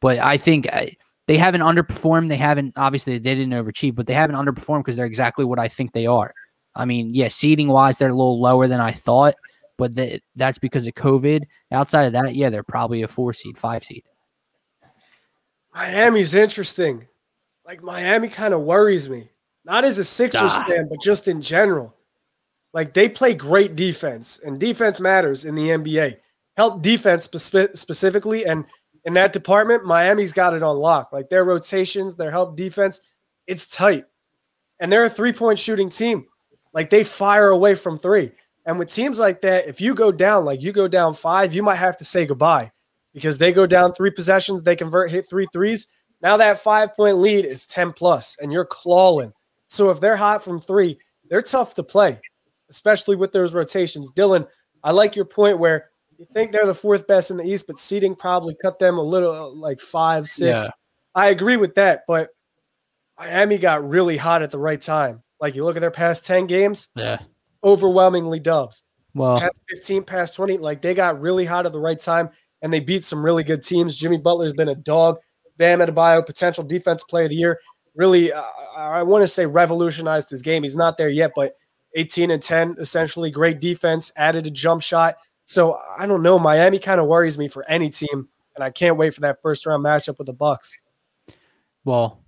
[0.00, 0.66] but I think.
[0.72, 0.92] I,
[1.28, 2.28] they haven't underperformed.
[2.28, 5.68] They haven't obviously they didn't overachieve, but they haven't underperformed because they're exactly what I
[5.68, 6.34] think they are.
[6.74, 9.36] I mean, yeah, seeding wise, they're a little lower than I thought,
[9.78, 11.44] but th- that's because of COVID.
[11.70, 14.02] Outside of that, yeah, they're probably a four seed, five seed.
[15.74, 17.06] Miami's interesting.
[17.72, 19.30] Like Miami kind of worries me.
[19.64, 21.96] Not as a Sixers fan, but just in general.
[22.74, 26.18] Like they play great defense, and defense matters in the NBA.
[26.54, 28.66] Help defense speci- specifically, and
[29.06, 31.14] in that department, Miami's got it on lock.
[31.14, 33.00] Like their rotations, their help defense,
[33.46, 34.04] it's tight.
[34.78, 36.26] And they're a three point shooting team.
[36.74, 38.32] Like they fire away from three.
[38.66, 41.62] And with teams like that, if you go down, like you go down five, you
[41.62, 42.70] might have to say goodbye
[43.14, 45.86] because they go down three possessions, they convert, hit three threes.
[46.22, 49.32] Now that five point lead is 10 plus and you're clawing.
[49.66, 50.98] So if they're hot from three,
[51.28, 52.20] they're tough to play,
[52.70, 54.10] especially with those rotations.
[54.12, 54.46] Dylan,
[54.84, 57.78] I like your point where you think they're the fourth best in the East, but
[57.78, 60.64] seeding probably cut them a little uh, like five, six.
[60.64, 60.70] Yeah.
[61.14, 62.30] I agree with that, but
[63.18, 65.22] Miami got really hot at the right time.
[65.40, 67.18] Like you look at their past 10 games, Yeah.
[67.64, 68.82] overwhelmingly dubs.
[69.14, 72.30] Well, Past 15, past 20, like they got really hot at the right time
[72.62, 73.94] and they beat some really good teams.
[73.96, 75.18] Jimmy Butler's been a dog.
[75.56, 77.60] Bam Adebayo, potential defense player of the year,
[77.94, 78.42] really, uh,
[78.76, 80.62] I want to say revolutionized his game.
[80.62, 81.56] He's not there yet, but
[81.94, 85.16] 18 and 10, essentially great defense, added a jump shot.
[85.44, 86.38] So I don't know.
[86.38, 89.66] Miami kind of worries me for any team, and I can't wait for that first
[89.66, 90.78] round matchup with the Bucks.
[91.84, 92.20] well,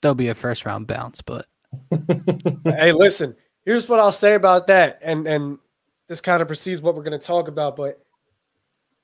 [0.00, 1.46] there'll be a first round bounce, but
[2.64, 4.98] hey, listen, here's what I'll say about that.
[5.02, 5.58] And and
[6.08, 8.00] this kind of precedes what we're going to talk about, but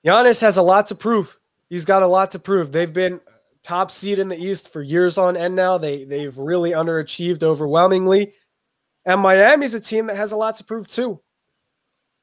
[0.04, 1.38] Giannis has a lot to prove.
[1.70, 2.72] He's got a lot to prove.
[2.72, 3.20] They've been
[3.62, 5.78] top seed in the East for years on end now.
[5.78, 8.32] They they've really underachieved overwhelmingly.
[9.04, 11.20] And Miami's a team that has a lot to prove too.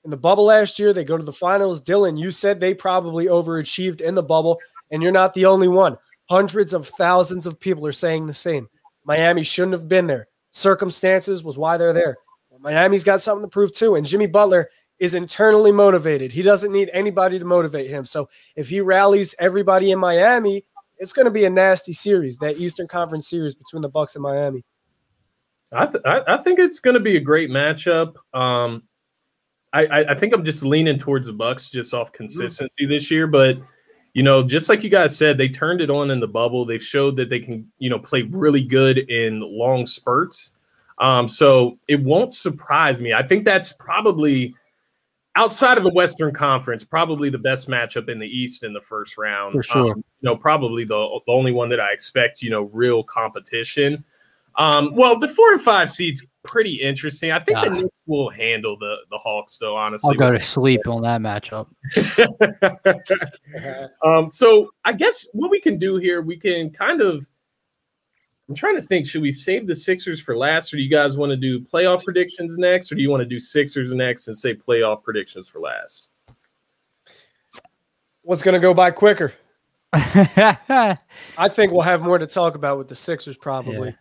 [0.06, 1.82] In the bubble last year, they go to the finals.
[1.82, 4.60] Dylan, you said they probably overachieved in the bubble,
[4.91, 5.98] and you're not the only one.
[6.30, 8.70] Hundreds of thousands of people are saying the same.
[9.03, 10.28] Miami shouldn't have been there.
[10.52, 12.18] Circumstances was why they're there.
[12.60, 13.95] Miami's got something to prove too.
[13.95, 16.32] And Jimmy Butler is internally motivated.
[16.32, 18.06] He doesn't need anybody to motivate him.
[18.06, 20.66] So if he rallies everybody in Miami,
[21.00, 24.24] it's going to be a nasty series, that Eastern Conference series between the Bucks and
[24.24, 24.64] Miami.
[25.72, 28.16] I, th- I think it's going to be a great matchup.
[28.34, 28.84] Um,
[29.72, 33.28] I, I I think I'm just leaning towards the Bucks just off consistency this year,
[33.28, 33.58] but
[34.14, 36.66] you know, just like you guys said, they turned it on in the bubble.
[36.66, 40.52] They've showed that they can you know play really good in long spurts.
[40.98, 43.14] Um, so it won't surprise me.
[43.14, 44.56] I think that's probably
[45.40, 49.18] outside of the Western Conference, probably the best matchup in the East in the first
[49.18, 49.53] round.
[49.53, 49.91] For sure.
[49.94, 52.41] Um, you know, probably the the only one that I expect.
[52.41, 54.03] You know, real competition.
[54.57, 57.32] Um, well, the four and five seeds pretty interesting.
[57.32, 57.74] I think the Ah.
[57.74, 59.78] Knicks will handle the the Hawks, though.
[59.78, 61.68] Honestly, I'll go to sleep on that matchup.
[64.06, 67.28] um, so I guess what we can do here, we can kind of.
[68.50, 69.06] I'm trying to think.
[69.06, 72.04] Should we save the Sixers for last, or do you guys want to do playoff
[72.04, 75.60] predictions next, or do you want to do Sixers next and say playoff predictions for
[75.60, 76.10] last?
[78.24, 79.34] What's going to go by quicker?
[79.94, 80.98] I
[81.48, 83.96] think we'll have more to talk about with the Sixers probably.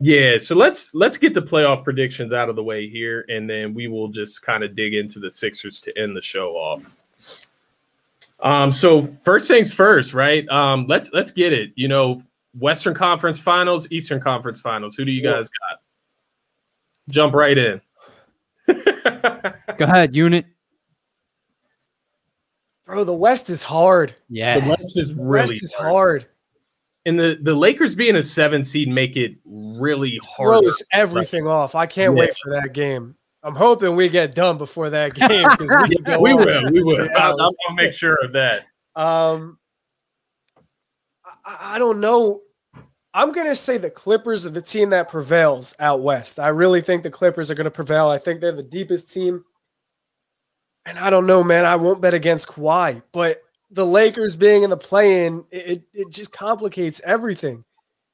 [0.00, 0.32] Yeah.
[0.32, 3.72] yeah, so let's let's get the playoff predictions out of the way here, and then
[3.72, 6.94] we will just kind of dig into the Sixers to end the show off.
[8.40, 10.46] Um, so first things first, right?
[10.50, 11.72] Um, let's let's get it.
[11.74, 12.22] You know,
[12.58, 14.94] Western Conference Finals, Eastern Conference Finals.
[14.96, 15.80] Who do you guys got?
[17.08, 17.80] Jump right in.
[18.66, 20.46] Go ahead, unit.
[22.84, 24.14] Bro, the West is hard.
[24.28, 25.92] Yeah, the West is really West is hard.
[25.92, 26.26] hard.
[27.06, 30.62] And the, the Lakers being a seven seed make it really hard.
[30.62, 31.52] Throws everything right.
[31.52, 31.74] off.
[31.74, 32.20] I can't yeah.
[32.20, 33.14] wait for that game.
[33.42, 36.72] I'm hoping we get done before that game we, we will.
[36.72, 37.08] We will.
[37.16, 38.66] I'll, I'll make sure of that.
[38.96, 39.58] Um,
[41.44, 42.40] I, I don't know.
[43.18, 46.38] I'm going to say the Clippers are the team that prevails out west.
[46.38, 48.06] I really think the Clippers are going to prevail.
[48.08, 49.44] I think they're the deepest team.
[50.86, 51.64] And I don't know, man.
[51.64, 53.42] I won't bet against Kawhi, but
[53.72, 57.64] the Lakers being in the play-in, it, it just complicates everything.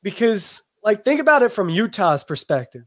[0.02, 2.86] Because, like, think about it from Utah's perspective.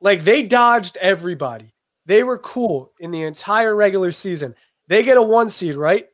[0.00, 1.74] Like, they dodged everybody.
[2.06, 4.54] They were cool in the entire regular season.
[4.88, 6.06] They get a one seed, right?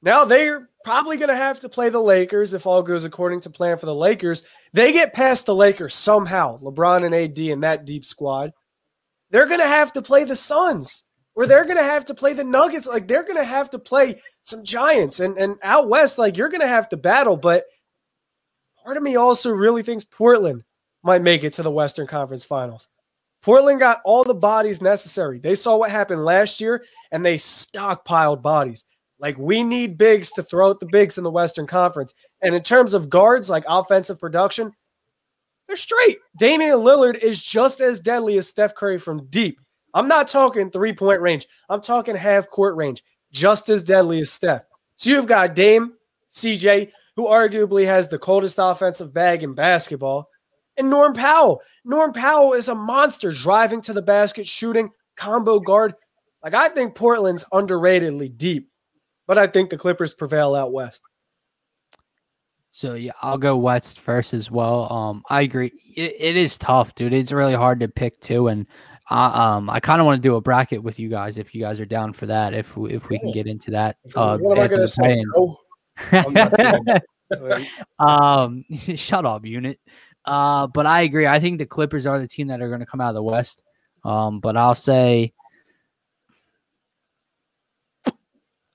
[0.00, 3.50] Now they're probably going to have to play the Lakers if all goes according to
[3.50, 4.44] plan for the Lakers.
[4.72, 8.52] They get past the Lakers somehow, LeBron and AD and that deep squad.
[9.30, 11.02] They're going to have to play the Suns
[11.34, 12.86] or they're going to have to play the Nuggets.
[12.86, 16.50] Like they're going to have to play some Giants and, and out West, like you're
[16.50, 17.36] going to have to battle.
[17.36, 17.64] But
[18.84, 20.62] part of me also really thinks Portland
[21.02, 22.86] might make it to the Western Conference Finals.
[23.42, 25.40] Portland got all the bodies necessary.
[25.40, 28.84] They saw what happened last year and they stockpiled bodies.
[29.18, 32.12] Like we need bigs to throw out the bigs in the Western Conference.
[32.42, 34.72] And in terms of guards, like offensive production,
[35.66, 36.18] they're straight.
[36.38, 39.58] Damian Lillard is just as deadly as Steph Curry from deep.
[39.94, 41.46] I'm not talking three point range.
[41.68, 43.02] I'm talking half court range,
[43.32, 44.62] just as deadly as Steph.
[44.96, 45.94] So you've got Dame,
[46.30, 50.28] CJ, who arguably has the coldest offensive bag in basketball,
[50.76, 51.62] and Norm Powell.
[51.84, 55.94] Norm Powell is a monster driving to the basket, shooting, combo guard.
[56.44, 58.68] Like I think Portland's underratedly deep
[59.26, 61.02] but I think the Clippers prevail out west.
[62.70, 64.92] So yeah, I'll go west first as well.
[64.92, 65.72] Um, I agree.
[65.96, 67.14] It, it is tough, dude.
[67.14, 68.66] It's really hard to pick two, and
[69.10, 71.60] uh, um, I kind of want to do a bracket with you guys if you
[71.62, 72.52] guys are down for that.
[72.52, 73.96] If we, if we can get into that.
[74.14, 75.24] Uh, what am I gonna say?
[75.34, 75.58] No.
[77.98, 79.80] um, shut up, unit.
[80.26, 81.26] Uh, but I agree.
[81.26, 83.22] I think the Clippers are the team that are going to come out of the
[83.22, 83.62] West.
[84.04, 85.32] Um, but I'll say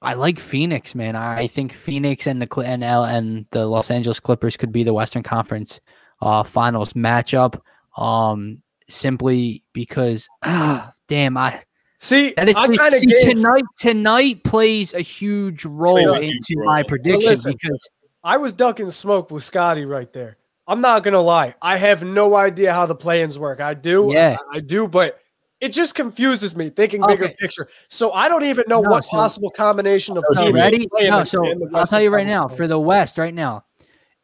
[0.01, 1.15] I like Phoenix, man.
[1.15, 4.93] I think Phoenix and the and L and the Los Angeles Clippers could be the
[4.93, 5.79] Western Conference
[6.21, 7.59] uh, Finals matchup.
[7.95, 11.61] Um, simply because, ah, damn, I
[11.99, 12.33] see.
[12.37, 13.63] I kind of tonight.
[13.77, 16.65] Tonight plays a huge role into huge role.
[16.65, 17.87] my prediction listen, because
[18.23, 20.37] I was ducking smoke with Scotty right there.
[20.67, 21.55] I'm not gonna lie.
[21.61, 23.59] I have no idea how the play-ins work.
[23.59, 25.19] I do, yeah, I, I do, but
[25.61, 27.35] it just confuses me thinking bigger okay.
[27.39, 27.69] picture.
[27.87, 30.59] So I don't even know no, what so, possible combination of teams.
[30.59, 30.87] Ready?
[31.01, 31.43] No, so
[31.73, 33.63] I'll tell you right now for the West right now,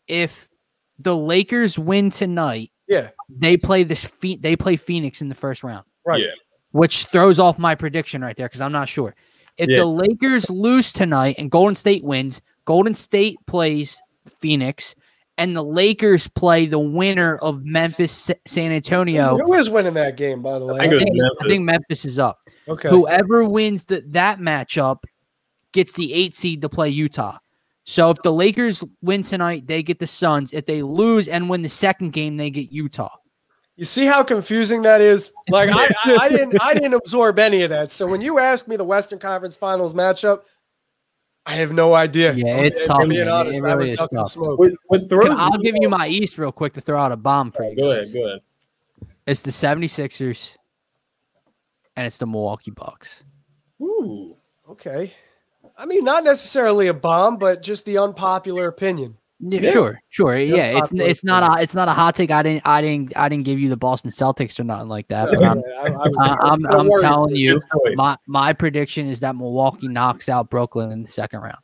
[0.07, 0.49] if
[0.97, 4.09] the Lakers win tonight, yeah, they play this.
[4.21, 6.21] They play Phoenix in the first round, right?
[6.21, 6.31] Yeah.
[6.71, 9.15] Which throws off my prediction right there because I'm not sure.
[9.57, 9.77] If yeah.
[9.77, 14.01] the Lakers lose tonight and Golden State wins, Golden State plays
[14.39, 14.95] Phoenix
[15.37, 19.37] and the Lakers play the winner of Memphis San Antonio.
[19.37, 20.79] Who is winning that game, by the way?
[20.79, 21.09] I think,
[21.41, 22.39] I think Memphis is up.
[22.67, 22.89] Okay.
[22.89, 25.03] Whoever wins the, that matchup
[25.73, 27.37] gets the eight seed to play Utah.
[27.83, 30.53] So if the Lakers win tonight, they get the Suns.
[30.53, 33.15] If they lose and win the second game, they get Utah.
[33.77, 35.31] You see how confusing that is?
[35.49, 37.91] Like I, I, I didn't I didn't absorb any of that.
[37.91, 40.45] So when you ask me the Western Conference Finals matchup,
[41.47, 42.33] I have no idea.
[42.33, 43.07] Yeah, it's tough.
[43.07, 43.29] Being man.
[43.29, 44.59] honest, really I was ducking smoke.
[44.59, 47.53] What, what throws I'll give you my East real quick to throw out a bomb
[47.53, 47.75] for you.
[47.75, 48.41] Go ahead, go ahead.
[49.25, 50.51] It's the 76ers
[51.95, 53.23] and it's the Milwaukee Bucks.
[53.81, 54.35] Ooh,
[54.69, 55.13] okay.
[55.77, 59.17] I mean, not necessarily a bomb, but just the unpopular opinion.
[59.39, 60.35] Yeah, Sure, sure.
[60.35, 62.31] Yeah, it's it's not a it's not a hot take.
[62.31, 65.29] I didn't I didn't I didn't give you the Boston Celtics or nothing like that.
[65.29, 67.59] But I'm, I, I was, I, am I'm, I'm telling you,
[67.95, 71.59] my my prediction is that Milwaukee knocks out Brooklyn in the second round.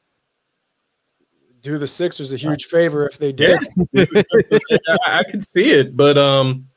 [1.62, 3.60] Do the Sixers a huge favor if they did.
[3.92, 4.06] Yeah.
[5.08, 6.68] I could see it, but um,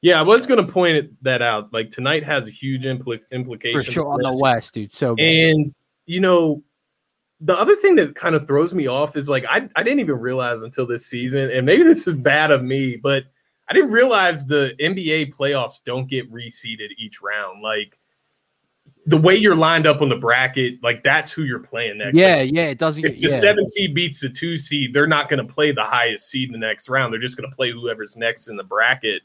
[0.00, 1.72] yeah, I was going to point that out.
[1.72, 4.90] Like tonight has a huge impl- implication for sure on the West, dude.
[4.92, 5.72] So and
[6.06, 6.64] you know
[7.40, 10.18] the other thing that kind of throws me off is like I, I didn't even
[10.18, 13.24] realize until this season, and maybe this is bad of me, but
[13.68, 17.62] I didn't realize the NBA playoffs don't get reseeded each round.
[17.62, 17.98] Like
[19.06, 22.18] the way you're lined up on the bracket, like that's who you're playing next.
[22.18, 22.54] Yeah, round.
[22.54, 23.04] yeah, it doesn't.
[23.04, 23.38] If the yeah.
[23.38, 26.52] seven seed beats the two seed, they're not going to play the highest seed in
[26.52, 27.12] the next round.
[27.12, 29.22] They're just going to play whoever's next in the bracket.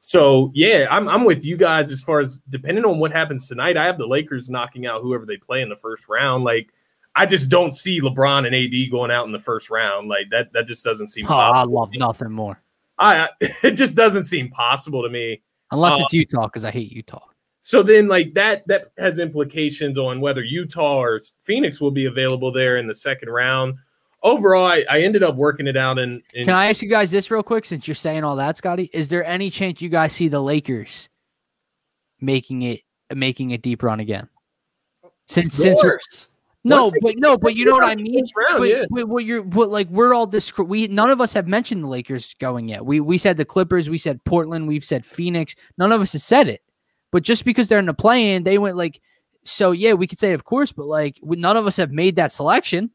[0.00, 3.76] So yeah, I'm I'm with you guys as far as depending on what happens tonight.
[3.76, 6.44] I have the Lakers knocking out whoever they play in the first round.
[6.44, 6.72] Like
[7.18, 10.08] I just don't see LeBron and AD going out in the first round.
[10.08, 12.62] Like that that just doesn't seem Oh, I love nothing more.
[12.96, 15.42] I it just doesn't seem possible to me.
[15.72, 17.24] Unless Uh, it's Utah, because I hate Utah.
[17.60, 22.52] So then, like that, that has implications on whether Utah or Phoenix will be available
[22.52, 23.74] there in the second round.
[24.22, 25.98] Overall, I, I ended up working it out.
[25.98, 28.56] In, in Can I ask you guys this real quick since you're saying all that,
[28.56, 28.90] Scotty?
[28.92, 31.08] Is there any chance you guys see the Lakers
[32.20, 32.82] making it
[33.12, 34.28] making a deep run again?
[35.26, 36.28] Since since.
[36.68, 38.24] No, Once they but no, but you know what I mean.
[38.36, 38.84] Round, But, yeah.
[38.90, 41.88] but what you're what like we're all this we none of us have mentioned the
[41.88, 42.84] Lakers going yet.
[42.84, 45.54] We we said the Clippers, we said Portland, we've said Phoenix.
[45.78, 46.60] None of us has said it.
[47.10, 49.00] But just because they're in the play in, they went like
[49.44, 52.16] so yeah, we could say of course, but like we, none of us have made
[52.16, 52.90] that selection.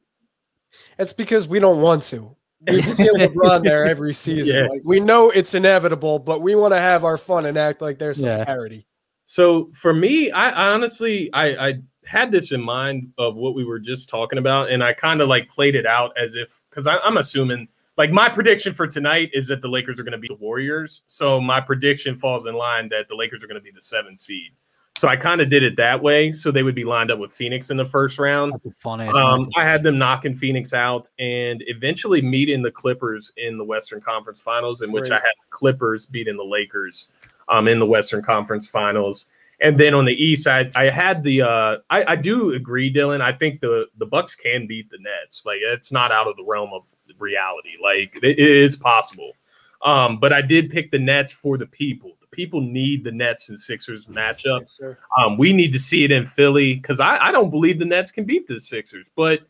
[0.97, 2.35] It's because we don't want to.
[2.67, 4.55] We've seen LeBron there every season.
[4.55, 4.67] Yeah.
[4.67, 7.99] Like we know it's inevitable, but we want to have our fun and act like
[7.99, 8.45] there's some Yeah.
[8.45, 8.87] parity.
[9.25, 11.73] So for me, I I honestly I, I
[12.05, 15.27] had this in mind of what we were just talking about, and I kind of
[15.27, 17.67] like played it out as if because I'm assuming
[17.97, 21.01] like my prediction for tonight is that the Lakers are going to be the Warriors.
[21.07, 24.19] So my prediction falls in line that the Lakers are going to be the seventh
[24.19, 24.51] seed.
[24.95, 27.33] So I kind of did it that way, so they would be lined up with
[27.33, 28.53] Phoenix in the first round.
[28.53, 29.15] That's a fun ass.
[29.15, 29.49] Um.
[29.55, 34.39] I had them knocking Phoenix out and eventually meeting the Clippers in the Western Conference
[34.39, 37.09] Finals, in which I had the Clippers beating the Lakers
[37.47, 39.25] um, in the Western Conference Finals.
[39.63, 43.21] And then on the East, I, I had the uh, I, I do agree, Dylan.
[43.21, 45.45] I think the the Bucks can beat the Nets.
[45.45, 47.77] Like it's not out of the realm of reality.
[47.81, 49.31] Like it, it is possible.
[49.81, 52.17] Um, but I did pick the Nets for the people.
[52.19, 54.61] The people need the Nets and Sixers matchup.
[54.61, 54.81] Yes.
[55.17, 58.11] Um, we need to see it in Philly because I, I don't believe the Nets
[58.11, 59.41] can beat the Sixers, but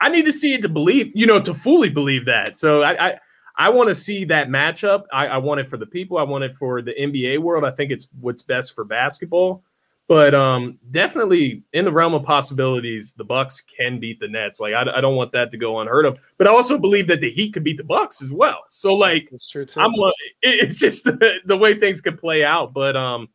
[0.00, 2.58] I need to see it to believe, you know, to fully believe that.
[2.58, 3.18] So I I,
[3.58, 5.02] I want to see that matchup.
[5.12, 6.16] I, I want it for the people.
[6.16, 7.64] I want it for the NBA world.
[7.64, 9.64] I think it's what's best for basketball.
[10.06, 14.58] But um, definitely in the realm of possibilities, the Bucks can beat the Nets.
[14.58, 16.18] Like I, I don't want that to go unheard of.
[16.38, 18.64] But I also believe that the Heat could beat the Bucks as well.
[18.70, 19.80] So like it's true too.
[19.80, 19.92] I'm
[20.40, 22.72] it- it's just the, the way things could play out.
[22.72, 23.28] But um,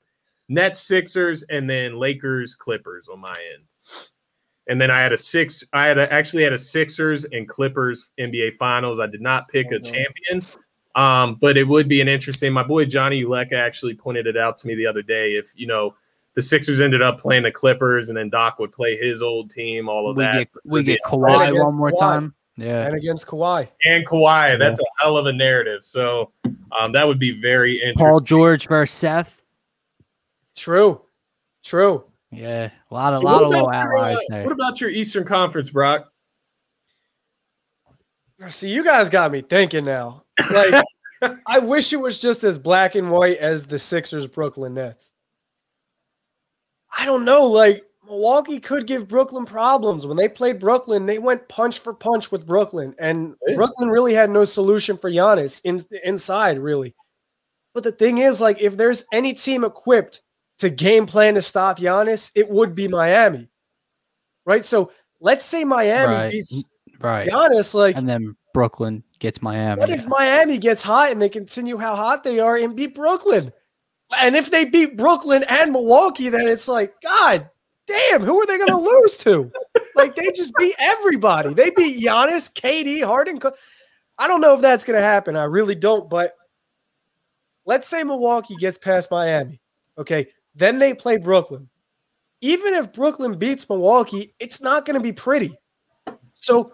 [0.49, 3.63] Nets, Sixers, and then Lakers, Clippers on my end.
[4.67, 5.63] And then I had a six.
[5.73, 8.99] I had a, actually had a Sixers and Clippers NBA Finals.
[8.99, 10.45] I did not pick a champion,
[10.95, 12.53] um, but it would be an interesting.
[12.53, 15.31] My boy Johnny Uleka actually pointed it out to me the other day.
[15.33, 15.95] If you know
[16.35, 19.89] the Sixers ended up playing the Clippers, and then Doc would play his old team,
[19.89, 20.33] all of we that.
[20.33, 21.99] get we get a- Kawhi one more Kawhi.
[21.99, 22.33] time.
[22.55, 22.85] Yeah.
[22.85, 23.67] and against Kawhi.
[23.83, 24.57] and Kawhi.
[24.59, 25.83] That's a hell of a narrative.
[25.83, 26.31] So
[26.79, 27.97] um, that would be very interesting.
[28.07, 29.41] Paul George versus Seth.
[30.55, 31.01] True.
[31.63, 32.05] True.
[32.33, 34.43] Yeah, a lot of So lot what of little about your, uh, there.
[34.43, 36.11] What about your Eastern Conference, Brock?
[38.49, 40.23] See, you guys got me thinking now.
[40.51, 40.83] Like,
[41.47, 45.15] I wish it was just as black and white as the Sixers Brooklyn Nets.
[46.97, 47.45] I don't know.
[47.45, 50.05] Like, Milwaukee could give Brooklyn problems.
[50.05, 53.55] When they played Brooklyn, they went punch for punch with Brooklyn, and Yeah.
[53.55, 56.95] Brooklyn really had no solution for Giannis in, inside, really.
[57.73, 60.21] But the thing is, like, if there's any team equipped
[60.63, 63.47] to game plan to stop Giannis, it would be Miami.
[64.45, 64.65] Right?
[64.65, 64.91] So
[65.21, 66.31] let's say Miami Right.
[66.31, 66.63] beats
[66.99, 67.27] Right.
[67.27, 69.79] Giannis, like And then Brooklyn gets Miami.
[69.79, 73.51] what if Miami gets hot and they continue how hot they are and beat Brooklyn?
[74.19, 77.49] And if they beat Brooklyn and Milwaukee, then it's like, God
[77.87, 79.51] damn, who are they going to lose to?
[79.95, 81.53] Like they just beat everybody.
[81.53, 83.39] They beat Giannis, KD, Harden.
[84.17, 85.35] I don't know if that's going to happen.
[85.35, 86.09] I really don't.
[86.09, 86.33] But
[87.65, 89.59] let's say Milwaukee gets past Miami.
[89.97, 90.27] Okay.
[90.55, 91.69] Then they play Brooklyn.
[92.41, 95.55] Even if Brooklyn beats Milwaukee, it's not going to be pretty.
[96.35, 96.71] So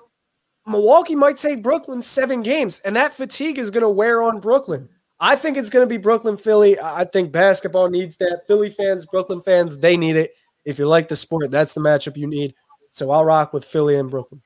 [0.65, 4.89] Milwaukee might take Brooklyn seven games, and that fatigue is going to wear on Brooklyn.
[5.19, 6.79] I think it's going to be Brooklyn, Philly.
[6.79, 8.47] I think basketball needs that.
[8.47, 10.31] Philly fans, Brooklyn fans, they need it.
[10.65, 12.55] If you like the sport, that's the matchup you need.
[12.91, 14.41] So I'll rock with Philly and Brooklyn.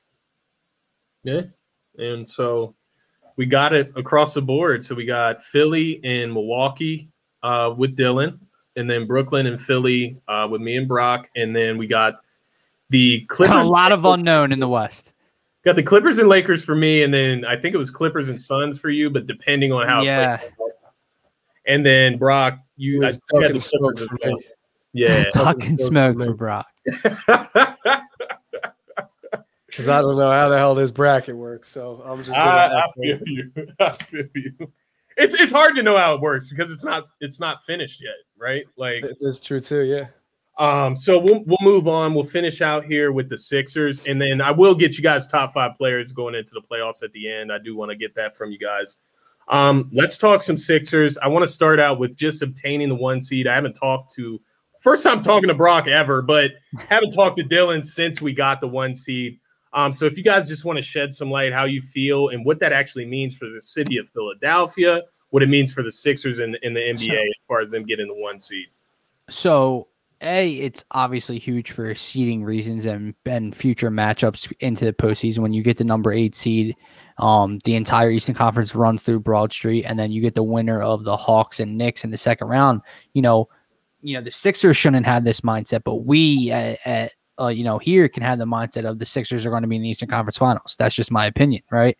[1.22, 1.42] Yeah.
[1.96, 2.74] And so
[3.36, 4.84] we got it across the board.
[4.84, 7.08] So we got Philly and Milwaukee
[7.42, 8.40] uh, with Dylan,
[8.76, 12.14] and then Brooklyn and Philly uh, with me and Brock, and then we got
[12.90, 13.66] the Clippers.
[13.66, 15.12] a lot of unknown in the West.
[15.64, 18.40] got the Clippers and Lakers for me, and then I think it was Clippers and
[18.40, 20.02] Suns for you, but depending on how.
[20.02, 20.36] Yeah.
[20.38, 20.50] plays.
[21.66, 24.36] And then Brock, you I was think you duck had and the smoke for well.
[24.36, 24.44] me.
[24.92, 25.24] Yeah.
[25.32, 26.66] Talking Fucking smoke smoke for for Brock.
[29.74, 31.68] Because I don't know how the hell this bracket works.
[31.68, 33.18] So I'm just going I, I to.
[33.18, 33.52] feel you.
[33.80, 34.72] I feel you.
[35.16, 38.14] It's it's hard to know how it works because it's not it's not finished yet,
[38.38, 38.64] right?
[38.76, 39.82] Like That's true too.
[39.82, 40.06] Yeah.
[40.58, 42.14] Um, so we'll we'll move on.
[42.14, 45.52] We'll finish out here with the Sixers, and then I will get you guys top
[45.52, 47.52] five players going into the playoffs at the end.
[47.52, 48.98] I do want to get that from you guys.
[49.48, 51.18] Um, let's talk some Sixers.
[51.18, 53.46] I want to start out with just obtaining the one seed.
[53.46, 54.40] I haven't talked to
[54.80, 56.52] first time talking to Brock ever, but
[56.88, 59.40] haven't talked to Dylan since we got the one seed.
[59.74, 62.44] Um, so if you guys just want to shed some light how you feel and
[62.44, 66.38] what that actually means for the city of Philadelphia, what it means for the Sixers
[66.38, 68.68] in, in the NBA as far as them getting the one seed.
[69.28, 69.88] So
[70.20, 75.40] a, it's obviously huge for seeding reasons and and future matchups into the postseason.
[75.40, 76.76] When you get the number eight seed,
[77.18, 80.80] um, the entire Eastern Conference runs through Broad Street, and then you get the winner
[80.80, 82.80] of the Hawks and Knicks in the second round.
[83.12, 83.48] You know,
[84.02, 87.78] you know the Sixers shouldn't have this mindset, but we at, at uh, you know
[87.78, 90.08] here can have the mindset of the Sixers are going to be in the Eastern
[90.08, 90.76] Conference Finals.
[90.78, 91.98] That's just my opinion, right?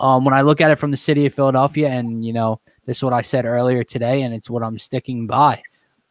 [0.00, 2.98] Um, when I look at it from the city of Philadelphia, and you know this
[2.98, 5.62] is what I said earlier today, and it's what I'm sticking by.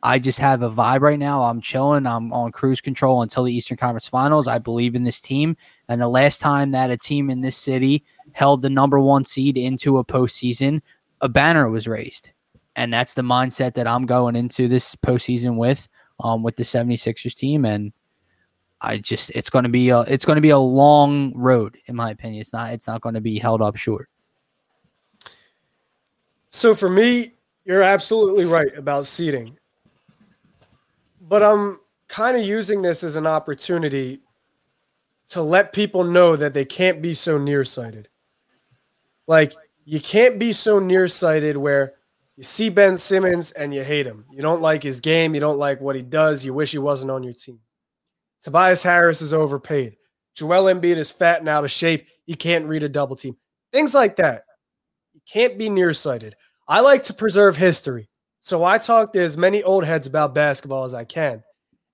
[0.05, 1.43] I just have a vibe right now.
[1.43, 2.05] I'm chilling.
[2.05, 4.49] I'm on cruise control until the Eastern Conference Finals.
[4.49, 5.55] I believe in this team.
[5.87, 8.03] And the last time that a team in this city
[8.33, 10.81] held the number one seed into a postseason,
[11.21, 12.31] a banner was raised.
[12.75, 15.87] And that's the mindset that I'm going into this postseason with,
[16.19, 17.63] um, with the 76ers team.
[17.63, 17.93] And
[18.83, 22.41] I just it's gonna be a it's gonna be a long road, in my opinion.
[22.41, 24.09] It's not it's not gonna be held up short.
[26.49, 27.33] So for me,
[27.65, 29.57] you're absolutely right about seeding.
[31.21, 34.21] but I'm kind of using this as an opportunity
[35.29, 38.07] to let people know that they can't be so nearsighted.
[39.25, 39.53] Like,
[39.85, 41.93] you can't be so nearsighted where
[42.35, 44.25] you see Ben Simmons and you hate him.
[44.31, 45.33] You don't like his game.
[45.33, 46.45] You don't like what he does.
[46.45, 47.59] You wish he wasn't on your team.
[48.43, 49.95] Tobias Harris is overpaid.
[50.35, 52.07] Joel Embiid is fat and out of shape.
[52.25, 53.37] He can't read a double team.
[53.71, 54.43] Things like that.
[55.13, 56.35] You can't be nearsighted.
[56.67, 58.09] I like to preserve history.
[58.39, 61.43] So I talk to as many old heads about basketball as I can,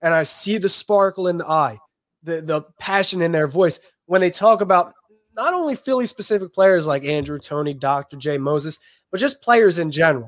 [0.02, 1.78] and I see the sparkle in the eye,
[2.24, 4.94] the the passion in their voice when they talk about
[5.36, 8.18] not only Philly specific players like Andrew Toney, Dr.
[8.18, 8.40] J.
[8.40, 8.80] Moses,
[9.12, 10.28] but just players in general.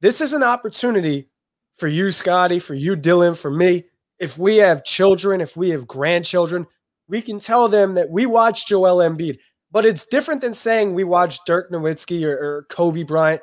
[0.00, 1.28] This is an opportunity
[1.72, 3.84] for you, Scotty, for you, Dylan, for me.
[4.22, 6.68] If we have children, if we have grandchildren,
[7.08, 9.40] we can tell them that we watched Joel Embiid.
[9.72, 13.42] But it's different than saying we watched Dirk Nowitzki or, or Kobe Bryant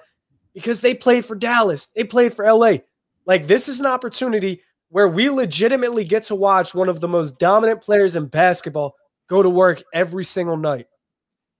[0.53, 2.77] because they played for Dallas, they played for LA.
[3.25, 7.37] Like, this is an opportunity where we legitimately get to watch one of the most
[7.37, 8.95] dominant players in basketball
[9.27, 10.87] go to work every single night.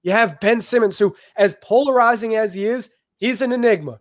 [0.02, 4.00] You have Ben Simmons, who, as polarizing as he is, he's an enigma.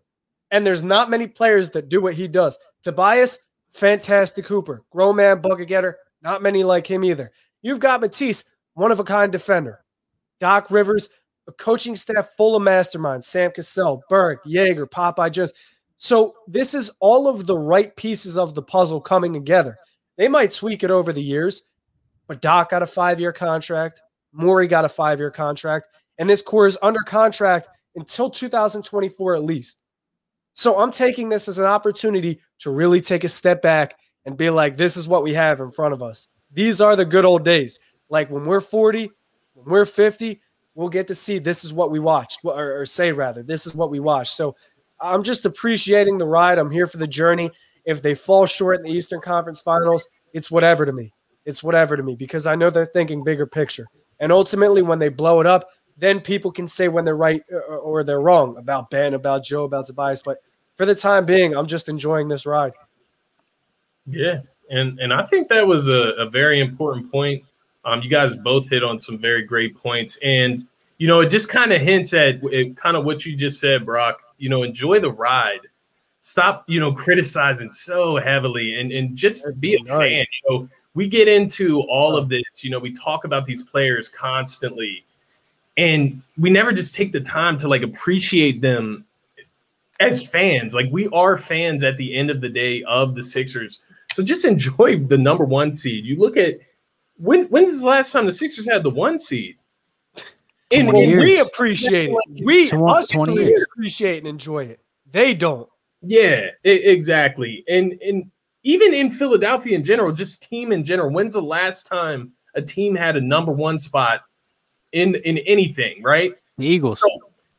[0.53, 2.57] And there's not many players that do what he does.
[2.85, 3.41] Tobias,
[3.71, 4.83] fantastic Hooper.
[4.91, 7.31] Grown man, bucket getter, not many like him either.
[7.63, 9.85] You've got Matisse, one of a kind defender.
[10.41, 11.09] Doc Rivers,
[11.49, 15.53] a coaching staff full of masterminds Sam Cassell, Burke, Joerger, Popeye Jones.
[15.97, 19.77] So this is all of the right pieces of the puzzle coming together.
[20.17, 21.63] They might tweak it over the years,
[22.27, 24.01] but Doc got a five year contract.
[24.33, 25.89] Morey got a five year contract.
[26.19, 29.81] And this core is under contract until 2024 at least.
[30.59, 33.95] So I'm taking this as an opportunity to really take a step back
[34.25, 36.27] and be like, this is what we have in front of us.
[36.51, 37.79] These are the good old days.
[38.11, 39.09] Like when we're 40,
[39.55, 40.41] when we're 50,
[40.75, 43.75] we'll get to see this is what we watched, or, or say rather, this is
[43.77, 44.33] what we watched.
[44.33, 44.57] So
[45.01, 46.59] I'm just appreciating the ride.
[46.59, 47.53] I'm here for the journey.
[47.85, 51.13] If they fall short in the Eastern Conference Finals, it's whatever to me.
[51.45, 53.87] It's whatever to me because I know they're thinking bigger picture.
[54.19, 55.69] And ultimately, when they blow it up,
[55.99, 59.65] then people can say when they're right uh, or they're wrong about Ben, about Joe,
[59.65, 60.23] about Tobias.
[60.23, 60.39] But
[60.79, 62.73] for the time being, I'm just enjoying this ride.
[64.07, 64.41] Yeah,
[64.71, 67.45] and and I think that was a, a very important point
[67.89, 70.63] um, you guys both hit on some very great points, and
[70.99, 72.41] you know it just kind of hints at
[72.77, 74.21] kind of what you just said, Brock.
[74.37, 75.61] You know, enjoy the ride.
[76.21, 80.11] Stop, you know, criticizing so heavily, and and just That's be a nice.
[80.11, 80.27] fan.
[80.45, 82.45] You know, we get into all of this.
[82.59, 85.05] You know, we talk about these players constantly,
[85.77, 89.07] and we never just take the time to like appreciate them
[90.01, 90.75] as fans.
[90.75, 93.81] Like we are fans at the end of the day of the Sixers.
[94.13, 96.05] So just enjoy the number one seed.
[96.05, 96.59] You look at
[97.17, 99.57] when when's the last time the Sixers had the one seed?
[100.71, 102.45] And we appreciate it.
[102.45, 104.81] We 20, us 20 appreciate and enjoy it.
[105.11, 105.69] They don't.
[106.03, 107.65] Yeah, exactly.
[107.69, 108.31] And and
[108.63, 112.95] even in Philadelphia in general, just team in general, when's the last time a team
[112.95, 114.21] had a number one spot
[114.93, 116.35] in in anything, right?
[116.59, 117.01] The Eagles.
[117.01, 117.09] So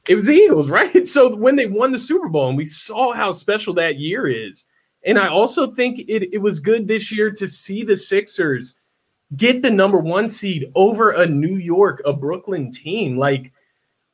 [0.09, 1.07] it was the Eagles, right?
[1.07, 4.65] So when they won the Super Bowl and we saw how special that year is.
[5.05, 8.75] And I also think it, it was good this year to see the Sixers
[9.37, 13.17] get the number one seed over a New York, a Brooklyn team.
[13.17, 13.53] Like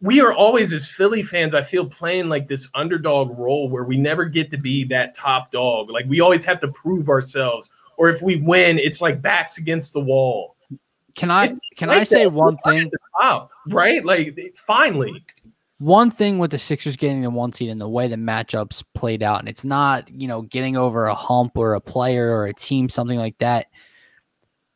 [0.02, 3.98] we are always as Philly fans, I feel playing like this underdog role where we
[3.98, 5.90] never get to be that top dog.
[5.90, 7.72] Like we always have to prove ourselves.
[7.98, 10.58] Or if we win, it's like backs against the wall.
[11.16, 12.92] Can I it's can like I say one thing?
[13.22, 14.04] Top, right?
[14.06, 15.24] Like finally.
[15.80, 19.22] One thing with the Sixers getting the one seed and the way the matchups played
[19.22, 22.54] out, and it's not, you know, getting over a hump or a player or a
[22.54, 23.68] team, something like that.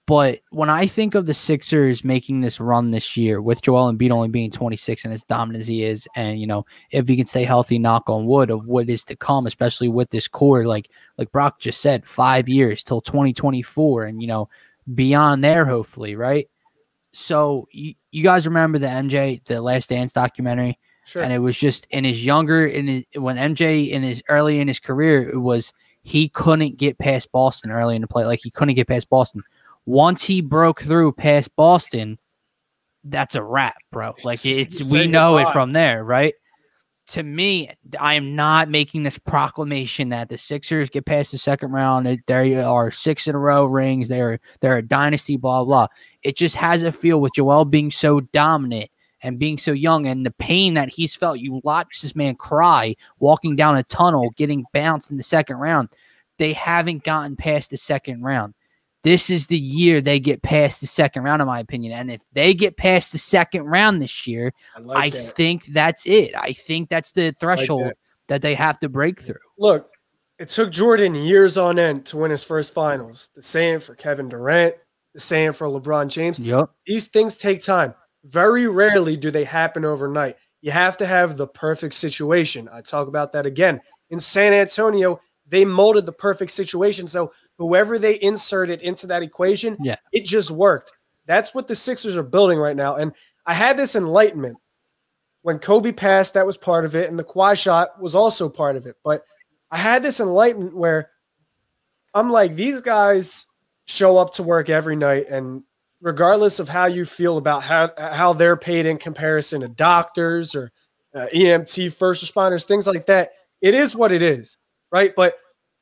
[0.10, 4.10] But when I think of the Sixers making this run this year with Joel Embiid
[4.10, 7.28] only being 26 and as dominant as he is, and you know, if he can
[7.28, 10.90] stay healthy, knock on wood of what is to come, especially with this core, like
[11.18, 14.50] like Brock just said, five years till 2024, and you know,
[14.96, 16.50] beyond there, hopefully, right?
[17.14, 20.80] So you, you guys remember the MJ, the Last Dance documentary?
[21.10, 21.24] Sure.
[21.24, 24.68] And it was just in his younger in his when MJ in his early in
[24.68, 25.74] his career, it was
[26.04, 29.44] he couldn't get past Boston early in the play, like he couldn't get past Boston
[29.90, 32.20] once he broke through past Boston,
[33.04, 34.14] that's a wrap, bro.
[34.24, 36.36] Like it's we know it from there, right?
[37.08, 41.72] To me, I am not making this proclamation that the Sixers get past the second
[41.72, 42.22] round.
[42.28, 44.10] There are six in a row rings.
[44.10, 45.38] They're they're a dynasty.
[45.38, 45.88] Blah blah.
[46.22, 48.92] It just has a feel with Joel being so dominant
[49.22, 51.40] and being so young and the pain that he's felt.
[51.40, 55.90] You watch this man cry walking down a tunnel, getting bounced in the second round.
[56.38, 58.54] They haven't gotten past the second round
[59.04, 61.94] this is the year they get past the second round, in my opinion.
[61.94, 65.36] And if they get past the second round this year, I, like I that.
[65.36, 66.36] think that's it.
[66.36, 67.98] I think that's the threshold like that.
[68.28, 68.42] that.
[68.42, 69.40] they have to break through.
[69.58, 69.90] Look,
[70.38, 73.30] it took Jordan years on end to win his first finals.
[73.36, 74.76] The same for Kevin Durant,
[75.14, 76.40] the same for LeBron James.
[76.40, 76.70] Yep.
[76.86, 77.94] These things take time.
[78.30, 80.38] Very rarely do they happen overnight.
[80.62, 82.70] You have to have the perfect situation.
[82.72, 83.82] I talk about that again.
[84.10, 87.08] In San Antonio, they molded the perfect situation.
[87.08, 90.92] So whoever they inserted into that equation, yeah, it just worked.
[91.26, 92.96] That's what the Sixers are building right now.
[92.96, 93.14] And
[93.46, 94.58] I had this enlightenment
[95.42, 98.76] when Kobe passed, that was part of it, and the Kawhi shot was also part
[98.76, 98.96] of it.
[99.04, 99.24] But
[99.72, 101.10] I had this enlightenment where
[102.14, 103.48] I'm like, these guys
[103.86, 105.64] show up to work every night, and
[106.02, 110.72] regardless of how you feel about how how they're paid in comparison to doctors or
[111.14, 113.32] uh, EMT first responders, things like that,
[113.62, 114.58] it is what it is,
[114.92, 115.14] right?
[115.16, 115.36] But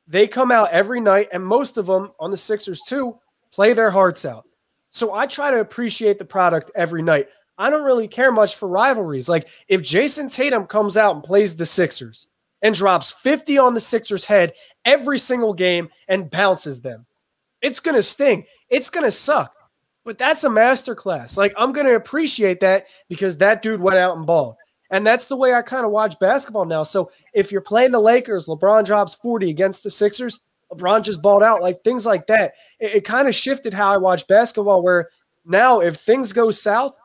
[0.06, 3.18] they come out every night, and most of them on the Sixers too
[3.52, 4.46] play their hearts out.
[4.90, 7.28] So I try to appreciate the product every night.
[7.58, 9.28] I don't really care much for rivalries.
[9.28, 12.28] Like if Jayson Tatum comes out and plays the Sixers
[12.62, 14.54] and drops 50 on the Sixers' head
[14.84, 17.06] every single game and bounces them,
[17.60, 18.46] it's going to sting.
[18.70, 19.52] It's going to suck.
[20.08, 21.36] But that's a masterclass.
[21.36, 24.56] Like I'm going to appreciate that because that dude went out and balled.
[24.90, 26.82] And that's the way I kind of watch basketball now.
[26.82, 30.40] So if you're playing the Lakers, LeBron drops 40 against the Sixers,
[30.72, 32.54] LeBron just balled out, like things like that.
[32.80, 35.10] It, it kind of shifted how I watch basketball, where
[35.44, 36.96] now if things go south,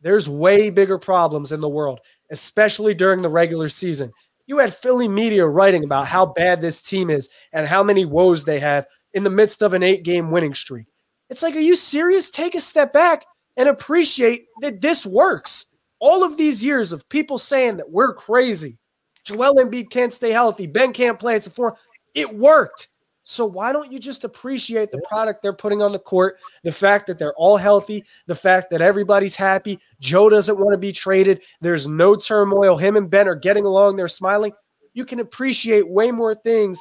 [0.00, 2.00] there's way bigger problems in the world,
[2.30, 4.12] especially during the regular season.
[4.46, 8.46] You had Philly media writing about how bad this team is and how many woes
[8.46, 10.86] they have in the midst of an eight game winning streak.
[11.30, 12.28] It's like, are you serious?
[12.28, 13.24] Take a step back
[13.56, 15.66] and appreciate that this works
[16.00, 18.78] all of these years of people saying that we're crazy,
[19.24, 21.76] Joel Embiid can't stay healthy, Ben can't play it's a four,
[22.14, 22.88] it worked.
[23.22, 27.06] So why don't you just appreciate the product they're putting on the court, the fact
[27.06, 31.42] that they're all healthy, the fact that everybody's happy, Joe doesn't want to be traded,
[31.60, 34.52] there's no turmoil, him and Ben are getting along, they're smiling.
[34.94, 36.80] You can appreciate way more things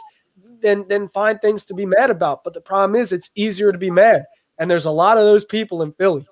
[0.62, 2.44] than than find things to be mad about.
[2.44, 4.24] But the problem is it's easier to be mad.
[4.60, 6.28] And there's a lot of those people in Philly.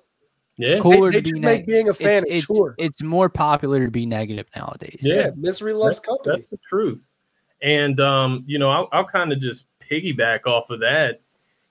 [0.58, 0.70] Yeah.
[0.70, 2.24] It's cooler they, they to be neg- being a fan.
[2.26, 4.98] It's, sure, it's, more popular to be negative nowadays.
[5.00, 6.36] Yeah, yeah misery loves that's, company.
[6.36, 7.12] That's the truth.
[7.62, 11.20] And um, you know, I'll, I'll kind of just piggyback off of that.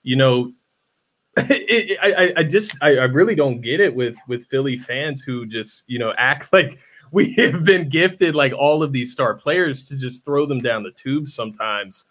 [0.02, 0.52] You know,
[1.36, 5.46] it, I, I just I, I really don't get it with with Philly fans who
[5.46, 6.78] just you know act like
[7.12, 10.82] we have been gifted like all of these star players to just throw them down
[10.82, 12.06] the tubes sometimes.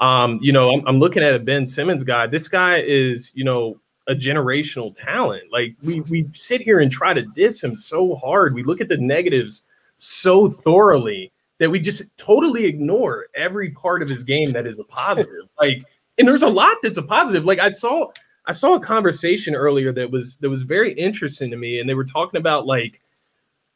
[0.00, 2.26] Um, you know, I'm, I'm looking at a Ben Simmons guy.
[2.26, 5.44] This guy is, you know, a generational talent.
[5.52, 8.54] Like we we sit here and try to diss him so hard.
[8.54, 9.62] We look at the negatives
[9.98, 14.84] so thoroughly that we just totally ignore every part of his game that is a
[14.84, 15.48] positive.
[15.60, 15.84] like,
[16.16, 17.44] and there's a lot that's a positive.
[17.44, 18.10] Like I saw
[18.46, 21.94] I saw a conversation earlier that was that was very interesting to me, and they
[21.94, 23.00] were talking about like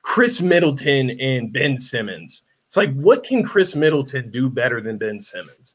[0.02, 2.42] Khris Middleton and Ben Simmons.
[2.66, 5.74] It's like, what can Khris Middleton do better than Ben Simmons?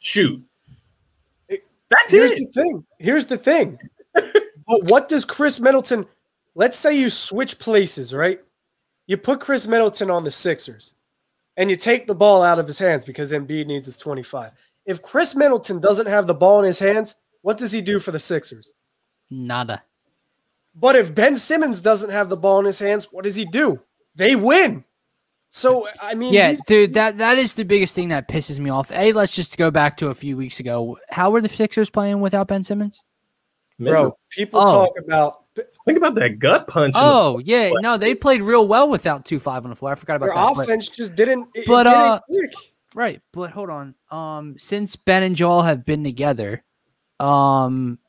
[0.00, 0.42] Shoot,
[1.90, 2.38] that's Here's it.
[2.38, 2.86] the thing.
[2.98, 3.78] Here's the thing.
[4.14, 6.06] but what does Khris Middleton?
[6.54, 8.40] Let's say you switch places, right?
[9.06, 10.94] You put Khris Middleton on the Sixers,
[11.56, 14.52] and you take the ball out of his hands because Embiid needs his 25.
[14.86, 18.12] If Khris Middleton doesn't have the ball in his hands, what does he do for
[18.12, 18.74] the Sixers?
[19.30, 19.82] Nada.
[20.74, 23.80] But if Ben Simmons doesn't have the ball in his hands, what does he do?
[24.14, 24.84] they win.
[25.56, 28.70] So I mean, Yeah, these- dude, that that is the biggest thing that pisses me
[28.70, 28.90] off.
[28.90, 30.98] A, let's just go back to a few weeks ago.
[31.10, 33.02] How were the Sixers playing without Ben Simmons?
[33.78, 34.86] bro, people Oh.
[34.86, 35.44] talk about
[35.84, 36.94] think about that gut punch.
[36.96, 39.92] Oh yeah, no, they played real well without two five on the floor.
[39.92, 40.54] I forgot about their that.
[40.56, 41.48] but- offense just didn't.
[41.54, 42.52] It, but, it didn't uh, click.
[42.96, 43.94] Right, but hold on.
[44.10, 46.64] Um, since Ben and Joel have been together,
[47.20, 48.00] um,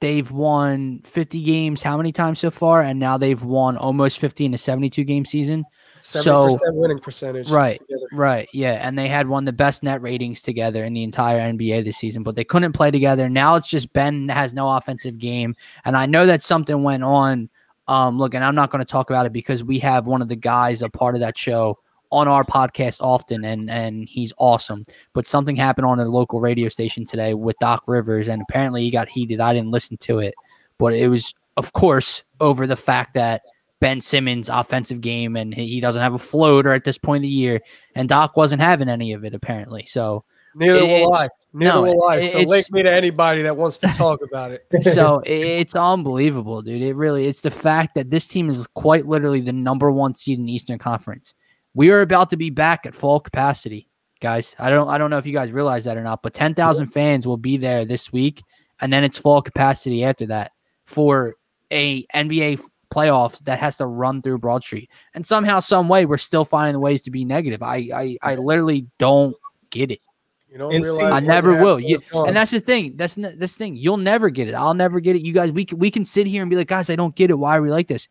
[0.00, 1.82] they've won 50 games.
[1.82, 2.82] How many times so far?
[2.82, 5.64] And now they've won almost 50 in a 72 game season.
[6.12, 7.50] Percent winning percentage.
[7.50, 7.78] Right.
[7.80, 8.06] together.
[8.12, 11.40] Right, yeah, and they had one of the best net ratings together in the entire
[11.40, 13.28] NBA this season, but they couldn't play together.
[13.28, 15.54] Now it's just Ben has no offensive game,
[15.84, 17.48] and I know that something went on.
[17.88, 20.28] Um, look, and I'm not going to talk about it because we have one of
[20.28, 21.78] the guys a part of that show
[22.10, 24.84] on our podcast often, and and he's awesome.
[25.12, 28.90] But something happened on a local radio station today with Doc Rivers, and apparently he
[28.90, 29.40] got heated.
[29.40, 30.34] I didn't listen to it,
[30.78, 33.42] but it was, of course, over the fact that
[33.80, 37.28] Ben Simmons' offensive game and he doesn't have a floater at this point of the
[37.28, 37.60] year,
[37.94, 39.86] and Doc wasn't having any of it apparently.
[39.86, 40.24] So,
[40.56, 41.28] Neither It- will I.
[41.52, 42.22] Neither no, will I.
[42.22, 44.66] So link me to anybody that wants to talk about it.
[44.94, 46.82] so it's unbelievable, dude.
[46.82, 50.38] It really, it's the fact that this team is quite literally the number one seed
[50.38, 51.34] in the Eastern Conference.
[51.74, 53.90] We are about to be back at full capacity,
[54.20, 54.56] guys.
[54.58, 56.86] I don't, I don't know if you guys realize that or not, but ten thousand
[56.86, 58.42] fans will be there this week,
[58.80, 60.52] and then it's full capacity after that
[60.86, 61.34] for
[61.70, 62.62] a NBA
[62.92, 64.90] playoff that has to run through Broad Street.
[65.14, 67.62] And somehow, some way, we're still finding ways to be negative.
[67.62, 69.36] I, I, I literally don't
[69.70, 70.00] get it.
[70.48, 71.78] You don't realize I never will.
[71.78, 72.96] You- And that's the thing.
[72.96, 73.76] That's n- this thing.
[73.76, 74.54] You'll never get it.
[74.54, 75.22] I'll never get it.
[75.22, 77.30] You guys, we can, we can sit here and be like, guys, I don't get
[77.30, 77.38] it.
[77.38, 78.08] Why are we like this?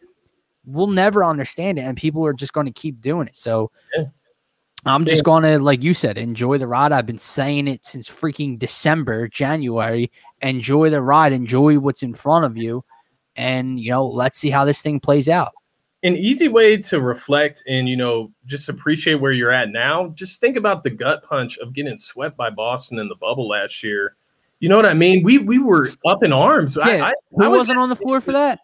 [0.66, 3.36] We'll never understand it, and people are just going to keep doing it.
[3.38, 4.06] So Yeah.
[4.88, 5.08] I'm Same.
[5.08, 6.92] just going to, like you said, enjoy the ride.
[6.92, 10.12] I've been saying it since freaking December, January.
[10.42, 11.34] Enjoy the ride.
[11.34, 12.84] Enjoy what's in front of you,
[13.36, 15.54] and you know, let's see how this thing plays out.
[16.04, 20.40] an easy way to reflect and you know just appreciate where you're at now just
[20.40, 24.16] think about the gut punch of getting swept by boston in the bubble last year
[24.60, 27.46] you know what i mean we we were up in arms I- Yeah, I, Who
[27.46, 28.60] I was wasn't on the floor for that?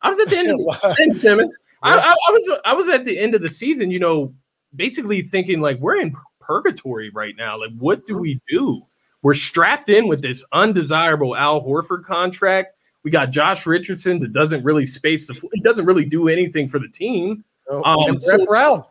[0.00, 1.58] i was at the end of the Ben Simmons.
[1.82, 4.34] I, I, I was I was at the end of the season, you know,
[4.74, 7.58] basically thinking like we're in purgatory right now.
[7.58, 8.22] Like, what do mm-hmm.
[8.22, 8.82] we do?
[9.22, 12.75] We're strapped in with this undesirable Al Horford contract.
[13.06, 15.34] We got Josh Richardson that doesn't really space the.
[15.34, 17.44] fl- He doesn't really do anything for the team.
[17.70, 18.84] Oh, Um, and Brett so- Brown.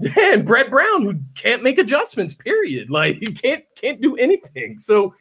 [0.18, 2.90] and Brett Brown, who can't make adjustments, period.
[2.90, 4.76] Like he can't can't do anything.
[4.80, 5.14] So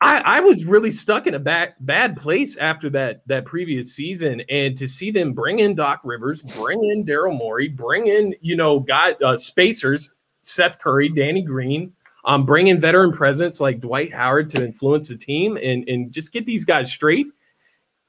[0.00, 4.40] I, I was really stuck in a bad bad place after that that previous season,
[4.48, 8.56] and to see them bring in Doc Rivers, bring in Daryl Morey, bring in you
[8.56, 11.92] know got uh, spacers, Seth Curry, Danny Green,
[12.24, 16.32] um, bring in veteran presence like Dwight Howard to influence the team and and just
[16.32, 17.26] get these guys straight.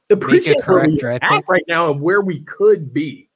[0.09, 3.29] Appreciate where correct we're at right now and where we could be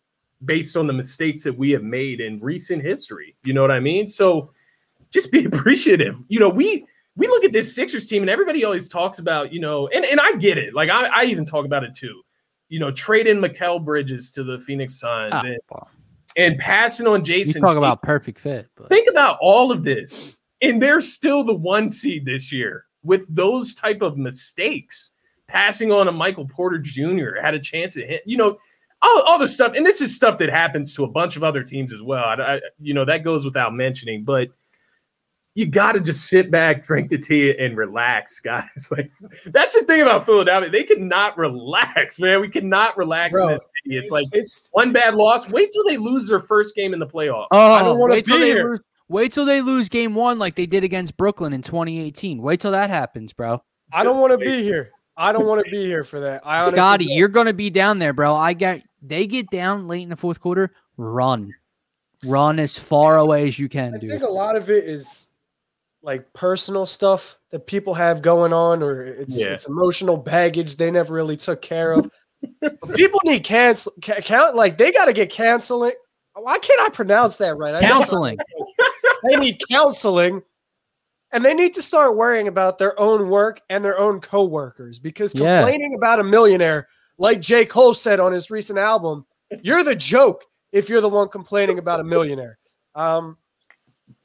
[0.46, 3.36] based on the mistakes that we have made in recent history.
[3.44, 4.08] You know what I mean?
[4.08, 4.52] So
[5.10, 6.20] just be appreciative.
[6.28, 6.86] You know, we
[7.16, 10.20] we look at this Sixers team and everybody always talks about, you know, and, and
[10.22, 10.74] I get it.
[10.74, 12.22] Like I, I even talk about it too.
[12.70, 15.58] You know, trading Mikal Bridges to the Phoenix Suns Ah, and,
[16.38, 17.62] and passing on you Jayson.
[17.62, 17.80] talk Tatum.
[17.80, 20.36] about perfect fit, but think about all of this.
[20.62, 25.12] And they're still the one seed this year with those type of mistakes.
[25.48, 27.42] Passing on a Michael Porter Jr.
[27.42, 28.60] had a chance at hit, you know,
[29.02, 29.74] all, all the stuff.
[29.76, 32.24] And this is stuff that happens to a bunch of other teams as well.
[32.24, 34.50] I, I- you know, that goes without mentioning, but
[35.56, 38.64] you got to just sit back, drink the tea, and relax, guys.
[38.92, 39.12] Like
[39.48, 42.40] that's the thing about Philadelphia; they cannot relax, man.
[42.42, 43.98] We cannot relax Bro, in this city.
[43.98, 45.50] It's, like it's one bad loss.
[45.50, 47.48] Wait till they lose their first game in the playoffs.
[47.52, 48.70] Oh, I don't wanna wait till be they here.
[48.72, 48.80] Lose,
[49.10, 52.42] wait till they lose game one like they did against Brooklyn in 2018.
[52.42, 53.62] Wait till that happens, bro.
[53.92, 54.92] I don't want to be here.
[55.18, 56.42] I don't want to be here for that.
[56.46, 57.18] I honestly Scotty, don't.
[57.18, 58.34] you're gonna be down there, bro.
[58.36, 60.72] I got they get down late in the fourth quarter.
[60.98, 61.54] Run,
[62.26, 64.10] run as far away as you can, I dude.
[64.10, 65.28] think a lot of it is
[66.02, 69.48] like personal stuff that people have going on, or it's Yeah.
[69.48, 72.10] it's emotional baggage they never really took care of.
[72.96, 75.92] People need cancel ca- count like they got to get canceling.
[76.36, 77.76] Why can't I pronounce that right?
[77.76, 78.38] I know- Counseling.
[79.28, 80.42] They need counseling,
[81.32, 85.34] and they need to start worrying about their own work and their own coworkers because
[85.36, 85.60] Yeah.
[85.60, 86.88] complaining about a millionaire,
[87.18, 87.66] like J.
[87.66, 89.26] Cole said on his recent album,
[89.62, 92.58] you're the joke if you're the one complaining about a millionaire.
[92.96, 93.38] Um,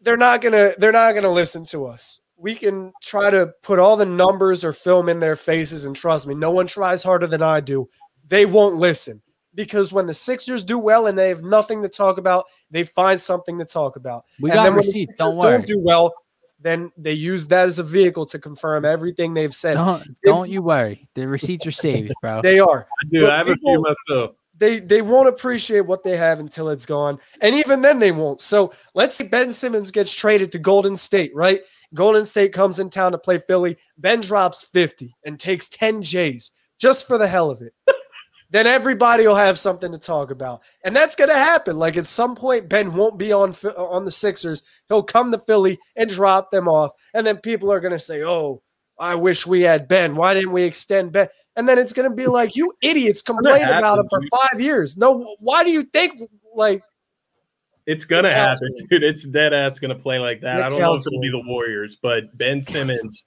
[0.00, 2.20] they're not gonna they're not gonna listen to us.
[2.36, 6.26] We can try to put all the numbers or film in their faces, and trust
[6.26, 7.88] me, no one tries harder than I do.
[8.26, 9.22] They won't listen
[9.54, 13.20] because when the Sixers do well and they have nothing to talk about, they find
[13.20, 14.24] something to talk about.
[14.40, 15.12] We and got then when the receipts.
[15.12, 15.50] Sixers Don't worry.
[15.52, 16.14] don't do well,
[16.60, 19.74] then they use that as a vehicle to confirm everything they've said.
[19.74, 21.08] Don't don't you worry.
[21.14, 22.40] The receipts are saved, bro.
[22.42, 22.86] They are.
[23.10, 24.36] Dude, But I have a few myself.
[24.56, 28.40] they they won't appreciate what they have until it's gone, and even then they won't.
[28.40, 31.60] So let's say Ben Simmons gets traded to Golden State, right?
[31.92, 33.76] Golden State comes in town to play Philly.
[33.98, 37.72] Ben drops 50 and takes 10 J's just for the hell of it.
[38.50, 40.62] then everybody will have something to talk about.
[40.84, 41.76] And that's going to happen.
[41.76, 44.62] Like at some point Ben won't be on uh, on the Sixers.
[44.88, 46.92] He'll come to Philly and drop them off.
[47.12, 48.62] And then people are going to say, "Oh,
[48.98, 50.16] I wish we had Ben.
[50.16, 53.70] Why didn't we extend Ben?" And then it's going to be like, "You idiots complained
[53.70, 54.20] about him for
[54.52, 56.20] 5 years." No, why do you think
[56.54, 56.82] like
[57.86, 59.02] it's gonna happen, dude.
[59.02, 60.56] It's dead ass gonna play like that.
[60.56, 63.24] Nick I don't know if it'll be the Warriors, but Ben Simmons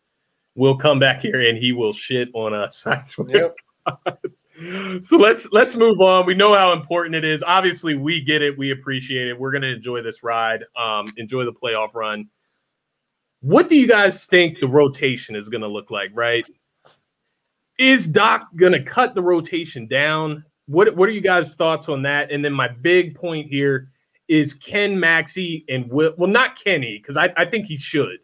[0.56, 2.88] will come back here and he will shit on us.
[2.88, 3.27] I swear.
[3.30, 3.57] Yep.
[5.01, 6.25] so let's let's move on.
[6.25, 7.43] We know how important it is.
[7.43, 8.57] Obviously, we get it.
[8.57, 9.39] We appreciate it.
[9.39, 10.63] We're gonna enjoy this ride.
[10.75, 12.27] Um, enjoy the playoff run.
[13.41, 16.11] What do you guys think the rotation is gonna look like?
[16.13, 16.45] Right?
[17.77, 20.43] Is Doc gonna cut the rotation down?
[20.65, 22.31] What What are you guys' thoughts on that?
[22.31, 23.89] And then my big point here
[24.27, 26.13] is Ken Maxey and Will.
[26.17, 28.19] Well, not Kenny because I, I think he should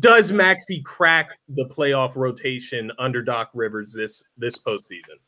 [0.00, 5.18] does Maxey crack the playoff rotation under Doc Rivers this this postseason?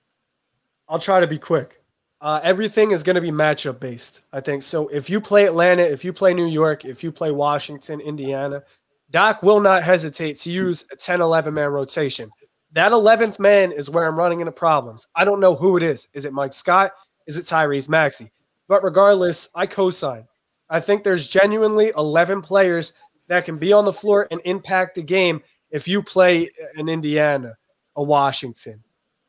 [0.89, 1.83] I'll try to be quick.
[2.21, 4.63] Uh, everything is going to be matchup based, I think.
[4.63, 8.63] So if you play Atlanta, if you play New York, if you play Washington, Indiana,
[9.11, 12.31] Doc will not hesitate to use a 10 11 man rotation.
[12.73, 15.07] That 11th man is where I'm running into problems.
[15.15, 16.09] I don't know who it is.
[16.13, 16.93] Is it Mike Scott?
[17.27, 18.31] Is it Tyrese Maxey?
[18.69, 20.27] But regardless, I co sign.
[20.69, 22.93] I think there's genuinely 11 players
[23.29, 27.55] that can be on the floor and impact the game if you play an Indiana,
[27.97, 28.83] a Washington,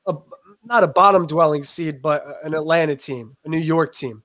[0.06, 0.16] a,
[0.64, 4.24] not a bottom dwelling seed, but an Atlanta team, a New York team.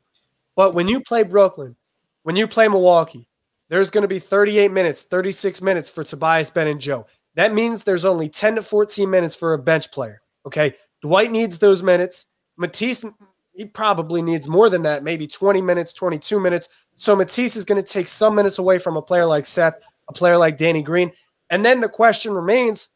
[0.54, 1.76] But when you play Brooklyn,
[2.22, 3.28] when you play Milwaukee,
[3.68, 7.06] there's going to be 38 minutes, 36 minutes for Tobias Ben and Joe.
[7.34, 10.20] That means there's only 10 to 14 minutes for a bench player.
[10.44, 10.74] Okay.
[11.00, 12.26] Dwight needs those minutes.
[12.58, 13.04] Matisse,
[13.52, 16.68] he probably needs more than that, maybe 20 minutes, 22 minutes.
[16.96, 20.12] So Matisse is going to take some minutes away from a player like Seth, a
[20.12, 21.12] player like Danny Green.
[21.50, 22.88] And then the question remains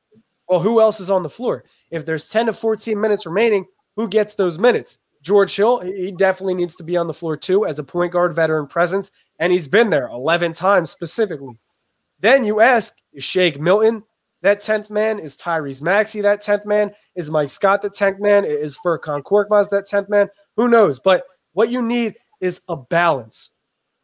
[0.49, 1.65] well, who else is on the floor?
[1.91, 3.67] If there's 10 to 14 minutes remaining,
[3.97, 4.99] who gets those minutes?
[5.23, 8.33] George Hill, he definitely needs to be on the floor too as a point guard
[8.33, 9.11] veteran presence.
[9.41, 11.59] And he's been there 11 times specifically.
[12.21, 14.05] Then you ask, is Shake Milton
[14.43, 15.19] that 10th man?
[15.19, 16.93] Is Tyrese Maxey that 10th man?
[17.15, 18.45] Is Mike Scott the 10th man?
[18.45, 20.29] Is Furkan Korkmaz that 10th man?
[20.57, 20.99] Who knows?
[20.99, 23.51] But what you need is a balance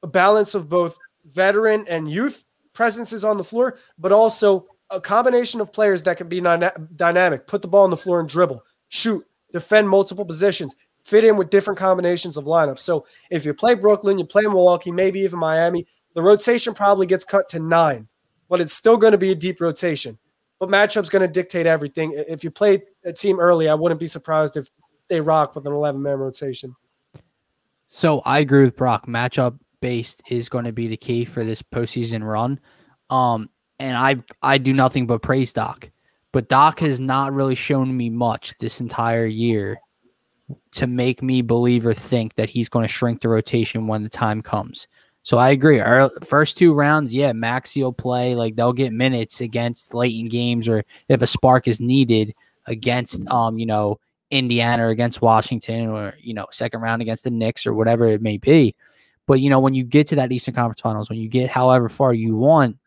[0.03, 5.61] a balance of both veteran and youth presences on the floor, but also a combination
[5.61, 9.25] of players that can be dynamic, put the ball on the floor and dribble, shoot,
[9.53, 12.81] defend multiple positions, fit in with different combinations of lineups.
[12.81, 17.25] So if you play Brooklyn, you play Milwaukee, maybe even Miami, the rotation probably gets
[17.25, 18.09] cut to nine,
[18.53, 20.19] but it's still going to be a deep rotation.
[20.59, 22.13] But matchup's going to dictate everything.
[22.29, 24.69] If you play a team early, I wouldn't be surprised if
[25.09, 26.77] they rock with an 11 man rotation.
[27.89, 29.07] So I agree with Brock.
[29.07, 32.61] Matchup based is going to be the key for this postseason run.
[33.09, 33.49] Um,
[33.79, 35.91] and I I do nothing but praise Doc,
[36.31, 39.81] but Doc has not really shown me much this entire year
[40.73, 44.11] to make me believe or think that he's going to shrink the rotation when the
[44.11, 44.89] time comes.
[45.23, 45.79] So I agree.
[45.79, 48.35] Our first two rounds, yeah, Maxey will play.
[48.35, 52.35] Like they'll get minutes against late in games, or if a spark is needed
[52.67, 54.01] against, um, you know,
[54.31, 58.23] Indiana or against Washington, or you know, second round against the Knicks or whatever it
[58.23, 58.75] may be.
[59.27, 61.89] But you know, when you get to that Eastern Conference Finals, when you get however
[61.89, 62.79] far you want,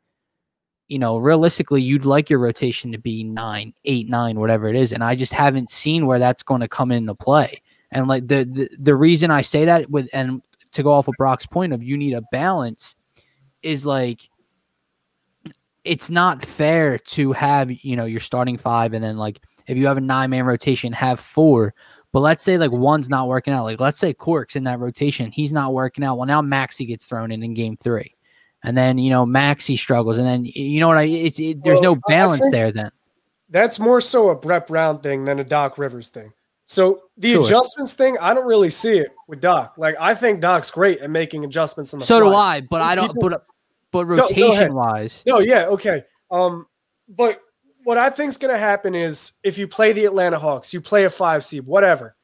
[0.90, 4.92] you know, realistically, you'd like your rotation to be nine, eight, nine, whatever it is.
[4.92, 7.62] And I just haven't seen where that's going to come into play.
[7.92, 10.42] And like the, the the reason I say that with and
[10.76, 12.96] to go off of Brock's point of you need a balance
[13.64, 14.30] is like
[15.84, 19.88] it's not fair to have you know your starting five and then like if you
[19.88, 21.74] have a nine man rotation have four
[22.16, 23.66] but let's say like one's not working out.
[23.66, 26.18] Like let's say Cork's in that rotation, he's not working out.
[26.18, 28.16] Well, now Maxey gets thrown in in game three,
[28.64, 31.04] and then you know Maxey struggles, and then you know what I?
[31.04, 32.72] It's it, there's well, no balance there.
[32.72, 32.90] Then
[33.50, 36.32] that's more so a Brett Brown thing than a Doc Rivers thing.
[36.66, 37.44] So the sure.
[37.44, 39.76] adjustments thing, I don't really see it with Doc.
[39.78, 42.06] Like I think Doc's great at making adjustments on the.
[42.06, 42.30] So fly.
[42.30, 43.14] do I, but I don't.
[43.14, 43.46] People, but
[43.92, 46.04] but rotation no, wise, no, yeah, okay.
[46.32, 46.66] Um,
[47.08, 47.40] but
[47.84, 50.82] what I think is going to happen is if you play the Atlanta Hawks, you
[50.82, 52.16] play a five seed, whatever.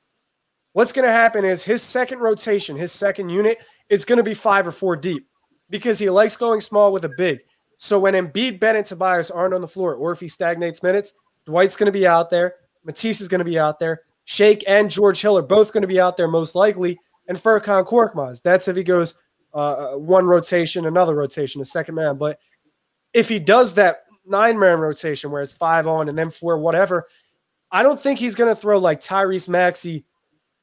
[0.74, 3.60] What's going to happen is his second rotation, his second unit,
[3.90, 5.28] is going to be five or four deep
[5.70, 7.42] because he likes going small with a big.
[7.78, 11.14] So when Embiid, Bennett, and Tobias aren't on the floor, or if he stagnates minutes,
[11.46, 12.56] Dwight's going to be out there.
[12.84, 14.02] Matisse is going to be out there.
[14.32, 16.98] Shake and George Hill are both going to be out there most likely.
[17.28, 18.42] And Furkan Korkmaz.
[18.42, 19.16] That's if he goes
[19.54, 22.18] uh, one rotation, another rotation, a second man.
[22.18, 22.40] But
[23.14, 27.08] if he does that nine man rotation where it's five on and then four, whatever.
[27.74, 30.06] I don't think he's going to throw like Tyrese Maxey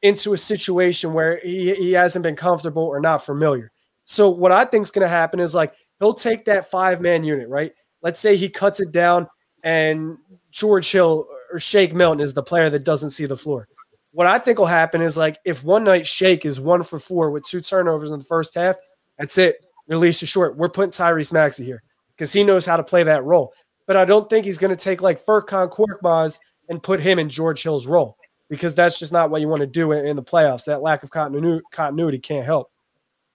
[0.00, 3.70] into a situation where he, he hasn't been comfortable or not familiar.
[4.06, 7.22] So what I think is going to happen is like he'll take that five man
[7.22, 7.72] unit, right?
[8.00, 9.26] Let's say he cuts it down
[9.62, 10.16] and
[10.50, 13.68] George Hill or Shake Milton is the player that doesn't see the floor.
[14.12, 17.30] What I think will happen is like if one night Shake is one for four
[17.30, 18.76] with two turnovers in the first half,
[19.18, 19.56] that's it.
[19.86, 20.56] Release is short.
[20.56, 21.82] We're putting Tyrese Maxey here
[22.16, 23.52] because he knows how to play that role.
[23.86, 26.38] But I don't think he's going to take like Furkan Korkmaz
[26.68, 28.16] and put him in George Hill's role
[28.48, 30.64] because that's just not what you want to do in, in the playoffs.
[30.64, 32.70] That lack of continuity, continuity can't help.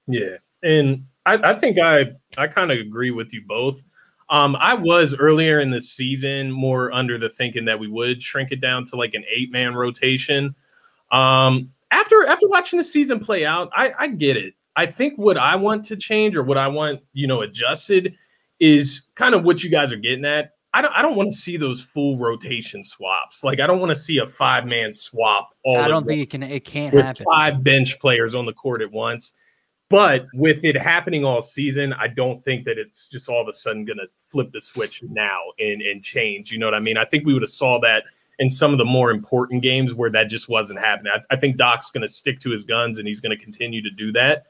[0.07, 3.83] Yeah, and I, I think I I kind of agree with you both.
[4.29, 8.51] Um, I was earlier in the season more under the thinking that we would shrink
[8.51, 10.55] it down to like an eight man rotation.
[11.11, 14.55] Um, after after watching the season play out, I, I get it.
[14.75, 18.15] I think what I want to change or what I want, you know, adjusted
[18.59, 20.51] is kind of what you guys are getting at.
[20.73, 23.43] I don't I don't want to see those full rotation swaps.
[23.43, 25.51] Like I don't want to see a five man swap.
[25.63, 27.25] All I don't think it can it can't happen.
[27.25, 29.33] Five bench players on the court at once.
[29.93, 33.53] But with it happening all season, I don't think that it's just all of a
[33.53, 36.51] sudden going to flip the switch now and, and change.
[36.51, 36.97] You know what I mean?
[36.97, 38.05] I think we would have saw that
[38.39, 41.13] in some of the more important games where that just wasn't happening.
[41.15, 43.83] I, I think Doc's going to stick to his guns and he's going to continue
[43.83, 44.47] to do that.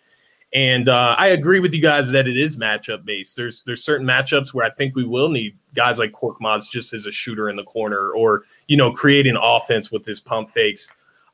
[0.53, 3.35] And uh, I agree with you guys that it is matchup based.
[3.35, 7.05] There's there's certain matchups where I think we will need guys like Korkmaz just as
[7.05, 10.87] a shooter in the corner, or you know, creating offense with his pump fakes.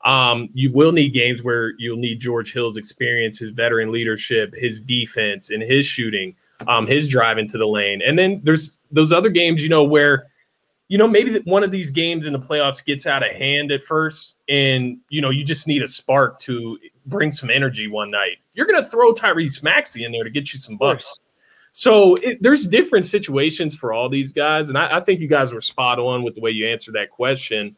[0.10, 4.82] Um, you will need games where you'll need George Hill's experience, his veteran leadership, his
[4.82, 6.36] defense, and his shooting,
[6.68, 8.02] um, his drive into the lane.
[8.04, 10.26] And then there's those other games, you know, where
[10.88, 13.84] you know maybe one of these games in the playoffs gets out of hand at
[13.84, 18.38] first, and you know you just need a spark to bring some energy one night.
[18.56, 21.20] You're going to throw Tyrese Maxey in there to get you some bucks.
[21.72, 25.54] So it, there's different situations for all these guys, and I, I, think you guys
[25.54, 27.76] were spot on with the way you answered that question.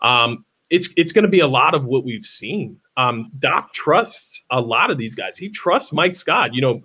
[0.00, 2.78] Um, it's it's going to be a lot of what we've seen.
[2.96, 5.36] Um, Doc trusts a lot of these guys.
[5.36, 6.54] He trusts Mike Scott.
[6.54, 6.80] You know,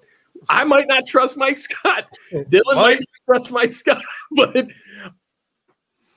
[0.49, 2.05] I might not trust Mike Scott.
[2.31, 4.67] Dylan might trust Mike Scott, but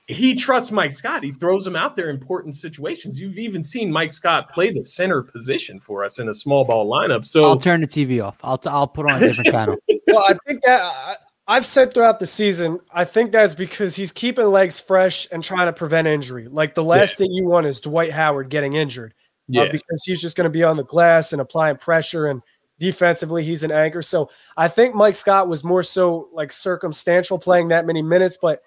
[0.07, 1.23] he trusts Mike Scott.
[1.23, 3.21] He throws him out there in important situations.
[3.21, 6.91] You've even seen Mike Scott play the center position for us in a small ball
[6.91, 7.23] lineup.
[7.23, 8.35] So I'll turn the TV off.
[8.43, 9.77] I'll I'll put on a different channel.
[10.07, 11.19] Well, I think that
[11.51, 15.65] I've said throughout the season, I think that's because he's keeping legs fresh and trying
[15.65, 16.47] to prevent injury.
[16.47, 17.25] Like the last yeah.
[17.25, 19.61] thing you want is Dwight Howard getting injured uh, yeah.
[19.63, 22.41] uh, because he's just going to be on the glass and applying pressure and
[22.79, 24.01] defensively he's an anchor.
[24.01, 28.61] So I think Mike Scott was more so like circumstantial playing that many minutes, but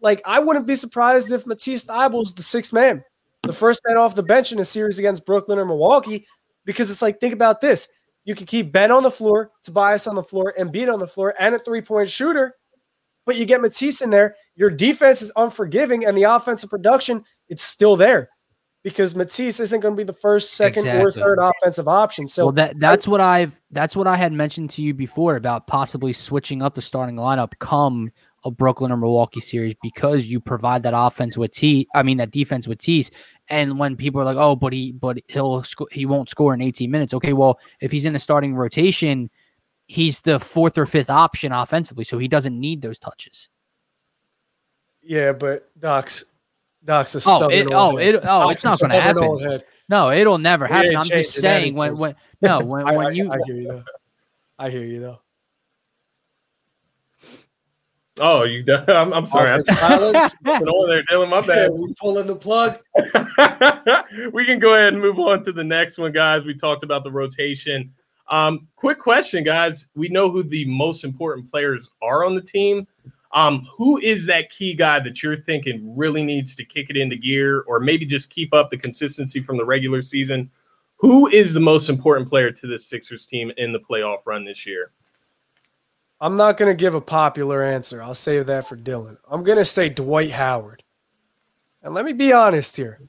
[0.00, 3.04] like I wouldn't be surprised if Matisse Thybulle's the sixth man,
[3.42, 6.26] the first man off the bench in a series against Brooklyn or Milwaukee,
[6.64, 7.88] because it's like think about this.
[8.24, 11.06] You can keep Ben on the floor, Tobias on the floor, and Embiid on the
[11.06, 12.54] floor, and a three point shooter.
[13.26, 17.62] But you get Matisse in there, your defense is unforgiving, and the offensive production, it's
[17.62, 18.28] still there
[18.82, 21.04] because Matisse isn't going to be the first, second, exactly.
[21.04, 22.26] or third offensive option.
[22.26, 25.66] So well, that that's what I've that's what I had mentioned to you before about
[25.66, 28.10] possibly switching up the starting lineup come
[28.44, 31.86] a Brooklyn or Milwaukee series because you provide that offense with T.
[31.94, 33.10] I mean that defense with Tease.
[33.50, 36.62] And when people are like, "Oh, but he, but he'll sc- he won't score in
[36.62, 39.28] 18 minutes." Okay, well, if he's in the starting rotation,
[39.86, 43.48] he's the fourth or fifth option offensively, so he doesn't need those touches.
[45.02, 46.24] Yeah, but Doc's
[46.84, 49.62] Doc's a oh, oh it, oh, it, oh, it's not going to happen.
[49.88, 50.96] No, it'll never happen.
[50.96, 53.82] I'm just saying when when no when when I, you I hear you though.
[54.58, 55.20] I hear you though.
[58.20, 58.64] Oh, you?
[58.88, 59.50] I'm, I'm sorry.
[59.50, 60.34] I'm silence.
[60.46, 61.30] over there, Dylan.
[61.30, 61.70] My bad.
[61.72, 62.78] we pulling the plug.
[64.32, 66.44] we can go ahead and move on to the next one, guys.
[66.44, 67.92] We talked about the rotation.
[68.28, 69.88] Um, quick question, guys.
[69.94, 72.86] We know who the most important players are on the team.
[73.32, 77.16] Um, who is that key guy that you're thinking really needs to kick it into
[77.16, 80.50] gear, or maybe just keep up the consistency from the regular season?
[80.96, 84.66] Who is the most important player to this Sixers team in the playoff run this
[84.66, 84.92] year?
[86.20, 88.02] I'm not going to give a popular answer.
[88.02, 89.16] I'll save that for Dylan.
[89.28, 90.82] I'm going to say Dwight Howard.
[91.82, 93.00] And let me be honest here.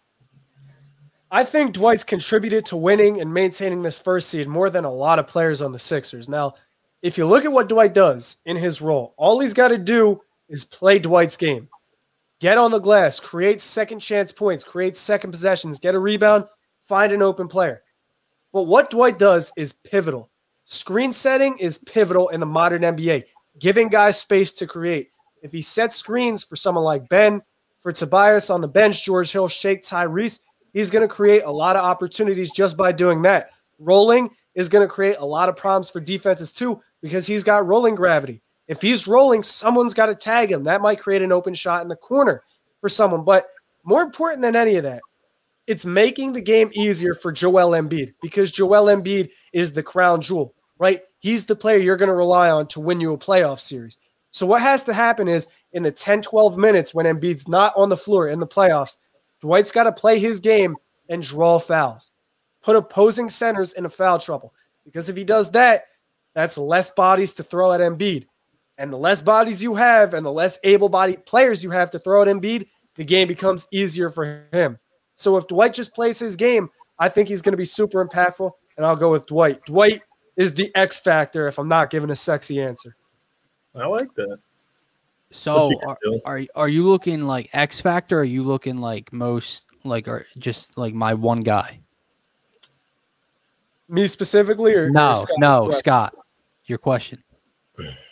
[1.30, 5.20] I think Dwight's contributed to winning and maintaining this first seed more than a lot
[5.20, 6.30] of players on the Sixers.
[6.30, 6.56] Now,
[7.02, 10.22] if you look at what Dwight does in his role, all he's got to do
[10.48, 11.70] is play Dwight's game.
[12.40, 16.46] Get on the glass, create second chance points, create second possessions, get a rebound,
[16.82, 17.84] find an open player.
[18.52, 20.31] But what Dwight does is pivotal.
[20.72, 23.26] Screen setting is pivotal in the modern NBA,
[23.60, 25.10] giving guys space to create.
[25.42, 27.42] If he sets screens for someone like Ben,
[27.80, 30.40] for Tobias on the bench, George Hill, Shake Tyrese,
[30.72, 33.50] he's going to create a lot of opportunities just by doing that.
[33.80, 37.68] Rolling is going to create a lot of problems for defenses too because he's got
[37.68, 38.42] rolling gravity.
[38.70, 40.64] If he's rolling, someone's got to tag him.
[40.64, 42.44] That might create an open shot in the corner
[42.80, 43.26] for someone.
[43.26, 43.48] But
[43.84, 45.02] more important than any of that,
[45.68, 50.56] it's making the game easier for Joel Embiid because Joel Embiid is the crown jewel,
[50.82, 51.04] right?
[51.20, 53.98] He's the player you're going to rely on to win you a playoff series.
[54.32, 57.90] So what has to happen is in the 10, 12 minutes when Embiid's not on
[57.90, 58.98] the floor in the playoffs,
[59.42, 60.76] Dwight's got to play his game
[61.08, 62.10] and draw fouls.
[62.64, 64.56] Put opposing centers in a foul trouble.
[64.84, 65.86] Because if he does that,
[66.34, 68.26] that's less bodies to throw at Embiid.
[68.80, 72.00] And the less bodies you have and the less able bodied players you have to
[72.00, 74.80] throw at Embiid, the game becomes easier for him.
[75.14, 78.52] So if Dwight just plays his game, I think he's going to be super impactful.
[78.78, 79.64] And I'll go with Dwight.
[79.66, 80.02] Dwight
[80.36, 82.96] is the X factor if I'm not giving a sexy answer.
[83.76, 84.38] I like that.
[85.32, 88.18] So are, are are you looking like X Factor?
[88.18, 91.80] Or are you looking like most like or just like my one guy?
[93.88, 96.16] Me specifically, or no, or Scott no, Scott.
[96.66, 97.24] Your question.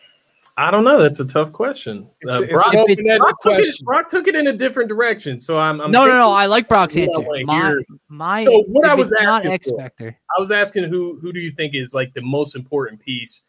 [0.60, 1.02] I don't know.
[1.02, 2.06] That's a tough question.
[2.28, 3.80] Uh, it's Brock, an open-ended Brock took it.
[3.86, 5.80] Brock took it in a different direction, so I'm.
[5.80, 6.32] I'm no, no, no.
[6.34, 7.22] I like Brock's I answer.
[7.46, 7.76] My
[8.10, 8.44] my.
[8.44, 10.18] So what I was asking X for- Factor.
[10.38, 13.44] I was asking who who do you think is like the most important piece?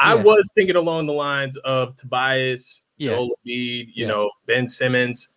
[0.00, 0.22] I Yeah.
[0.24, 3.12] was thinking along the lines of Tobias, Yeah.
[3.12, 4.08] Joel Embiid, you Yeah.
[4.08, 5.28] know, Ben Simmons.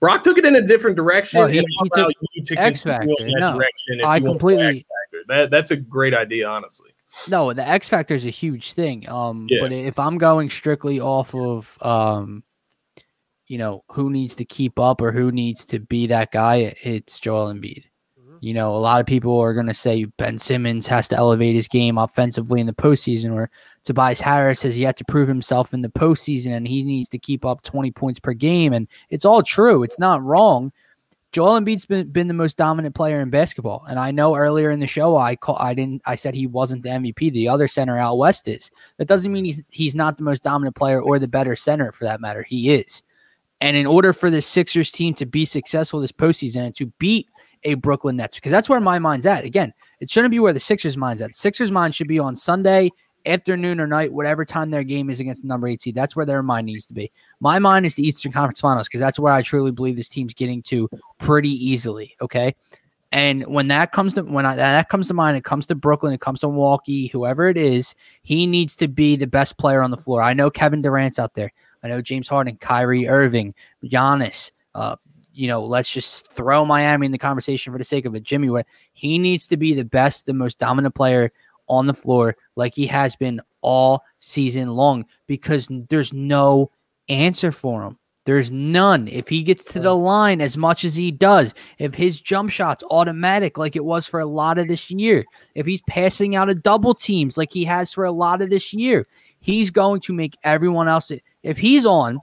[0.00, 1.40] Brock took it in a different direction.
[1.40, 3.08] No, he- he I'll took you to X Factor.
[3.20, 5.24] in that No, direction I you want to go completely- X Factor.
[5.28, 6.90] That that's a great idea, honestly.
[7.28, 9.08] No, the X Factor is a huge thing.
[9.08, 9.60] Um, Yeah.
[9.62, 12.42] but if I'm going strictly off of um,
[13.46, 17.18] you know, who needs to keep up or who needs to be that guy, it's
[17.18, 17.84] Joel Embiid.
[18.20, 18.36] Mhm.
[18.40, 21.54] You know, a lot of people are going to say Ben Simmons has to elevate
[21.54, 23.50] his game offensively in the postseason, or
[23.84, 27.46] Tobias Harris has yet to prove himself in the postseason and he needs to keep
[27.46, 28.74] up 20 points per game.
[28.74, 29.82] And it's all true.
[29.82, 30.70] It's not wrong.
[31.32, 33.84] Joel Embiid's been, been the most dominant player in basketball.
[33.88, 36.82] And I know earlier in the show I call I didn't I said he wasn't
[36.82, 37.32] the MVP.
[37.32, 38.70] The other center out west is.
[38.96, 42.04] That doesn't mean he's he's not the most dominant player or the better center for
[42.04, 42.42] that matter.
[42.42, 43.02] He is.
[43.60, 47.28] And in order for the Sixers team to be successful this postseason and to beat
[47.64, 49.44] a Brooklyn Nets, because that's where my mind's at.
[49.44, 51.34] Again, it shouldn't be where the Sixers' mind's at.
[51.34, 52.92] Sixers' mind should be on Sunday
[53.28, 55.94] afternoon or night, whatever time their game is against the number eight seed.
[55.94, 57.12] That's where their mind needs to be.
[57.40, 60.34] My mind is the Eastern Conference Finals because that's where I truly believe this team's
[60.34, 60.88] getting to
[61.18, 62.16] pretty easily.
[62.20, 62.54] Okay.
[63.10, 66.12] And when that comes to when I, that comes to mind, it comes to Brooklyn,
[66.12, 69.90] it comes to Milwaukee, whoever it is, he needs to be the best player on
[69.90, 70.22] the floor.
[70.22, 71.52] I know Kevin Durant's out there.
[71.82, 74.50] I know James Harden, Kyrie Irving, Giannis.
[74.74, 74.96] Uh,
[75.32, 78.24] you know, let's just throw Miami in the conversation for the sake of it.
[78.24, 81.30] Jimmy, what he needs to be the best, the most dominant player
[81.68, 86.70] on the floor, like he has been all season long, because there's no
[87.08, 87.98] answer for him.
[88.24, 89.08] There's none.
[89.08, 92.84] If he gets to the line as much as he does, if his jump shot's
[92.90, 95.24] automatic like it was for a lot of this year,
[95.54, 98.74] if he's passing out of double teams like he has for a lot of this
[98.74, 99.06] year,
[99.40, 101.10] he's going to make everyone else.
[101.42, 102.20] If he's on,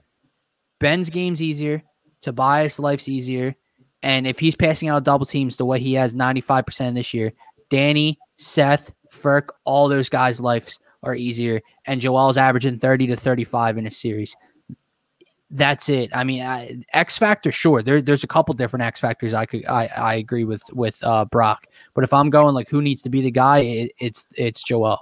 [0.78, 1.82] Ben's game's easier,
[2.20, 3.56] Tobias' life's easier,
[4.00, 7.32] and if he's passing out of double teams the way he has 95% this year,
[7.68, 13.78] Danny, Seth, Ferk, all those guys' lives are easier, and Joel's averaging 30 to 35
[13.78, 14.36] in a series
[15.50, 16.10] that's it.
[16.14, 17.82] I mean, I, X factor, sure.
[17.82, 19.32] There, there's a couple different X factors.
[19.32, 21.66] I could, I, I agree with with uh, Brock.
[21.94, 24.98] But if I'm going like who needs to be the guy, it, it's it's Joel.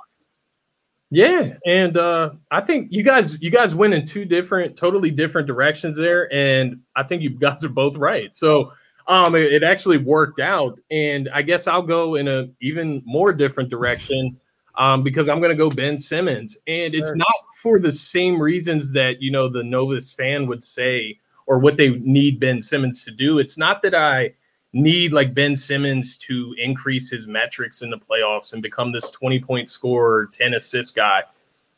[1.11, 5.47] Yeah, and uh, I think you guys you guys went in two different, totally different
[5.47, 8.35] directions there, and I think you guys are both right.
[8.35, 8.73] So
[9.07, 13.33] um, it, it actually worked out, and I guess I'll go in a even more
[13.33, 14.37] different direction
[14.77, 18.93] um, because I'm going to go Ben Simmons, and it's not for the same reasons
[18.93, 23.11] that you know the Novus fan would say or what they need Ben Simmons to
[23.11, 23.39] do.
[23.39, 24.33] It's not that I
[24.73, 29.41] need like Ben Simmons to increase his metrics in the playoffs and become this 20
[29.41, 31.23] point scorer, 10 assist guy.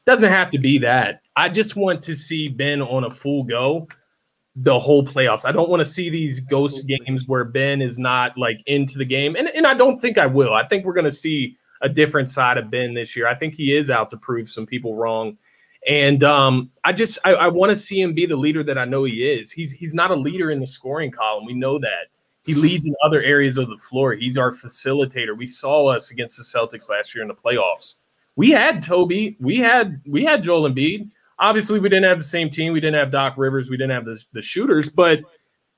[0.04, 1.22] Doesn't have to be that.
[1.34, 3.88] I just want to see Ben on a full go
[4.56, 5.44] the whole playoffs.
[5.44, 9.04] I don't want to see these ghost games where Ben is not like into the
[9.04, 9.36] game.
[9.36, 10.54] And, and I don't think I will.
[10.54, 13.28] I think we're going to see a different side of Ben this year.
[13.28, 15.36] I think he is out to prove some people wrong.
[15.86, 18.86] And um, I just I, I want to see him be the leader that I
[18.86, 19.52] know he is.
[19.52, 21.44] He's he's not a leader in the scoring column.
[21.44, 22.08] We know that.
[22.44, 24.14] He leads in other areas of the floor.
[24.14, 25.36] He's our facilitator.
[25.36, 27.96] We saw us against the Celtics last year in the playoffs.
[28.36, 29.36] We had Toby.
[29.38, 31.10] We had we had Joel Embiid.
[31.38, 32.72] Obviously, we didn't have the same team.
[32.72, 33.68] We didn't have Doc Rivers.
[33.68, 35.20] We didn't have the, the shooters, but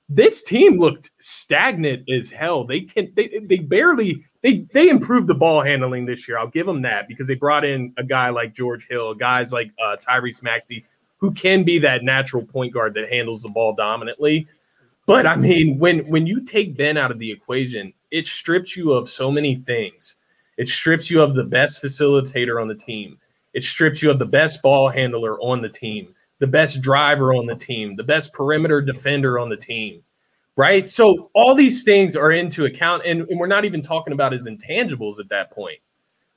[0.09, 2.64] this team looked stagnant as hell.
[2.64, 6.39] They can they they barely they they improved the ball handling this year.
[6.39, 9.70] I'll give them that because they brought in a guy like George Hill, guys like
[9.85, 10.85] uh, Tyrese Maxey,
[11.18, 14.48] who can be that natural point guard that handles the ball dominantly.
[15.05, 18.93] But I mean, when when you take Ben out of the equation, it strips you
[18.93, 20.16] of so many things.
[20.56, 23.18] It strips you of the best facilitator on the team.
[23.54, 27.46] It strips you of the best ball handler on the team, the best driver on
[27.46, 30.02] the team, the best perimeter defender on the team.
[30.58, 30.88] right?
[30.88, 34.46] So all these things are into account, and, and we're not even talking about his
[34.46, 35.78] intangibles at that point.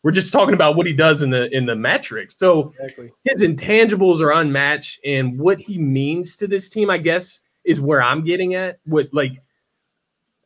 [0.04, 2.36] We're just talking about what he does in the in the metrics.
[2.38, 3.12] So exactly.
[3.26, 8.02] his intangibles are unmatched, and what he means to this team, I guess, is where
[8.02, 8.80] I'm getting at.
[8.86, 9.42] What like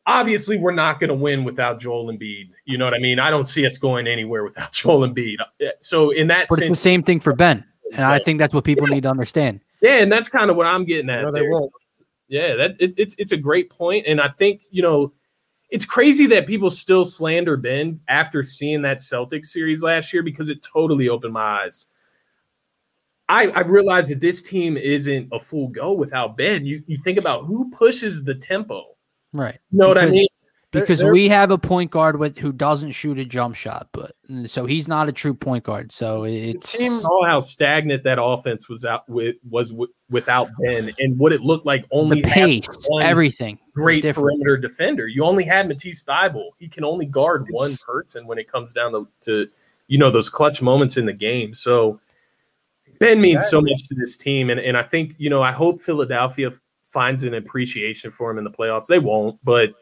[0.06, 2.50] obviously we're not going to win without Joel Embiid.
[2.64, 3.18] You know what I mean?
[3.18, 5.36] I don't see us going anywhere without Joel Embiid.
[5.80, 8.54] So in that but sense, it's the same thing for Ben, and I think that's
[8.54, 8.94] what people yeah.
[8.94, 9.60] need to understand.
[9.80, 11.22] Yeah, and that's kind of what I'm getting at.
[11.22, 11.72] No, they won't.
[12.28, 15.12] Yeah, that it, it's it's a great point, and I think you know
[15.70, 20.48] it's crazy that people still slander Ben after seeing that Celtics series last year because
[20.48, 21.86] it totally opened my eyes.
[23.28, 26.64] I, I realized that this team isn't a full go without Ben.
[26.64, 28.95] You you think about who pushes the tempo,
[29.40, 29.58] right?
[29.70, 30.26] You know because, what I mean?
[30.78, 34.12] because they're, we have a point guard with who doesn't shoot a jump shot, but
[34.46, 35.92] so he's not a true point guard.
[35.92, 40.92] So it's team saw how stagnant that offense was out with was w- without Ben
[40.98, 41.86] and what it looked like.
[41.90, 42.66] Only the pace,
[43.00, 45.06] everything, great perimeter defender.
[45.06, 46.50] You only had Matisse Thybulle.
[46.58, 49.48] He can only guard it's, one person when it comes down to, to
[49.88, 51.54] you know those clutch moments in the game.
[51.54, 52.00] So
[52.98, 53.50] Ben means exactly.
[53.50, 56.50] so much to this team, and and I think you know I hope Philadelphia
[56.96, 58.86] finds an appreciation for him in the playoffs.
[58.86, 59.74] They won't, but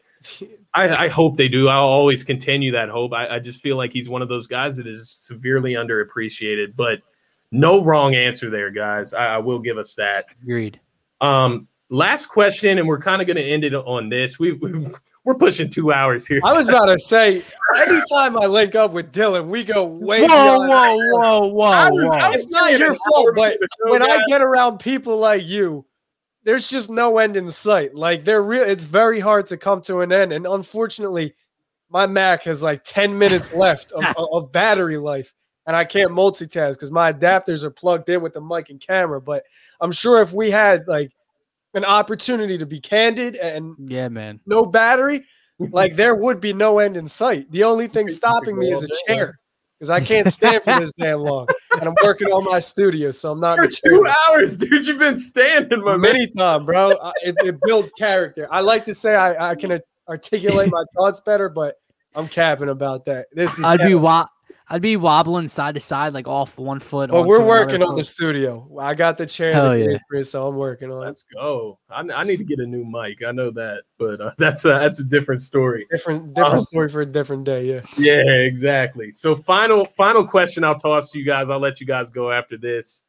[0.73, 1.69] I, I, hope they do.
[1.69, 3.13] I'll always continue that hope.
[3.13, 6.99] I, I, just feel like he's one of those guys that is severely underappreciated, but
[7.51, 9.13] no wrong answer there, guys.
[9.13, 10.25] I, I will give us that.
[10.43, 10.77] Agreed.
[11.21, 14.37] Um, last question, and we're kind of going to end it on this.
[14.37, 14.89] We, we
[15.23, 16.41] we're pushing two hours here.
[16.43, 17.43] I was about to say,
[17.87, 20.21] anytime I link up with Dylan, we go way.
[20.21, 22.29] Whoa, whoa, whoa, whoa, whoa!
[22.33, 25.85] It's not your fault, but when I get around people like you
[26.45, 27.93] there's just no end in sight.
[27.93, 28.63] Like they're real.
[28.63, 31.33] It's very hard to come to an end, and unfortunately,
[31.89, 35.33] my Mac has like 10 minutes left of, of battery life,
[35.67, 39.19] and I can't multitask because my adapters are plugged in with the mic and camera.
[39.19, 39.43] But
[39.81, 41.11] I'm sure if we had like
[41.73, 45.23] an opportunity to be candid and yeah, man, no battery,
[45.59, 47.51] like there would be no end in sight.
[47.51, 49.39] The only thing stopping me is a chair
[49.79, 51.47] because I can't stand for this damn long.
[51.73, 53.57] And I'm working on my studio, so I'm not.
[53.57, 56.91] For two hours, dude, you've been standing, my many time, bro.
[57.23, 58.47] it, it, builds character.
[58.49, 61.75] I like to say I, I can articulate my thoughts better, but
[62.13, 63.27] I'm capping about that.
[63.31, 63.65] This is.
[63.65, 64.27] I'd be wa-
[64.67, 67.11] I'd be wobbling side to side, like off one foot.
[67.11, 68.67] But we're working on the studio.
[68.79, 70.23] I got the chair, Hell the yeah.
[70.23, 71.35] so I'm working on Let's it.
[71.35, 71.77] go.
[71.89, 73.23] I, I, need to get a new mic.
[73.23, 75.85] I know that, but uh, that's a that's a different story.
[75.91, 77.65] Different different um, story for a different day.
[77.65, 77.81] Yeah.
[77.97, 79.11] Yeah, exactly.
[79.11, 81.49] So final final question I'll toss to you guys.
[81.49, 83.03] I'll let you guys go after this.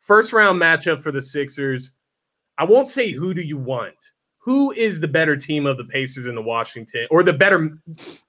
[0.00, 1.92] First round matchup for the Sixers.
[2.56, 4.12] I won't say who do you want
[4.44, 7.78] who is the better team of the Pacers and the Washington, or the better,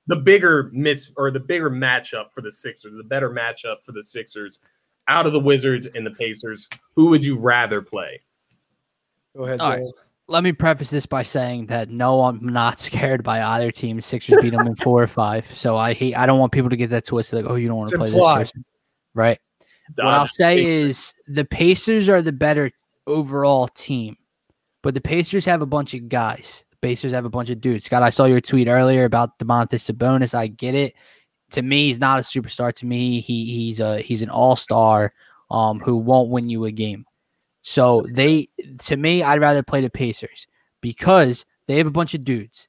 [0.06, 4.04] the bigger miss, or the bigger matchup for the Sixers, the better matchup for the
[4.04, 4.60] Sixers
[5.08, 6.70] out of the Wizards and the Pacers?
[6.96, 8.22] Who would you rather play?
[9.36, 9.60] Go ahead.
[9.60, 9.84] All right.
[10.28, 14.00] Let me preface this by saying that no, I'm not scared by either team.
[14.00, 16.16] Sixers beat them in four or five, so I hate.
[16.16, 17.44] I don't want people to get that twisted.
[17.44, 18.42] Like, oh, you don't want to play implied.
[18.42, 18.66] this person,
[19.16, 19.40] right?
[19.96, 22.72] what I'll say is the Pacers are the better
[23.08, 24.16] overall team
[24.84, 26.64] but the Pacers have a bunch of guys.
[26.70, 27.86] The Pacers have a bunch of dudes.
[27.86, 30.36] Scott, I saw your tweet earlier about Domantas Sabonis.
[30.36, 30.94] I get it.
[31.52, 32.74] To me, he's not a superstar.
[32.74, 35.14] To me, he he's a he's an all star
[35.50, 37.06] um, who won't win you a game.
[37.62, 38.50] So they,
[38.86, 40.48] to me, I'd rather play the Pacers
[40.82, 42.68] because they have a bunch of dudes.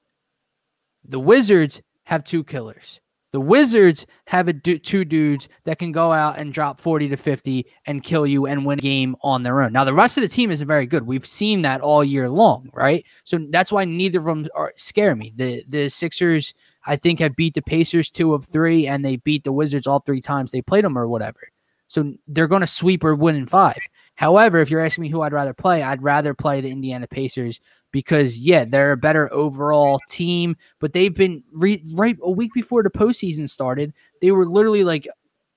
[1.03, 3.01] The Wizards have two killers.
[3.35, 7.67] The Wizards have du- two dudes that can go out and drop 40 to 50
[7.85, 9.73] and kill you and win a game on their own.
[9.73, 11.05] Now, the rest of the team isn't very good.
[11.05, 13.05] We've seen that all year long, right?
[13.25, 15.33] So that's why neither of them are scare me.
[15.35, 16.55] The the Sixers,
[16.87, 19.99] I think, have beat the Pacers two of three, and they beat the Wizards all
[19.99, 21.41] three times they played them or whatever.
[21.89, 23.81] So they're going to sweep or win in five.
[24.15, 27.59] However, if you're asking me who I'd rather play, I'd rather play the Indiana Pacers
[27.95, 32.83] because yeah, they're a better overall team, but they've been re- right a week before
[32.83, 33.95] the postseason started.
[34.21, 35.07] They were literally like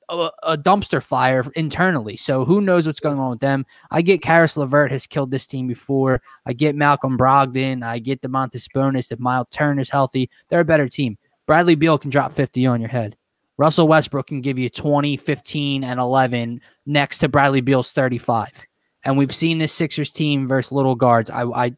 [0.07, 2.15] a, a, dumpster fire internally.
[2.15, 3.65] So who knows what's going on with them?
[3.89, 6.21] I get Caris LeVert has killed this team before.
[6.45, 7.83] I get Malcolm Brogdon.
[7.83, 9.11] I get Domantas Sabonis.
[9.11, 11.17] If Miles Turner's healthy, they're a better team.
[11.47, 13.17] Bradley Beal can drop 50 on your head.
[13.57, 18.67] Russell Westbrook can give you 20, 15, and 11 next to Bradley Beal's 35.
[19.03, 21.31] And we've seen this Sixers team versus little guards.
[21.31, 21.75] I, I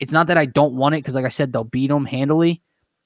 [0.00, 2.62] it's not that I don't want it because, like I said, they'll beat them handily,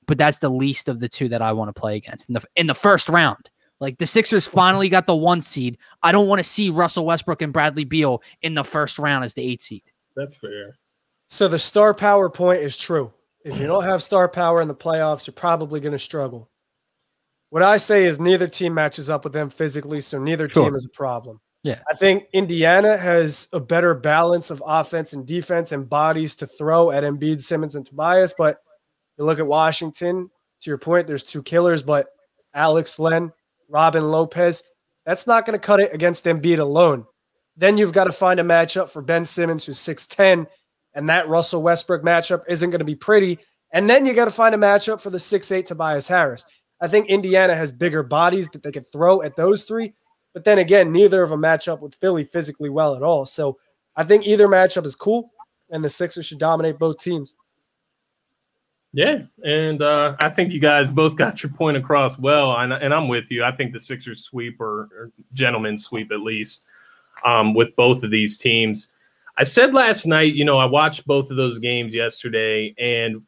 [0.06, 2.44] but that's the least of the two that I want to play against in the
[2.56, 3.50] in the first round.
[3.80, 5.76] Like the Sixers finally got the one seed.
[6.02, 9.34] I don't want to see Russell Westbrook and Bradley Beal in the first round as
[9.34, 9.82] the eight seed.
[10.16, 10.78] That's fair.
[11.26, 13.12] So the star power point is true.
[13.44, 16.48] If you don't have star power in the playoffs, you're probably going to struggle.
[17.50, 20.64] What I say is neither team matches up with them physically, so neither sure.
[20.64, 21.40] team is a problem.
[21.64, 21.80] Yeah.
[21.90, 26.90] I think Indiana has a better balance of offense and defense and bodies to throw
[26.90, 28.34] at Embiid, Simmons, and Tobias.
[28.36, 28.58] But
[29.18, 30.30] you look at Washington,
[30.60, 32.08] to your point, there's two killers, but
[32.52, 33.32] Alex Len,
[33.68, 34.62] Robin Lopez,
[35.06, 37.06] that's not going to cut it against Embiid alone.
[37.56, 40.46] Then you've got to find a matchup for Ben Simmons, who's 6'10,
[40.92, 43.38] and that Russell Westbrook matchup isn't going to be pretty.
[43.72, 46.44] And then you got to find a matchup for the 6'8 Tobias Harris.
[46.80, 49.94] I think Indiana has bigger bodies that they could throw at those three.
[50.34, 53.24] But then again, neither of them match up with Philly physically well at all.
[53.24, 53.56] So
[53.96, 55.30] I think either matchup is cool,
[55.70, 57.36] and the Sixers should dominate both teams.
[58.92, 62.94] Yeah, and uh, I think you guys both got your point across well, and, and
[62.94, 63.42] I'm with you.
[63.42, 66.64] I think the Sixers sweep or, or gentlemen sweep at least
[67.24, 68.88] um, with both of these teams.
[69.36, 73.22] I said last night, you know, I watched both of those games yesterday, and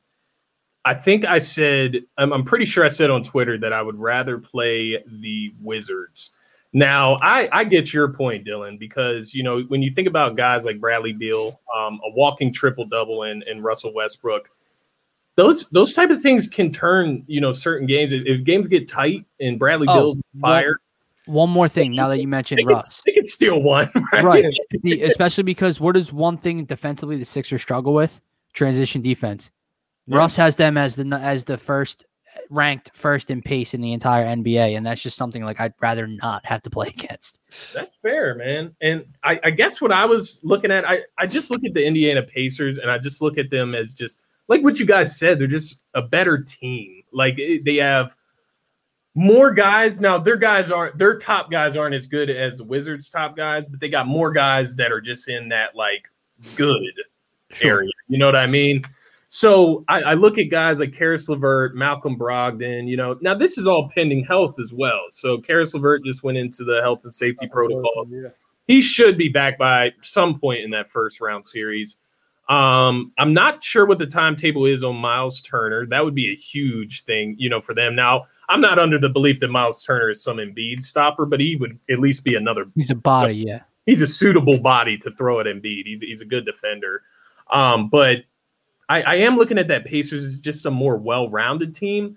[0.85, 3.99] I think I said, I'm, I'm pretty sure I said on Twitter that I would
[3.99, 6.31] rather play the Wizards.
[6.77, 10.66] Now, I, I get your point, Dylan, because you know when you think about guys
[10.66, 14.51] like Bradley Beal, um, a walking triple double, and, and Russell Westbrook,
[15.36, 18.12] those those type of things can turn you know certain games.
[18.12, 20.77] If, if games get tight and Bradley Oh, Beal's fired,
[21.24, 23.03] One more thing now that you mentioned they can, Russ.
[23.07, 24.23] they can steal one, right?
[24.23, 24.59] Right.
[24.85, 28.20] Especially because what is one thing defensively the Sixers struggle with?
[28.53, 29.51] Transition defense.
[30.07, 30.19] Yeah.
[30.19, 32.05] Russ has them as the as the first
[32.51, 36.07] ranked first in pace in the entire NBA, and that's just something like I'd rather
[36.07, 37.39] not have to play against.
[37.75, 38.75] That's fair, man.
[38.81, 41.85] And I, I guess what I was looking at, I, I just look at the
[41.85, 45.39] Indiana Pacers and I just look at them as just like what you guys said,
[45.39, 47.03] they're just a better team.
[47.13, 48.15] Like eh, they have
[49.15, 50.01] more guys.
[50.01, 53.69] Now their guys aren't their top guys aren't as good as the Wizards top guys,
[53.69, 56.09] but they got more guys that are just in that like
[56.55, 56.77] good
[57.63, 57.91] area.
[58.09, 58.85] You know what I mean?
[59.28, 62.89] So I, I look at guys like Caris LeVert, Malcolm Brogdon.
[62.89, 65.01] You know, now this is all pending health as well.
[65.09, 68.07] So Caris LeVert just went into the health and safety protocol.
[68.09, 68.28] Yeah.
[68.66, 71.97] He should be back by some point in that first round series.
[72.48, 75.85] Um, I'm not sure what the timetable is on Miles Turner.
[75.86, 77.97] That would be a huge thing, you know, for them.
[77.97, 81.57] Now, I'm not under the belief that Miles Turner is some Embiid stopper, but he
[81.57, 83.62] would at least be another He's a body, yeah.
[83.85, 85.86] he's a suitable body to throw at Embiid.
[85.86, 87.03] He's he's a good defender.
[87.51, 88.19] Um, but
[88.89, 92.17] I, I am looking at that Pacers as just a more well-rounded team.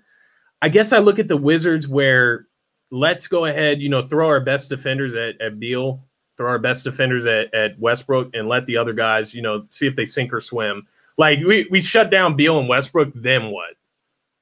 [0.62, 2.46] I guess I look at the Wizards where
[2.90, 6.04] let's go ahead, you know, throw our best defenders at, at Beal,
[6.36, 9.86] throw our best defenders at, at Westbrook, and let the other guys, you know, see
[9.86, 10.86] if they sink or swim.
[11.16, 13.74] Like we we shut down Beal and Westbrook, then what?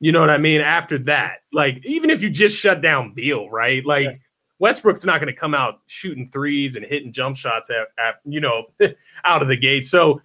[0.00, 0.60] You know what I mean?
[0.60, 3.84] After that, like even if you just shut down Beal, right?
[3.84, 4.14] Like Yeah.
[4.60, 8.40] Westbrook's not going to come out shooting threes and hitting jump shots at, at you
[8.40, 8.66] know
[9.24, 9.84] out of the gate.
[9.84, 10.20] So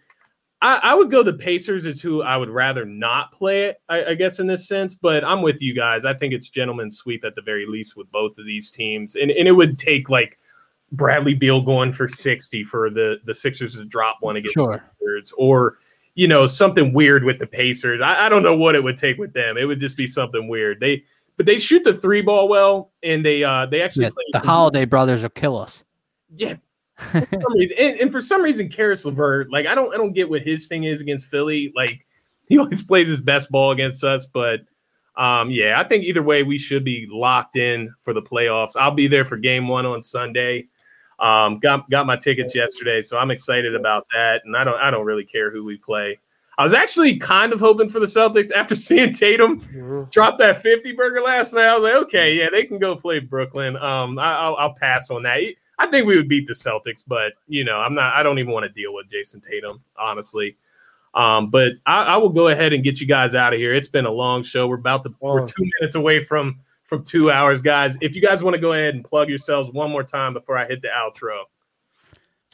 [0.63, 4.05] I, I would go the Pacers is who I would rather not play it, I,
[4.05, 4.95] I guess in this sense.
[4.95, 6.05] But I'm with you guys.
[6.05, 9.29] I think it's gentleman's sweep at the very least with both of these teams, and
[9.29, 10.39] and it would take like
[10.93, 14.81] Bradley Beal going for 60 for the the Sixers to drop one against Sure.
[14.99, 15.79] the Wizards, or
[16.15, 17.99] you know something weird with the Pacers.
[17.99, 19.57] I, I don't know what it would take with them.
[19.57, 20.79] It would just be something weird.
[20.79, 21.03] They
[21.35, 24.39] but they shoot the three ball well, and they uh they actually yeah play the
[24.39, 25.83] Holiday brothers will kill us.
[26.33, 26.55] yeah.
[27.11, 30.13] For some reason, and, and for some reason, Caris LeVert, like I don't, I don't
[30.13, 31.71] get what his thing is against Philly.
[31.75, 32.05] Like
[32.47, 34.61] he always plays his best ball against us, but
[35.15, 38.71] um, yeah, I think either way, we should be locked in for the playoffs.
[38.75, 40.65] I'll be there for Game One on Sunday.
[41.19, 44.41] Um, got got my tickets yesterday, so I'm excited about that.
[44.45, 46.19] And I don't, I don't really care who we play.
[46.57, 50.09] I was actually kind of hoping for the Celtics after seeing Tatum Mhm.
[50.11, 51.65] dropped that 50 burger last night.
[51.65, 53.75] I was like, okay, yeah, they can go play Brooklyn.
[53.77, 55.39] Um, I, I'll, I'll pass on that.
[55.83, 58.13] I think we would beat the Celtics, but you know, I'm not.
[58.13, 60.55] I don't even want to deal with Jayson Tatum, honestly.
[61.13, 63.73] Um, but I, I will go ahead and get you guys out of here.
[63.73, 64.65] It's been a long show.
[64.67, 65.13] We're about to.
[65.19, 67.97] We're two minutes away from from two hours, guys.
[67.99, 70.65] If you guys want to go ahead and plug yourselves one more time before I
[70.65, 71.41] hit the outro.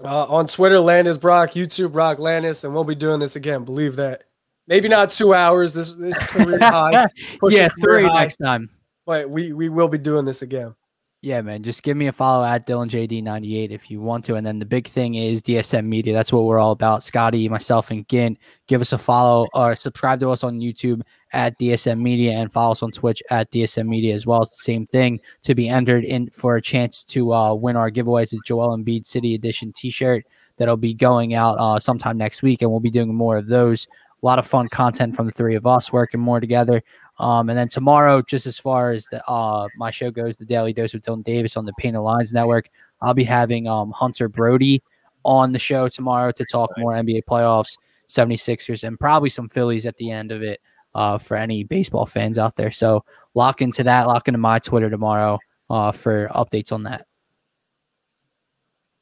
[0.04, 3.64] Uh, on Twitter, Landis Brock, YouTube Brock Landis, and we'll be doing this again.
[3.64, 4.24] Believe that.
[4.66, 5.74] Maybe not two hours.
[5.74, 7.08] This this career high,
[7.44, 8.72] yeah, three high, next time.
[9.06, 10.74] but we we will be doing this again.
[11.22, 11.64] Yeah, man.
[11.64, 14.36] Just give me a follow at DylanJD98 if you want to.
[14.36, 16.14] And then the big thing is DSM Media.
[16.14, 17.04] That's what we're all about.
[17.04, 18.38] Scotty, myself, and Gint.
[18.68, 21.02] Give us a follow or subscribe to us on YouTube
[21.34, 24.44] at DSM Media and follow us on Twitch at DSM Media as well.
[24.44, 27.90] It's the same thing to be entered in for a chance to uh, win our
[27.90, 30.26] giveaway to Joel Embiid City Edition t-shirt
[30.56, 32.62] that'll be going out uh, sometime next week.
[32.62, 33.90] And we'll be doing more of those.
[34.22, 36.82] A lot of fun content from the three of us working more together.
[37.20, 40.74] Um, and then tomorrow, just as far as the uh my show goes, the Daily
[40.74, 42.70] Dose with Dylan Davis on the Painted Lines Network,
[43.02, 44.82] I'll be having um Hunter Brody
[45.26, 47.78] on the show tomorrow to talk more NBA playoffs,
[48.08, 50.62] 76ers, and probably some Phillies at the end of it
[50.96, 52.72] uh for any baseball fans out there.
[52.72, 55.40] So lock into that, lock into my Twitter tomorrow
[55.70, 57.06] uh for updates on that.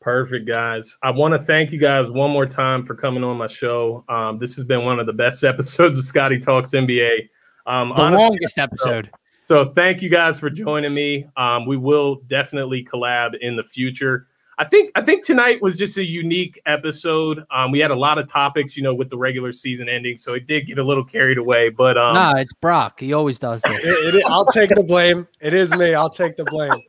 [0.02, 0.96] Perfect, guys.
[1.04, 4.06] I want to thank you guys one more time for coming on my show.
[4.08, 7.28] Um, this has been one of the best episodes of Scotty Talks NBA.
[7.68, 9.10] Um, the honestly, longest episode.
[9.42, 11.28] So, so, thank you guys for joining me.
[11.38, 14.28] Um, we will definitely collab in the future.
[14.58, 17.46] I think I think tonight was just a unique episode.
[17.52, 20.34] Um, we had a lot of topics, you know, with the regular season ending, so
[20.34, 21.70] it did get a little carried away.
[21.70, 23.00] But um, nah, it's Brock.
[23.00, 23.84] He always does this.
[23.84, 25.28] it, it, I'll take the blame.
[25.40, 25.94] It is me.
[25.94, 26.82] I'll take the blame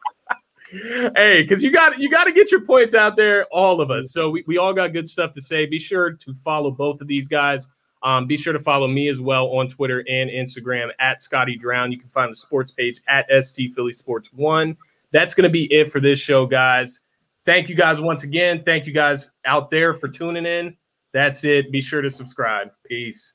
[1.16, 4.12] hey, because you got you got to get your points out there, all of us.
[4.12, 5.66] So we, we all got good stuff to say.
[5.66, 7.68] Be sure to follow both of these guys.
[8.02, 11.90] Um, be sure to follow me as well on Twitter and Instagram at Scotty Drown.
[11.90, 14.76] You can find the sports page at ST Philly Sports One.
[15.10, 17.00] That's going to be it for this show, guys.
[17.44, 18.62] Thank you guys once again.
[18.64, 20.76] Thank you guys out there for tuning in.
[21.12, 21.72] That's it.
[21.72, 22.70] Be sure to subscribe.
[22.84, 23.32] Peace.